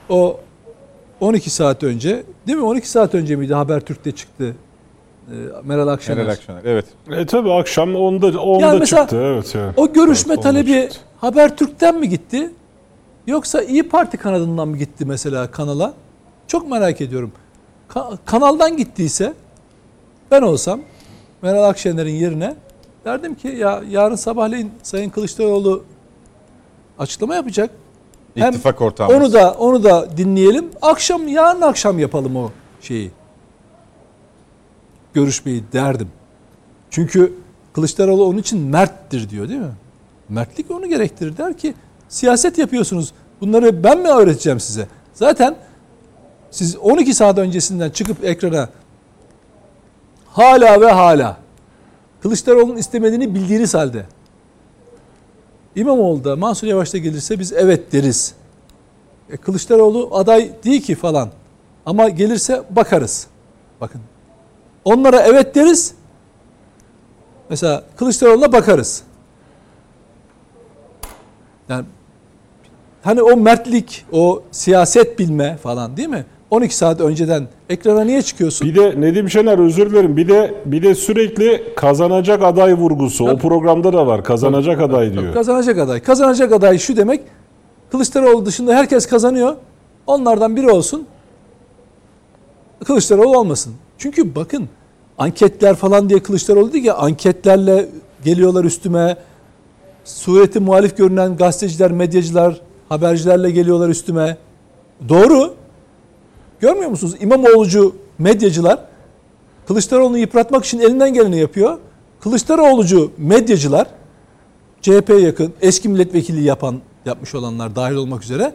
[0.10, 0.40] o
[1.20, 2.64] 12 saat önce değil mi?
[2.64, 4.56] 12 saat önce miydi Habertürk'te çıktı.
[5.28, 5.34] Ee,
[5.64, 6.18] Meral Akşener.
[6.18, 6.62] Meral Akşener.
[6.66, 6.86] Evet.
[7.12, 9.74] E tabi akşam onda onda Yani mesela çıktı evet yani.
[9.78, 10.90] O görüşme Evet, talebi.
[11.22, 12.50] Habertürk'ten mi gitti?
[13.28, 15.94] Yoksa İyi Parti kanadından mı gitti mesela kanala?
[16.48, 17.32] Çok merak ediyorum.
[17.90, 19.34] Ka- kanaldan gittiyse
[20.32, 20.82] ben olsam
[21.42, 22.56] Meral Akşener'in yerine
[23.08, 25.84] derdim ki ya yarın sabahleyin Sayın Kılıçdaroğlu
[27.00, 27.70] açıklama yapacak.
[28.36, 29.16] İttifak ortağımız.
[29.16, 30.70] Onu da onu da dinleyelim.
[30.82, 32.52] Akşam yarın akşam yapalım o
[32.82, 33.12] şeyi.
[35.14, 36.08] Görüşmeyi derdim.
[36.90, 37.34] Çünkü
[37.74, 39.74] Kılıçdaroğlu onun için merttir diyor değil mi?
[40.30, 41.74] Mertlik onu gerektirir der ki
[42.10, 43.14] siyaset yapıyorsunuz.
[43.42, 44.88] Bunları ben mi öğreteceğim size?
[45.14, 45.56] Zaten
[46.52, 48.70] siz 12 saat öncesinden çıkıp ekrana
[50.26, 51.38] hala ve hala
[52.28, 54.06] Kılıçdaroğlu'nun istemediğini bildiğiniz halde
[55.76, 58.34] İmamoğlu da Mansur Yavaş da gelirse biz evet deriz.
[59.30, 61.30] E, Kılıçdaroğlu aday değil ki falan.
[61.86, 63.28] Ama gelirse bakarız.
[63.82, 64.02] Bakın.
[64.86, 65.94] Onlara evet deriz.
[67.50, 69.04] Mesela Kılıçdaroğlu'na bakarız.
[71.70, 71.86] Yani
[73.04, 76.26] hani o mertlik, o siyaset bilme falan değil mi?
[76.52, 78.68] 12 saat önceden ekrana niye çıkıyorsun?
[78.68, 80.18] Bir de Nedim Şener özür dilerim.
[80.18, 83.30] Bir de bir de sürekli kazanacak aday vurgusu.
[83.30, 84.24] O programda da var.
[84.24, 85.34] Kazanacak aday diyor.
[85.34, 86.00] Kazanacak aday.
[86.00, 87.22] Kazanacak aday şu demek.
[87.92, 89.56] Kılıçdaroğlu dışında herkes kazanıyor.
[90.08, 91.08] Onlardan biri olsun.
[92.86, 93.74] Kılıçdaroğlu olmasın.
[93.98, 94.70] Çünkü bakın
[95.18, 97.90] anketler falan diye Kılıçdaroğlu değil ki anketlerle
[98.26, 99.18] geliyorlar üstüme.
[100.04, 104.38] Sureti muhalif görünen gazeteciler, medyacılar, habercilerle geliyorlar üstüme.
[105.10, 105.54] Doğru.
[106.60, 107.16] Görmüyor musunuz?
[107.20, 108.80] İmamoğlucu medyacılar
[109.68, 111.78] Kılıçdaroğlu'nu yıpratmak için elinden geleni yapıyor.
[112.20, 113.88] Kılıçdaroğlucu medyacılar
[114.82, 118.54] CHP yakın eski milletvekili yapan yapmış olanlar dahil olmak üzere.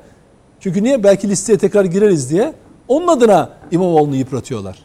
[0.60, 1.04] Çünkü niye?
[1.04, 2.54] Belki listeye tekrar gireriz diye
[2.88, 4.78] onun adına İmamoğlu'nu yıpratıyorlar.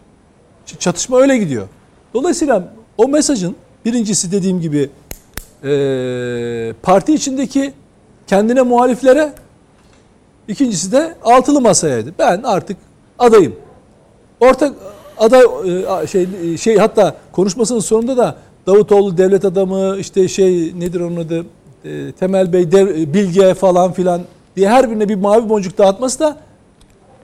[0.80, 1.68] Çatışma öyle gidiyor.
[2.14, 4.90] Dolayısıyla o mesajın birincisi dediğim gibi
[5.64, 7.74] eee, parti içindeki
[8.28, 9.34] kendine muhaliflere
[10.48, 12.14] ikincisi de altılı masayaydı.
[12.20, 12.78] Ben artık
[13.20, 13.56] adayım.
[14.40, 14.74] Ortak
[15.18, 15.42] aday
[16.04, 18.38] e, şey şey hatta konuşmasının sonunda da
[18.68, 21.46] Davutoğlu devlet adamı işte şey nedir onun adı
[21.86, 24.22] E, Temel Bey dev, Bilge falan filan
[24.56, 26.38] diye her birine bir mavi boncuk dağıtması da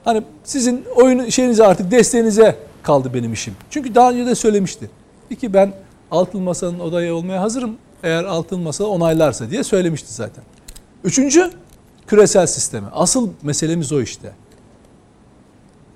[0.04, 3.54] hani sizin oyun şeyinize artık desteğinize kaldı benim işim.
[3.70, 4.90] Çünkü daha önce de söylemişti.
[5.30, 5.72] İki ben
[6.10, 10.44] Altın Masa'nın odaya olmaya hazırım eğer Altın Masa onaylarsa diye söylemişti zaten.
[11.04, 11.50] Üçüncü
[12.06, 12.86] küresel sistemi.
[12.92, 14.32] Asıl meselemiz o işte.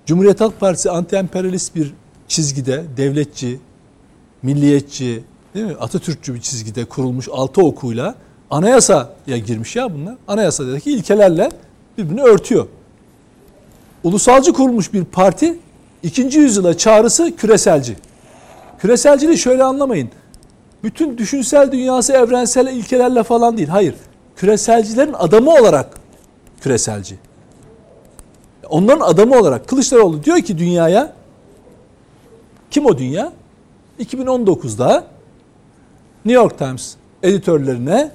[0.08, 1.94] Cumhuriyet Halk Partisi anti-emperyalist bir
[2.28, 3.60] çizgide, devletçi,
[4.42, 5.22] milliyetçi,
[5.54, 5.74] değil mi?
[5.80, 8.14] Atatürkçü bir çizgide kurulmuş altı okuyla
[8.50, 10.16] anayasaya girmiş ya bunlar.
[10.28, 11.48] Anayasadaki ilkelerle
[11.98, 12.66] birbirini örtüyor.
[14.04, 15.58] Ulusalcı kurulmuş bir parti
[16.02, 17.96] ikinci yüzyıla çağrısı küreselci.
[18.78, 20.10] Küreselciliği şöyle anlamayın.
[20.82, 23.68] Bütün düşünsel dünyası evrensel ilkelerle falan değil.
[23.68, 23.94] Hayır.
[24.36, 25.90] Küreselcilerin adamı olarak
[26.60, 27.27] küreselci.
[28.70, 31.12] Onların adamı olarak Kılıçdaroğlu diyor ki dünyaya
[32.70, 33.32] kim o dünya?
[34.00, 35.04] 2019'da
[36.24, 38.10] New York Times editörlerine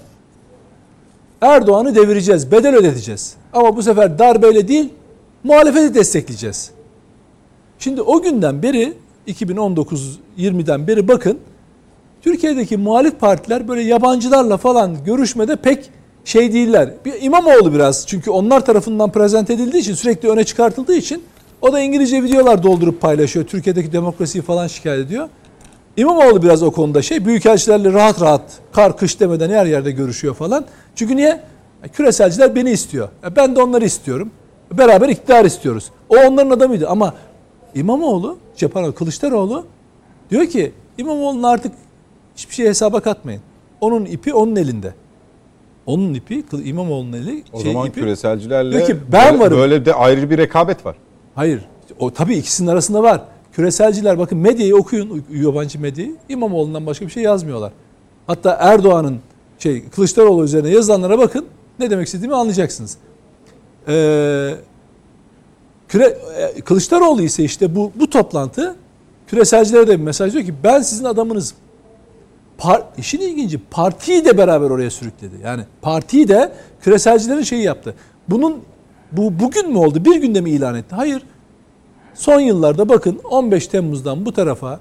[1.42, 3.36] Erdoğan'ı devireceğiz, bedel ödeteceğiz.
[3.54, 4.90] Ama bu sefer darbeyle değil,
[5.44, 6.72] muhalefeti destekleyeceğiz.
[7.80, 8.94] Şimdi o günden beri
[9.28, 11.40] 2019-20'den beri bakın
[12.22, 15.90] Türkiye'deki muhalif partiler böyle yabancılarla falan görüşmede pek
[16.26, 16.90] şey değiller.
[17.06, 21.24] Bir İmamoğlu biraz çünkü onlar tarafından prezent edildiği için sürekli öne çıkartıldığı için
[21.62, 23.45] o da İngilizce videolar doldurup paylaşıyor.
[23.45, 25.30] Türkiye'deki demokrasiyi falan şikayet ediyor.
[25.98, 28.41] İmamoğlu biraz o konuda şey büyükelçilerle rahat rahat
[28.72, 30.66] kar kış demeden her yerde görüşüyor falan.
[30.95, 31.40] Çünkü niye?
[31.84, 33.10] E, Küreselciler beni istiyor.
[33.26, 34.32] E, Ben de onları istiyorum.
[34.72, 35.91] Beraber iktidar istiyoruz.
[36.10, 37.14] O onların adamıydı ama
[37.76, 39.66] İmamoğlu, şey pardon Kılıçdaroğlu
[40.32, 41.72] diyor ki İmamoğlu'nun artık
[42.36, 43.41] hiçbir şey hesaba katmayın.
[43.82, 44.94] Onun ipi onun elinde.
[45.85, 47.43] Onun ipi İmamoğlu'nun eli.
[47.53, 49.57] O şey zaman ipi- küreselcilerle Diyor ki, ben böyle, varım.
[49.57, 50.95] böyle de ayrı bir rekabet var.
[51.35, 51.61] Hayır.
[51.99, 53.22] O tabii ikisinin arasında var.
[53.53, 57.72] küreselciler bakın medyayı okuyun yabancı medyayı İmamoğlu'ndan başka bir şey yazmıyorlar.
[58.27, 59.19] Hatta Erdoğan'ın
[59.60, 61.45] şey Kılıçdaroğlu üzerine yazılanlara bakın
[61.80, 62.97] ne demek istediğimi anlayacaksınız.
[63.88, 64.55] Ee,
[65.88, 68.76] küre, e, Kılıçdaroğlu ise işte bu bu toplantı
[69.27, 71.57] küreselcilere de bir mesaj diyor ki ben sizin adamınızım.
[72.58, 75.36] Par, işin ilginci partiyi de beraber oraya sürükledi.
[75.44, 77.96] Yani partiyi de küreselcilerin şeyi yaptı.
[78.30, 78.62] Bunun
[79.12, 80.06] bu bugün mü oldu?
[80.06, 80.96] Bir günde mi ilan etti?
[80.96, 81.24] Hayır.
[82.14, 84.80] Son yıllarda bakın 15 Temmuz'dan bu tarafa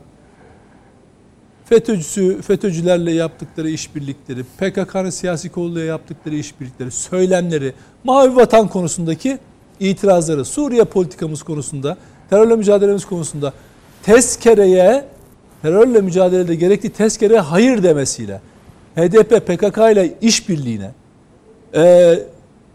[1.64, 7.74] FETÖ'cüsü, FETÖ'cülerle yaptıkları işbirlikleri, PKK'nın siyasi kolluğuyla yaptıkları işbirlikleri, söylemleri,
[8.04, 9.38] Mavi Vatan konusundaki
[9.80, 11.96] itirazları, Suriye politikamız konusunda,
[12.30, 13.52] terörle mücadelemiz konusunda
[14.02, 15.04] tezkereye,
[15.62, 18.40] terörle mücadelede gerekli tezkereye hayır demesiyle,
[18.96, 20.90] HDP PKK ile işbirliğine,
[21.74, 22.18] e,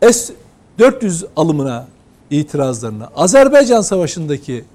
[0.01, 1.88] S-400 alımına
[2.30, 4.65] itirazlarına, Azerbaycan Savaşı'ndaki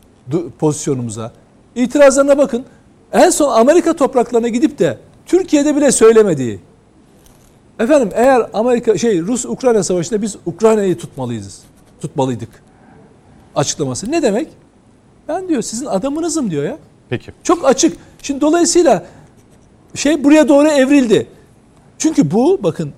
[0.59, 1.32] pozisyonumuza,
[1.74, 2.64] itirazlarına bakın.
[3.12, 6.60] En son Amerika topraklarına gidip de Türkiye'de bile söylemediği.
[7.78, 11.62] Efendim eğer Amerika şey Rus Ukrayna savaşında biz Ukrayna'yı tutmalıyız.
[12.01, 12.48] Tutmalıydık.
[13.56, 14.10] Açıklaması.
[14.10, 14.48] Ne demek?
[15.28, 16.78] Ben diyor sizin adamınızım diyor ya.
[17.12, 17.32] Peki.
[17.43, 17.97] Çok açık.
[18.22, 19.06] Şimdi dolayısıyla
[19.94, 21.26] şey buraya doğru evrildi.
[21.98, 22.93] Çünkü bu bakın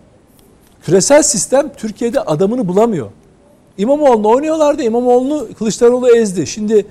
[0.82, 3.10] küresel sistem Türkiye'de adamını bulamıyor.
[3.78, 4.82] İmamoğlu'nu oynuyorlardı.
[4.82, 6.46] İmamoğlu'nu Kılıçdaroğlu ezdi.
[6.46, 6.86] Şimdi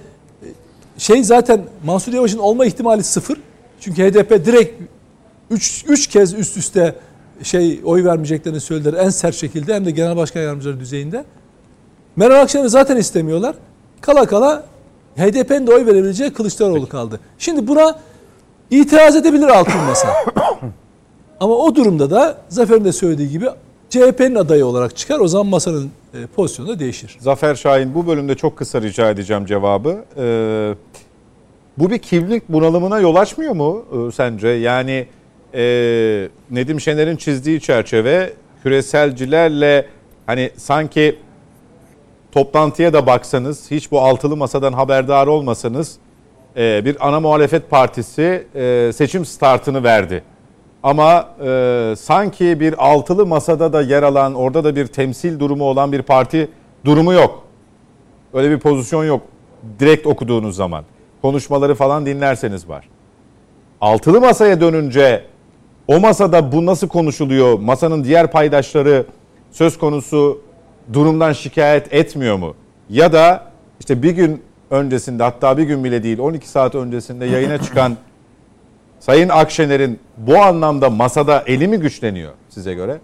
[0.98, 3.38] şey zaten Mansur Yavaş'ın olma ihtimali sıfır.
[3.80, 4.82] Çünkü HDP direkt
[5.52, 6.96] 3 3 kez üst üste
[7.44, 11.26] şey oy vermeyeceklerini söylediler en sert şekilde hem de genel başkan yardımcıları düzeyinde.
[12.16, 13.56] Meral Akşener'i zaten istemiyorlar.
[14.02, 14.73] Kala kala
[15.18, 17.20] HDP'nin de oy verebileceği Kılıçdaroğlu kaldı.
[17.38, 18.00] Şimdi buna
[18.72, 20.14] itiraz edebilir altın masa.
[21.40, 23.46] Ama o durumda da Zafer'in de söylediği gibi
[23.90, 25.20] CHP'nin adayı olarak çıkar.
[25.20, 27.18] O zaman masanın e, pozisyonu da değişir.
[27.20, 30.06] Zafer Şahin bu bölümde çok kısa rica edeceğim cevabı.
[30.18, 30.74] Ee,
[31.78, 34.48] bu bir kimlik bunalımına yol açmıyor mu e, sence?
[34.48, 35.08] Yani
[35.54, 38.34] e, Nedim Şener'in çizdiği çerçeve
[38.64, 39.86] küreselcilerle
[40.26, 41.16] hani sanki
[42.34, 45.98] toplantıya da baksanız hiç bu altılı masadan haberdar olmasanız
[46.58, 50.24] e, bir ana muhalefet partisi e, seçim startını verdi.
[50.84, 55.92] Ama e, sanki bir altılı masada da yer alan, orada da bir temsil durumu olan
[55.92, 56.50] bir parti
[56.86, 57.44] durumu yok.
[58.34, 59.22] Öyle bir pozisyon yok
[59.80, 60.84] direkt okuduğunuz zaman.
[61.22, 62.90] Konuşmaları falan dinlerseniz var.
[63.82, 65.26] Altılı masaya dönünce
[65.88, 67.60] o masada bu nasıl konuşuluyor?
[67.60, 69.06] Masanın diğer paydaşları
[69.52, 70.42] söz konusu
[70.94, 72.56] durumdan şikayet etmiyor mu?
[72.90, 73.44] Ya da
[73.80, 74.42] işte bir gün
[74.72, 77.98] öncesinde hatta bir gün bile değil 12 saat öncesinde yayına çıkan
[79.00, 83.00] Sayın Akşener'in bu anlamda masada eli mi güçleniyor size göre?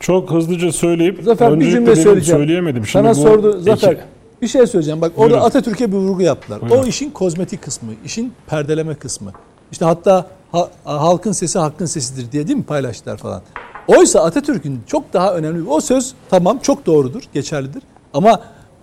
[0.00, 2.40] Çok hızlıca söyleyip Zafer bir cümle söyleyeceğim.
[2.40, 2.86] söyleyemedim.
[2.86, 3.92] Sana bu sordu Zafer.
[3.92, 4.04] ekip-
[4.42, 5.00] Bir şey söyleyeceğim.
[5.00, 5.46] Bak orada Buyurun.
[5.46, 6.60] Atatürk'e bir vurgu yaptılar.
[6.60, 6.76] Buyurun.
[6.82, 9.32] O işin kozmetik kısmı, işin perdeleme kısmı.
[9.72, 13.42] İşte hatta ha- halkın sesi hakkın sesidir diye değil mi paylaştılar falan.
[13.88, 17.82] Oysa Atatürk'ün çok daha önemli o söz tamam çok doğrudur, geçerlidir.
[18.14, 18.40] Ama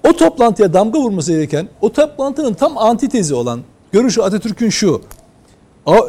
[0.08, 3.60] o toplantıya damga vurması gereken, o toplantının tam antitezi olan
[3.92, 5.02] görüşü Atatürk'ün şu.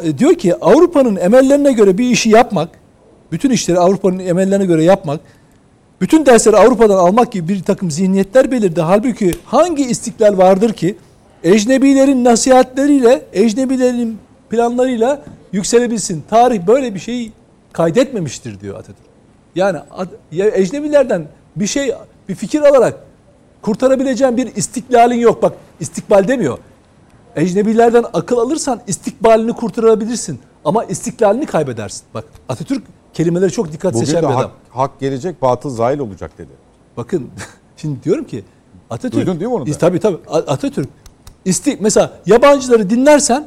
[0.02, 2.69] E, Diyor ki Avrupa'nın emellerine göre bir işi yapmak,
[3.32, 5.20] bütün işleri Avrupa'nın emellerine göre yapmak,
[6.01, 8.81] bütün dersleri Avrupa'dan almak gibi bir takım zihniyetler belirdi.
[8.81, 10.97] Halbuki hangi istiklal vardır ki
[11.44, 14.19] ecnebilerin nasihatleriyle, ecnebilerin
[14.51, 16.24] planlarıyla yükselebilsin.
[16.31, 17.32] Tarih böyle bir şeyi
[17.73, 19.09] kaydetmemiştir diyor Atatürk.
[19.55, 19.78] Yani
[20.32, 21.95] ecnebilerden bir şey,
[22.28, 22.95] bir fikir alarak
[23.62, 25.43] kurtarabileceğin bir istiklalin yok.
[25.43, 26.59] Bak istikbal demiyor.
[27.36, 30.40] Ecnebilerden akıl alırsan istikbalini kurtarabilirsin.
[30.65, 32.03] Ama istiklalini kaybedersin.
[32.15, 32.82] Bak Atatürk
[33.12, 34.36] kelimeleri çok dikkat Bugün seçen bir adam.
[34.36, 36.51] hak, hak gelecek, batıl zahil olacak dedi.
[36.97, 37.31] Bakın
[37.77, 38.45] şimdi diyorum ki
[38.90, 39.73] Atatürk Duydun değil mi onu da?
[39.73, 40.19] Tabii tabii.
[40.28, 40.89] Atatürk
[41.45, 43.47] istik mesela yabancıları dinlersen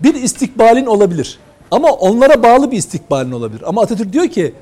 [0.00, 1.38] bir istikbalin olabilir.
[1.70, 3.62] Ama onlara bağlı bir istikbalin olabilir.
[3.66, 4.52] Ama Atatürk diyor ki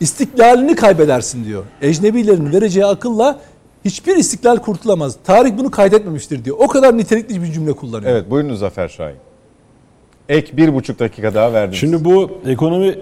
[0.00, 1.64] istiklalini kaybedersin diyor.
[1.82, 3.40] Ecnebilerin vereceği akılla
[3.84, 5.16] hiçbir istiklal kurtulamaz.
[5.24, 6.56] Tarih bunu kaydetmemiştir diyor.
[6.60, 8.12] O kadar nitelikli bir cümle kullanıyor.
[8.12, 9.16] Evet buyurunuz Zafer Şahin.
[10.28, 11.78] Ek bir buçuk dakika daha verdiniz.
[11.80, 12.98] Şimdi bu ekonomi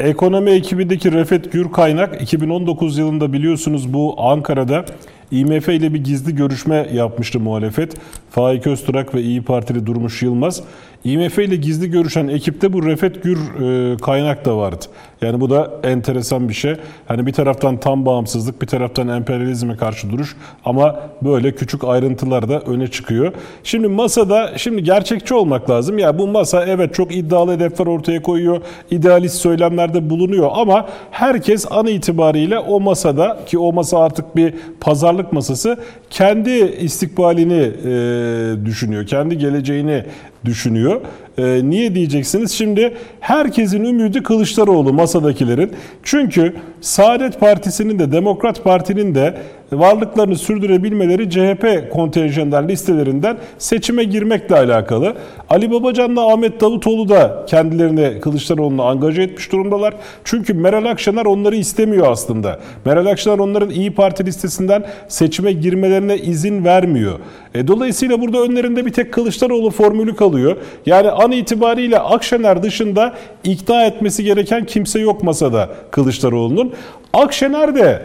[0.00, 4.84] ekonomi ekibindeki Refet Gürkaynak 2019 yılında biliyorsunuz bu Ankara'da
[5.30, 7.96] IMF ile bir gizli görüşme yapmıştı muhalefet.
[8.30, 10.62] Faik Öztürk ve İyi Partili Durmuş Yılmaz.
[11.04, 14.84] IMF ile gizli görüşen ekipte bu Refet Gür e, kaynak da vardı.
[15.22, 16.74] Yani bu da enteresan bir şey.
[17.08, 22.60] Hani bir taraftan tam bağımsızlık, bir taraftan emperyalizme karşı duruş ama böyle küçük ayrıntılar da
[22.60, 23.32] öne çıkıyor.
[23.64, 25.98] Şimdi masada şimdi gerçekçi olmak lazım.
[25.98, 28.60] Ya bu masa evet çok iddialı hedefler ortaya koyuyor.
[28.90, 35.32] idealist söylemlerde bulunuyor ama herkes an itibariyle o masada ki o masa artık bir pazarlık
[35.32, 35.78] masası
[36.10, 39.06] kendi istikbalini e, düşünüyor.
[39.06, 40.04] Kendi geleceğini
[40.44, 41.00] düşünüyor.
[41.38, 42.52] E, niye diyeceksiniz?
[42.52, 45.72] Şimdi herkesin ümidi Kılıçdaroğlu masadakilerin.
[46.02, 49.38] Çünkü Saadet Partisi'nin de Demokrat Parti'nin de
[49.72, 55.14] varlıklarını sürdürebilmeleri CHP kontenjanlar listelerinden seçime girmekle alakalı.
[55.50, 59.94] Ali Babacan'la Ahmet Davutoğlu da kendilerini Kılıçdaroğlu'na angaje etmiş durumdalar.
[60.24, 62.60] Çünkü Meral Akşener onları istemiyor aslında.
[62.84, 67.18] Meral Akşener onların İyi Parti listesinden seçime girmelerine izin vermiyor.
[67.54, 70.56] E, dolayısıyla burada önlerinde bir tek Kılıçdaroğlu formülü kalıyor.
[70.86, 73.14] Yani an itibariyle Akşener dışında
[73.44, 76.72] ikna etmesi gereken kimse yok masada Kılıçdaroğlu'nun.
[77.12, 78.02] Akşener de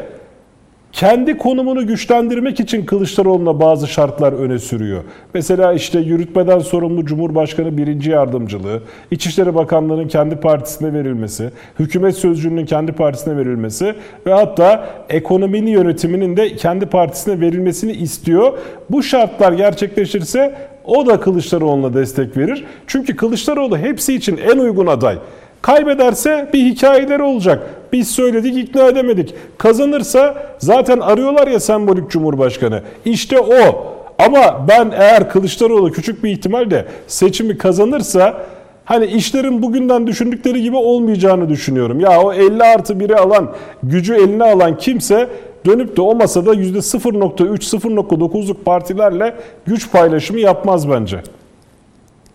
[0.95, 5.03] kendi konumunu güçlendirmek için Kılıçdaroğlu'na bazı şartlar öne sürüyor.
[5.33, 8.81] Mesela işte yürütmeden sorumlu Cumhurbaşkanı birinci yardımcılığı,
[9.11, 11.49] İçişleri Bakanlığı'nın kendi partisine verilmesi,
[11.79, 13.95] hükümet sözcüğünün kendi partisine verilmesi
[14.25, 18.57] ve hatta ekonominin yönetiminin de kendi partisine verilmesini istiyor.
[18.89, 20.55] Bu şartlar gerçekleşirse
[20.85, 22.65] o da Kılıçdaroğlu'na destek verir.
[22.87, 25.17] Çünkü Kılıçdaroğlu hepsi için en uygun aday.
[25.65, 27.63] Kaybederse bir hikayeleri olacak.
[27.93, 29.33] Biz söyledik ikna edemedik.
[29.57, 32.81] Kazanırsa zaten arıyorlar ya sembolik cumhurbaşkanı.
[33.05, 33.85] İşte o.
[34.19, 38.41] Ama ben eğer Kılıçdaroğlu küçük bir ihtimalle seçimi kazanırsa
[38.85, 41.99] hani işlerin bugünden düşündükleri gibi olmayacağını düşünüyorum.
[41.99, 45.29] Ya o 50 artı 1'i alan, gücü eline alan kimse
[45.65, 49.35] dönüp de o masada %0.3-0.9'luk partilerle
[49.65, 51.21] güç paylaşımı yapmaz bence.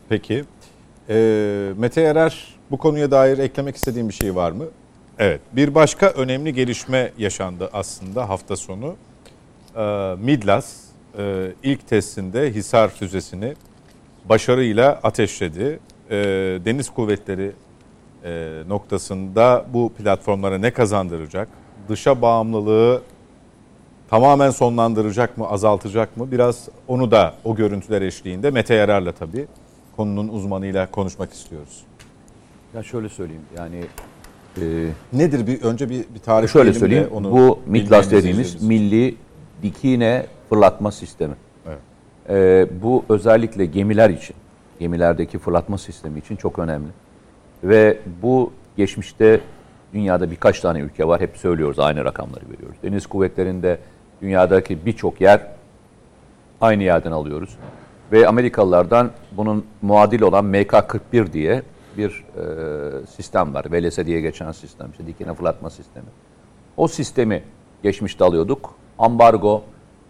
[0.09, 0.45] Peki.
[1.09, 4.65] Ee, Mete Yarar bu konuya dair eklemek istediğim bir şey var mı?
[5.19, 5.41] Evet.
[5.53, 8.95] Bir başka önemli gelişme yaşandı aslında hafta sonu.
[9.77, 10.77] Ee, Midlas
[11.19, 13.55] e, ilk testinde Hisar füzesini
[14.29, 15.81] başarıyla ateşledi.
[16.11, 16.17] Ee,
[16.65, 17.53] Deniz kuvvetleri
[18.25, 21.49] e, noktasında bu platformlara ne kazandıracak?
[21.89, 23.03] Dışa bağımlılığı
[24.11, 26.33] tamamen sonlandıracak mı, azaltacak mı?
[26.33, 29.47] Biraz onu da o görüntüler eşliğinde Mete Yarar'la tabii
[29.97, 31.90] konunun uzmanıyla konuşmak istiyoruz.
[32.75, 33.85] Ya şöyle söyleyeyim yani
[34.61, 37.09] e, Nedir bir önce bir, bir tarif şöyle söyleyeyim.
[37.13, 39.17] onu Bu bilmeyen dediğimiz milli
[39.63, 41.35] dikine fırlatma sistemi.
[41.67, 41.79] Evet.
[42.29, 44.37] E, bu özellikle gemiler için,
[44.79, 46.89] gemilerdeki fırlatma sistemi için çok önemli.
[47.65, 49.41] Ve bu geçmişte
[49.95, 51.21] dünyada birkaç tane ülke var.
[51.21, 52.77] Hep söylüyoruz aynı rakamları veriyoruz.
[52.83, 53.79] Deniz kuvvetlerinde
[54.23, 55.47] dünyadaki birçok yer
[56.61, 57.57] aynı yerden alıyoruz.
[58.13, 61.63] Ve Amerikalılardan bunun muadil olan MK-41 diye
[61.97, 63.65] bir e, sistem var.
[63.71, 64.91] VLS diye geçen sistem.
[64.91, 66.07] işte dikine fırlatma sistemi.
[66.77, 67.43] O sistemi
[67.83, 68.75] geçmişte alıyorduk.
[68.99, 69.63] Ambargo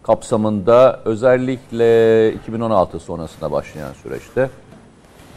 [0.03, 4.49] kapsamında özellikle 2016 sonrasında başlayan süreçte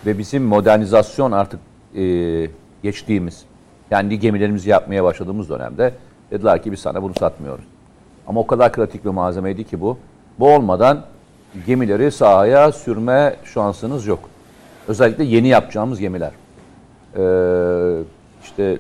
[0.07, 1.61] ve bizim modernizasyon artık
[1.95, 2.03] e,
[2.83, 3.45] geçtiğimiz,
[3.89, 5.95] kendi gemilerimizi yapmaya başladığımız dönemde
[6.31, 7.65] dediler ki biz sana bunu satmıyoruz.
[8.27, 9.99] Ama o kadar kritik bir malzemeydi ki bu.
[10.39, 11.05] Bu olmadan
[11.67, 14.34] gemileri sahaya sürme şansınız yok.
[14.89, 16.31] Özellikle yeni yapacağımız gemiler.
[17.17, 18.03] Ee,
[18.45, 18.79] işte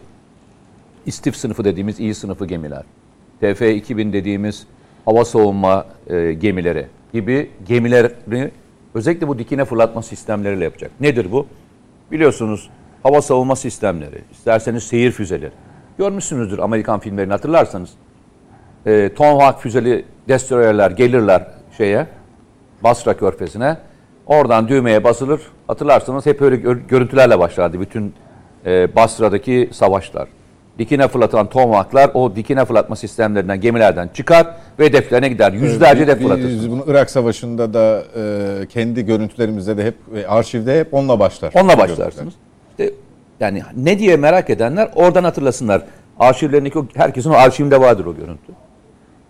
[1.06, 2.82] istif sınıfı dediğimiz iyi sınıfı gemiler.
[3.42, 4.66] TF-2000 dediğimiz
[5.04, 8.50] hava savunma e, gemileri gibi gemileri
[8.94, 10.90] özellikle bu dikine fırlatma sistemleriyle yapacak.
[11.00, 11.46] Nedir bu?
[12.12, 12.70] Biliyorsunuz
[13.02, 15.52] hava savunma sistemleri, isterseniz seyir füzeleri.
[15.98, 17.90] Görmüşsünüzdür Amerikan filmlerini hatırlarsanız.
[18.86, 22.06] E, Tomahawk füzeli destroyerler gelirler şeye,
[22.82, 23.76] Basra körfezine.
[24.26, 25.40] Oradan düğmeye basılır.
[25.66, 28.14] Hatırlarsanız hep öyle gör- görüntülerle başlardı bütün
[28.66, 30.28] e, Basra'daki savaşlar.
[30.78, 34.46] Dikine fırlatılan Tomahawk'lar o dikine fırlatma sistemlerinden, gemilerden çıkar
[34.78, 35.52] ve hedeflerine gider.
[35.52, 36.62] Yüzlerce hedef Biz- fırlatırsınız.
[36.62, 41.52] Biz bunu Irak Savaşı'nda da e, kendi görüntülerimizde de hep e, arşivde hep onunla başlar.
[41.54, 42.34] Onunla başlarsınız.
[42.70, 42.94] İşte
[43.40, 45.82] yani ne diye merak edenler oradan hatırlasınlar.
[46.18, 48.52] Arşivlerindeki o, herkesin o arşivinde vardır o görüntü.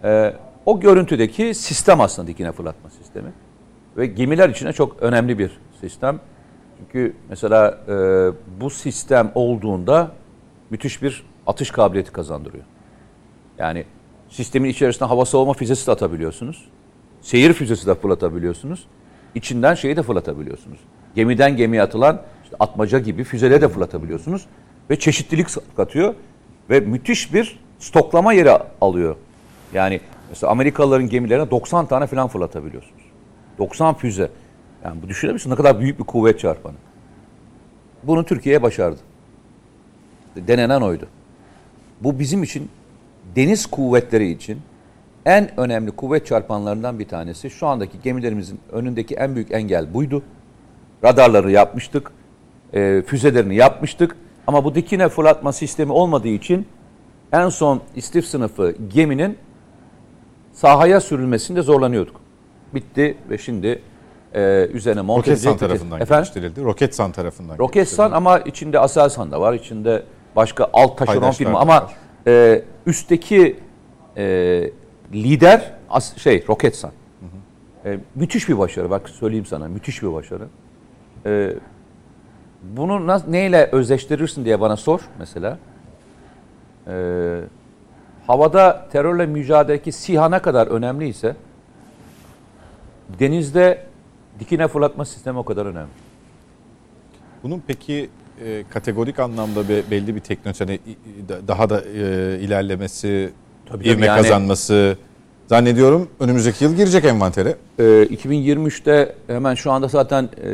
[0.04, 0.32] Ee,
[0.66, 3.28] o görüntüdeki sistem aslında dikine fırlatma sistemi.
[3.96, 5.50] Ve gemiler için de çok önemli bir
[5.80, 6.20] sistem.
[6.78, 7.92] Çünkü mesela e,
[8.60, 10.10] bu sistem olduğunda
[10.70, 12.64] müthiş bir atış kabiliyeti kazandırıyor.
[13.58, 13.84] Yani
[14.28, 16.64] sistemin içerisinde hava savunma füzesi de atabiliyorsunuz.
[17.20, 18.86] Seyir füzesi de fırlatabiliyorsunuz.
[19.34, 20.78] İçinden şeyi de fırlatabiliyorsunuz.
[21.14, 24.46] Gemiden gemiye atılan işte atmaca gibi füzeleri de fırlatabiliyorsunuz.
[24.90, 26.14] Ve çeşitlilik katıyor.
[26.70, 28.50] Ve müthiş bir stoklama yeri
[28.80, 29.16] alıyor.
[29.74, 33.03] Yani mesela Amerikalıların gemilerine 90 tane falan fırlatabiliyorsunuz.
[33.58, 34.30] 90 füze.
[34.84, 35.50] Yani bu düşünebiliyor musun?
[35.50, 36.74] Ne kadar büyük bir kuvvet çarpanı.
[38.02, 39.00] Bunu Türkiye başardı.
[40.36, 41.06] Denenen oydu.
[42.00, 42.68] Bu bizim için
[43.36, 44.58] deniz kuvvetleri için
[45.26, 47.50] en önemli kuvvet çarpanlarından bir tanesi.
[47.50, 50.22] Şu andaki gemilerimizin önündeki en büyük engel buydu.
[51.04, 52.10] Radarları yapmıştık,
[52.72, 54.16] e, füzelerini yapmıştık.
[54.46, 56.66] Ama bu dikine fırlatma sistemi olmadığı için
[57.32, 59.38] en son istif sınıfı geminin
[60.52, 62.23] sahaya sürülmesinde zorlanıyorduk.
[62.74, 63.82] Bitti ve şimdi
[64.34, 66.24] e, üzerine monte Roketsan tarafından Efendim?
[66.24, 66.64] geliştirildi.
[66.64, 69.54] Roketsan tarafından Roketsan ama içinde Aselsan da var.
[69.54, 70.02] içinde
[70.36, 71.94] başka alt taşeron Paydaşlar firma da ama var.
[72.26, 73.56] e, üstteki
[74.16, 74.24] e,
[75.12, 76.90] lider as, şey Roketsan.
[77.84, 80.46] E, müthiş bir başarı bak söyleyeyim sana müthiş bir başarı.
[81.26, 81.54] E,
[82.62, 85.58] bunu nasıl, neyle özleştirirsin diye bana sor mesela.
[86.86, 87.40] E,
[88.26, 91.36] havada terörle mücadeledeki SİHA ne kadar önemliyse
[93.20, 93.82] denizde
[94.40, 95.88] dikine fırlatma sistemi o kadar önemli.
[97.42, 98.08] Bunun peki
[98.44, 103.30] e, kategorik anlamda be- belli bir teknoloji i- i- da- daha da e, ilerlemesi,
[103.66, 104.96] Tabii, ivme yani- kazanması
[105.46, 107.56] zannediyorum önümüzdeki yıl girecek envantere.
[107.78, 110.50] Ee, 2023'te hemen şu anda zaten e,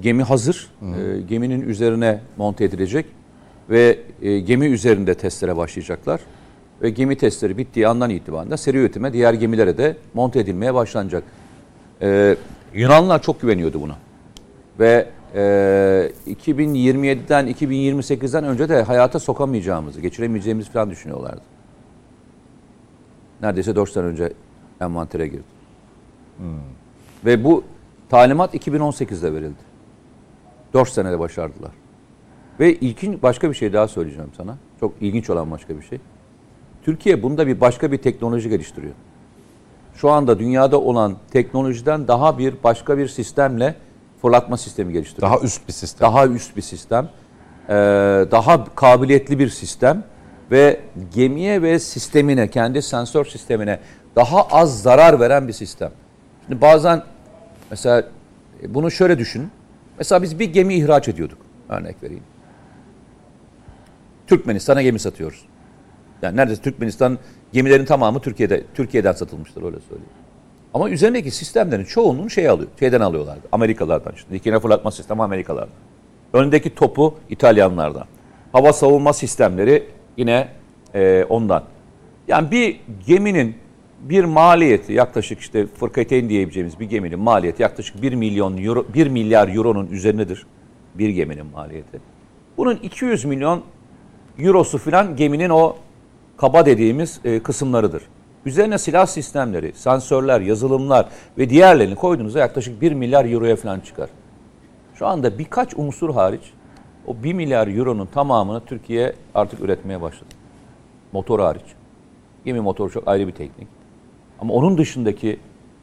[0.00, 0.70] gemi hazır.
[0.82, 3.06] E, geminin üzerine monte edilecek
[3.70, 6.20] ve e, gemi üzerinde testlere başlayacaklar.
[6.82, 11.24] Ve gemi testleri bittiği andan itibaren de seri üretime diğer gemilere de monte edilmeye başlanacak.
[12.02, 12.36] Ee,
[12.74, 13.96] Yunanlılar çok güveniyordu buna.
[14.80, 15.40] Ve e,
[16.26, 21.42] 2027'den 2028'den önce de hayata sokamayacağımızı, geçiremeyeceğimizi falan düşünüyorlardı.
[23.42, 24.32] Neredeyse 4 sene önce
[24.80, 25.42] envantere girdi.
[27.24, 27.64] Ve bu
[28.08, 29.70] talimat 2018'de verildi.
[30.74, 31.70] 4 senede başardılar.
[32.60, 34.56] Ve ilkin başka bir şey daha söyleyeceğim sana.
[34.80, 35.98] Çok ilginç olan başka bir şey.
[36.82, 38.94] Türkiye bunda bir başka bir teknoloji geliştiriyor.
[40.00, 43.74] Şu anda dünyada olan teknolojiden daha bir başka bir sistemle
[44.22, 45.32] fırlatma sistemi geliştiriyor.
[45.32, 46.08] Daha üst bir sistem.
[46.08, 47.08] Daha üst bir sistem.
[47.68, 47.72] Ee,
[48.30, 50.04] daha kabiliyetli bir sistem
[50.50, 50.80] ve
[51.14, 53.80] gemiye ve sistemine, kendi sensör sistemine
[54.16, 55.90] daha az zarar veren bir sistem.
[56.46, 57.02] Şimdi bazen
[57.70, 58.02] mesela
[58.62, 59.50] e, bunu şöyle düşün.
[59.98, 61.38] Mesela biz bir gemi ihraç ediyorduk.
[61.68, 62.24] Örnek vereyim.
[64.26, 65.44] Türkmenistan'a gemi satıyoruz.
[66.22, 67.18] Yani neredeyse Türkmenistan
[67.52, 70.12] gemilerin tamamı Türkiye'de Türkiye'den satılmıştır öyle söyleyeyim.
[70.74, 72.68] Ama üzerindeki sistemlerin çoğunluğunu şey alıyor.
[72.78, 73.48] Şeyden alıyorlardı.
[73.52, 74.32] Amerikalardan işte.
[74.32, 75.74] Dikine fırlatma sistemi Amerikalardan.
[76.32, 78.04] Öndeki topu İtalyanlardan.
[78.52, 79.86] Hava savunma sistemleri
[80.16, 80.48] yine
[80.94, 81.64] e, ondan.
[82.28, 83.54] Yani bir geminin
[84.00, 89.48] bir maliyeti yaklaşık işte fırkateyn diyebileceğimiz bir geminin maliyeti yaklaşık 1 milyon euro 1 milyar
[89.48, 90.46] euronun üzerindedir.
[90.94, 92.00] Bir geminin maliyeti.
[92.56, 93.62] Bunun 200 milyon
[94.38, 95.76] eurosu filan geminin o
[96.40, 98.02] kaba dediğimiz e, kısımlarıdır.
[98.46, 101.08] Üzerine silah sistemleri, sensörler, yazılımlar
[101.38, 104.10] ve diğerlerini koyduğunuzda yaklaşık 1 milyar euroya falan çıkar.
[104.94, 106.52] Şu anda birkaç unsur hariç
[107.06, 110.34] o 1 milyar euronun tamamını Türkiye artık üretmeye başladı.
[111.12, 111.64] Motor hariç.
[112.44, 113.68] Gemi motoru çok ayrı bir teknik.
[114.40, 115.40] Ama onun dışındaki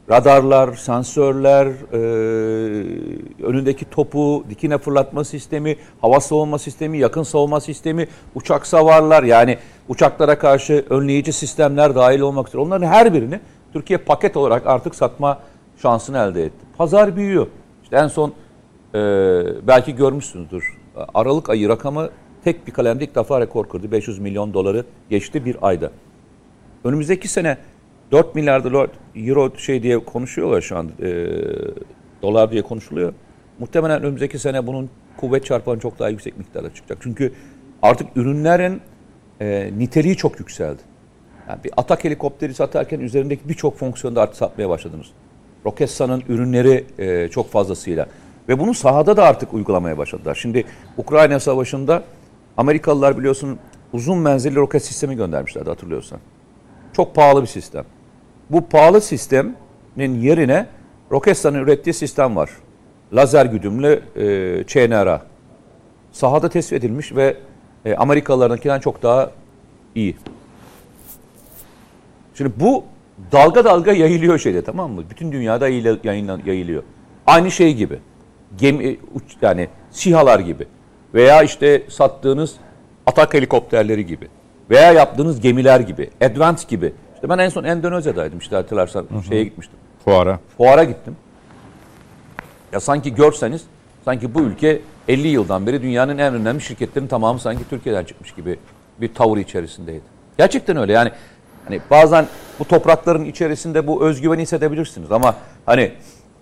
[0.10, 1.98] radarlar, sensörler, e,
[3.44, 9.58] önündeki topu, dikine fırlatma sistemi, hava savunma sistemi, yakın savunma sistemi, uçak savarlar yani
[9.90, 13.40] uçaklara karşı önleyici sistemler dahil olmak üzere onların her birini
[13.74, 15.40] Türkiye paket olarak artık satma
[15.82, 16.66] şansını elde etti.
[16.78, 17.48] Pazar büyüyor.
[17.84, 18.34] İşte en son
[18.94, 19.00] e,
[19.68, 20.78] belki görmüşsünüzdür.
[21.14, 22.10] Aralık ayı rakamı
[22.44, 23.92] tek bir kalemde ilk defa rekor kırdı.
[23.92, 25.92] 500 milyon doları geçti bir ayda.
[26.84, 27.58] Önümüzdeki sene
[28.12, 30.92] 4 milyar dolar euro şey diye konuşuyorlar şu an.
[31.02, 31.28] E,
[32.22, 33.14] dolar diye konuşuluyor.
[33.60, 36.98] Muhtemelen önümüzdeki sene bunun kuvvet çarpanı çok daha yüksek miktarda çıkacak.
[37.02, 37.34] Çünkü
[37.82, 38.82] artık ürünlerin
[39.42, 40.82] e, niteliği çok yükseldi.
[41.50, 45.08] Yani bir atak helikopteri satarken üzerindeki birçok fonksiyonu da artık satmaya başladınız.
[45.66, 48.08] Roketsan'ın ürünleri e, çok fazlasıyla.
[48.50, 50.36] Ve bunu sahada da artık uygulamaya başladılar.
[50.36, 50.66] Şimdi
[50.98, 52.04] Ukrayna Savaşı'nda
[52.58, 53.60] Amerikalılar biliyorsun
[53.94, 56.20] uzun menzilli roket sistemi göndermişlerdi hatırlıyorsan.
[56.94, 57.86] Çok pahalı bir sistem.
[58.50, 60.68] Bu pahalı sistemin yerine
[61.12, 62.50] Roketsan'ın ürettiği sistem var.
[63.14, 65.22] Lazer güdümlü e, CNRA.
[66.12, 67.38] Sahada tespit edilmiş ve
[67.86, 69.32] e, Amerikalılarınkinden çok daha
[69.96, 70.16] iyi.
[72.36, 72.84] Şimdi bu
[73.32, 75.04] dalga dalga yayılıyor şeyde tamam mı?
[75.10, 75.68] Bütün dünyada
[76.46, 76.84] yayılıyor.
[77.28, 78.00] Aynı şey gibi.
[78.58, 80.68] Gemi uç- yani SİHA'lar gibi
[81.14, 82.56] veya işte sattığınız
[83.06, 84.28] atak helikopterleri gibi
[84.70, 86.94] veya yaptığınız gemiler gibi, Advance gibi.
[87.18, 89.80] İşte ben en son Endonezya'daydım işte hatırlarsan şeye gitmiştim.
[90.06, 90.40] Fuara.
[90.58, 91.16] Fuara gittim.
[92.72, 93.64] Ya sanki görseniz
[94.06, 98.60] sanki bu ülke 50 yıldan beri dünyanın en önemli şirketlerinin tamamı sanki Türkiye'den çıkmış gibi
[99.02, 100.04] bir tavır içerisindeydi.
[100.38, 101.12] Gerçekten öyle yani
[101.66, 102.28] hani bazen
[102.60, 105.36] bu toprakların içerisinde bu özgüveni hissedebilirsiniz ama
[105.66, 105.92] hani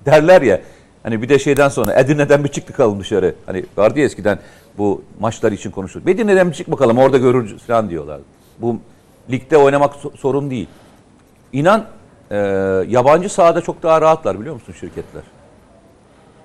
[0.05, 0.61] derler ya
[1.03, 3.35] Hani bir de şeyden sonra Edirne'den bir çıktık bakalım dışarı.
[3.45, 4.39] Hani vardı ya eskiden
[4.77, 6.07] bu maçlar için konuşulur.
[6.07, 8.19] Edirne'den bir çık bakalım orada görürüz falan diyorlar.
[8.59, 8.79] Bu
[9.31, 10.67] ligde oynamak so- sorun değil.
[11.53, 11.85] İnan
[12.31, 12.37] e,
[12.87, 15.23] yabancı sahada çok daha rahatlar biliyor musun şirketler?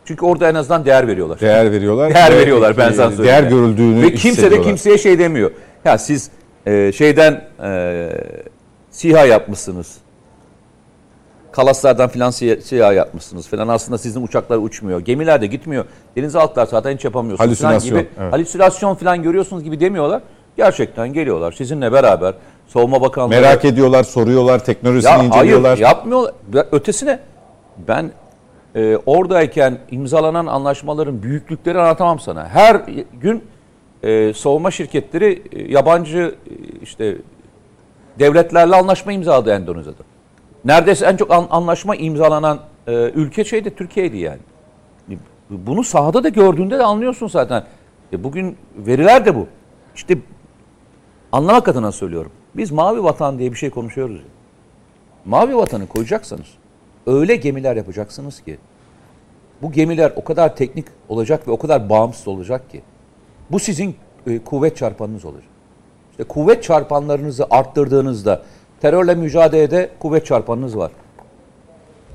[0.05, 1.41] Çünkü orada en azından değer veriyorlar.
[1.41, 2.15] Değer veriyorlar.
[2.15, 3.43] Değer Ve, veriyorlar ben e, sana söyleyeyim.
[3.43, 5.51] Değer görüldüğünü Ve kimse de kimseye şey demiyor.
[5.85, 6.31] Ya siz
[6.67, 8.11] e, şeyden e,
[8.91, 9.97] SİHA yapmışsınız.
[11.53, 13.69] Kalaslardan filan SİHA yapmışsınız falan.
[13.69, 15.01] Aslında sizin uçaklar uçmuyor.
[15.01, 15.85] Gemiler de gitmiyor.
[16.17, 17.59] Denizaltılar zaten hiç yapamıyorsunuz.
[17.59, 18.33] falan Halüsinasyon, Gibi, evet.
[18.33, 20.23] Halüsinasyon falan görüyorsunuz gibi demiyorlar.
[20.57, 21.53] Gerçekten geliyorlar.
[21.53, 22.35] Sizinle beraber
[22.73, 23.29] Savunma Bakanlığı...
[23.29, 25.79] Merak ediyorlar, soruyorlar, teknolojisini Ya hayır inceliyorlar.
[25.79, 26.33] yapmıyorlar.
[26.55, 27.19] Ya Ötesine
[27.89, 28.11] ben
[28.75, 32.49] e, oradayken imzalanan anlaşmaların büyüklükleri anlatamam sana.
[32.49, 32.83] Her
[33.21, 33.45] gün
[34.03, 36.53] e, savunma şirketleri e, yabancı e,
[36.83, 37.17] işte
[38.19, 40.03] devletlerle anlaşma imzaladı Endonezya'da.
[40.65, 44.39] Neredeyse en çok an- anlaşma imzalanan e, ülke şeydi Türkiye'ydi yani.
[45.51, 47.65] Bunu sahada da gördüğünde de anlıyorsun zaten.
[48.13, 49.47] E, bugün veriler de bu.
[49.95, 50.19] İşte
[51.33, 52.33] anlamak adına söylüyorum.
[52.55, 54.21] Biz mavi vatan diye bir şey konuşuyoruz.
[55.25, 56.47] Mavi vatanı koyacaksınız.
[57.07, 58.59] Öyle gemiler yapacaksınız ki
[59.63, 62.83] bu gemiler o kadar teknik olacak ve o kadar bağımsız olacak ki
[63.51, 63.97] bu sizin
[64.27, 65.51] e, kuvvet çarpanınız olacak.
[66.11, 68.43] İşte kuvvet çarpanlarınızı arttırdığınızda
[68.81, 70.91] terörle mücadelede kuvvet çarpanınız var.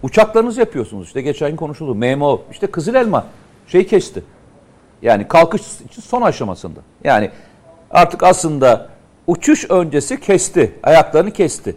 [0.03, 1.07] Uçaklarınızı yapıyorsunuz.
[1.07, 1.95] İşte geçen gün konuşuldu.
[1.95, 2.41] MMO.
[2.51, 3.25] İşte Kızıl Elma
[3.67, 4.23] şey kesti.
[5.01, 6.79] Yani kalkış için son aşamasında.
[7.03, 7.31] Yani
[7.91, 8.89] artık aslında
[9.27, 10.71] uçuş öncesi kesti.
[10.83, 11.75] Ayaklarını kesti.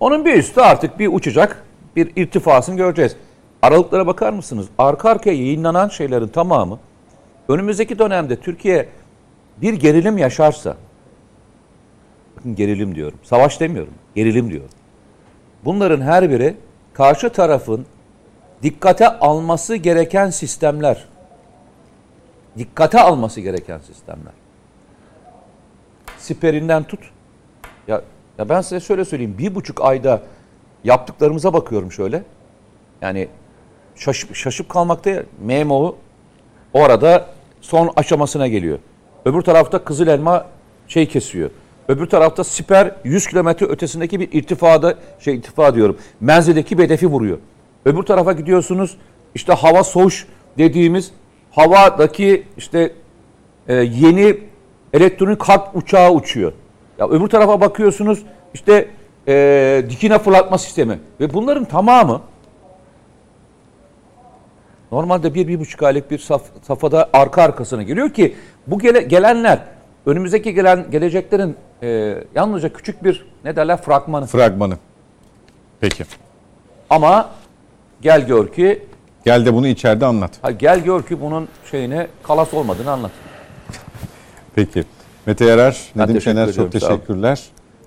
[0.00, 1.62] Onun bir üstü artık bir uçacak.
[1.96, 3.16] Bir irtifasını göreceğiz.
[3.62, 4.66] Aralıklara bakar mısınız?
[4.78, 6.78] Arka arkaya yayınlanan şeylerin tamamı
[7.48, 8.88] önümüzdeki dönemde Türkiye
[9.56, 10.76] bir gerilim yaşarsa
[12.36, 13.18] bakın gerilim diyorum.
[13.22, 13.94] Savaş demiyorum.
[14.14, 14.70] Gerilim diyorum.
[15.64, 16.56] Bunların her biri
[16.92, 17.86] karşı tarafın
[18.62, 21.04] dikkate alması gereken sistemler.
[22.58, 24.32] Dikkate alması gereken sistemler.
[26.24, 27.00] Siperinden tut.
[27.88, 28.02] Ya,
[28.38, 29.36] ya ben size şöyle söyleyeyim.
[29.38, 30.22] Bir buçuk ayda
[30.84, 32.22] yaptıklarımıza bakıyorum şöyle.
[33.02, 33.28] Yani
[33.96, 35.96] şaşıp, şaşıp kalmakta MMO
[36.72, 37.26] orada
[37.60, 38.78] son aşamasına geliyor.
[39.24, 40.46] Öbür tarafta Kızıl Elma
[40.88, 41.50] şey kesiyor.
[41.88, 45.98] Öbür tarafta siper 100 kilometre ötesindeki bir irtifada şey irtifa diyorum.
[46.20, 47.38] Menzildeki bir hedefi vuruyor.
[47.84, 48.96] Öbür tarafa gidiyorsunuz
[49.34, 50.26] işte hava soğuş
[50.58, 51.12] dediğimiz
[51.50, 52.92] havadaki işte
[53.68, 54.53] e, yeni
[54.94, 56.52] elektronik harp uçağı uçuyor.
[56.98, 58.22] Ya öbür tarafa bakıyorsunuz
[58.54, 58.88] işte
[59.28, 62.20] e, dikine fırlatma sistemi ve bunların tamamı
[64.92, 68.34] normalde bir, bir buçuk aylık bir saf, safhada arka arkasına geliyor ki
[68.66, 69.58] bu gele, gelenler
[70.06, 74.26] önümüzdeki gelen geleceklerin e, yalnızca küçük bir ne derler fragmanı.
[74.26, 74.78] Fragmanı.
[75.80, 76.04] Peki.
[76.90, 77.30] Ama
[78.00, 78.82] gel gör ki
[79.24, 80.30] Gel de bunu içeride anlat.
[80.42, 83.10] ha, gel gör ki bunun şeyine kalas olmadığını anlat.
[84.54, 84.84] Peki.
[85.26, 87.42] Mete Yarar, Ben Nedim teşekkür Şener çok teşekkürler.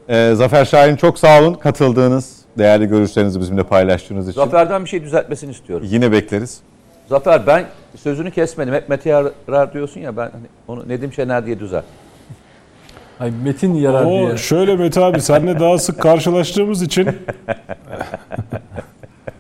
[0.10, 4.42] Ee, Zafer Şahin çok sağ olun katıldığınız, değerli görüşlerinizi bizimle paylaştığınız için.
[4.42, 5.88] Zafer'den bir şey düzeltmesini istiyorum.
[5.90, 6.60] Yine bekleriz.
[7.10, 8.74] Zafer ben sözünü kesmedim.
[8.74, 11.84] Hep Mete Yarar diyorsun ya ben hani onu Nedim Şener diye düzelt.
[13.20, 14.38] Ay Metin yarar O diye.
[14.38, 17.08] şöyle Mete abi seninle daha sık karşılaştığımız için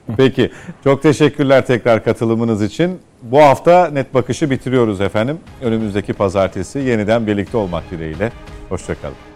[0.17, 0.51] Peki.
[0.83, 2.99] Çok teşekkürler tekrar katılımınız için.
[3.21, 5.37] Bu hafta net bakışı bitiriyoruz efendim.
[5.61, 8.31] Önümüzdeki pazartesi yeniden birlikte olmak dileğiyle.
[8.69, 9.26] Hoşçakalın.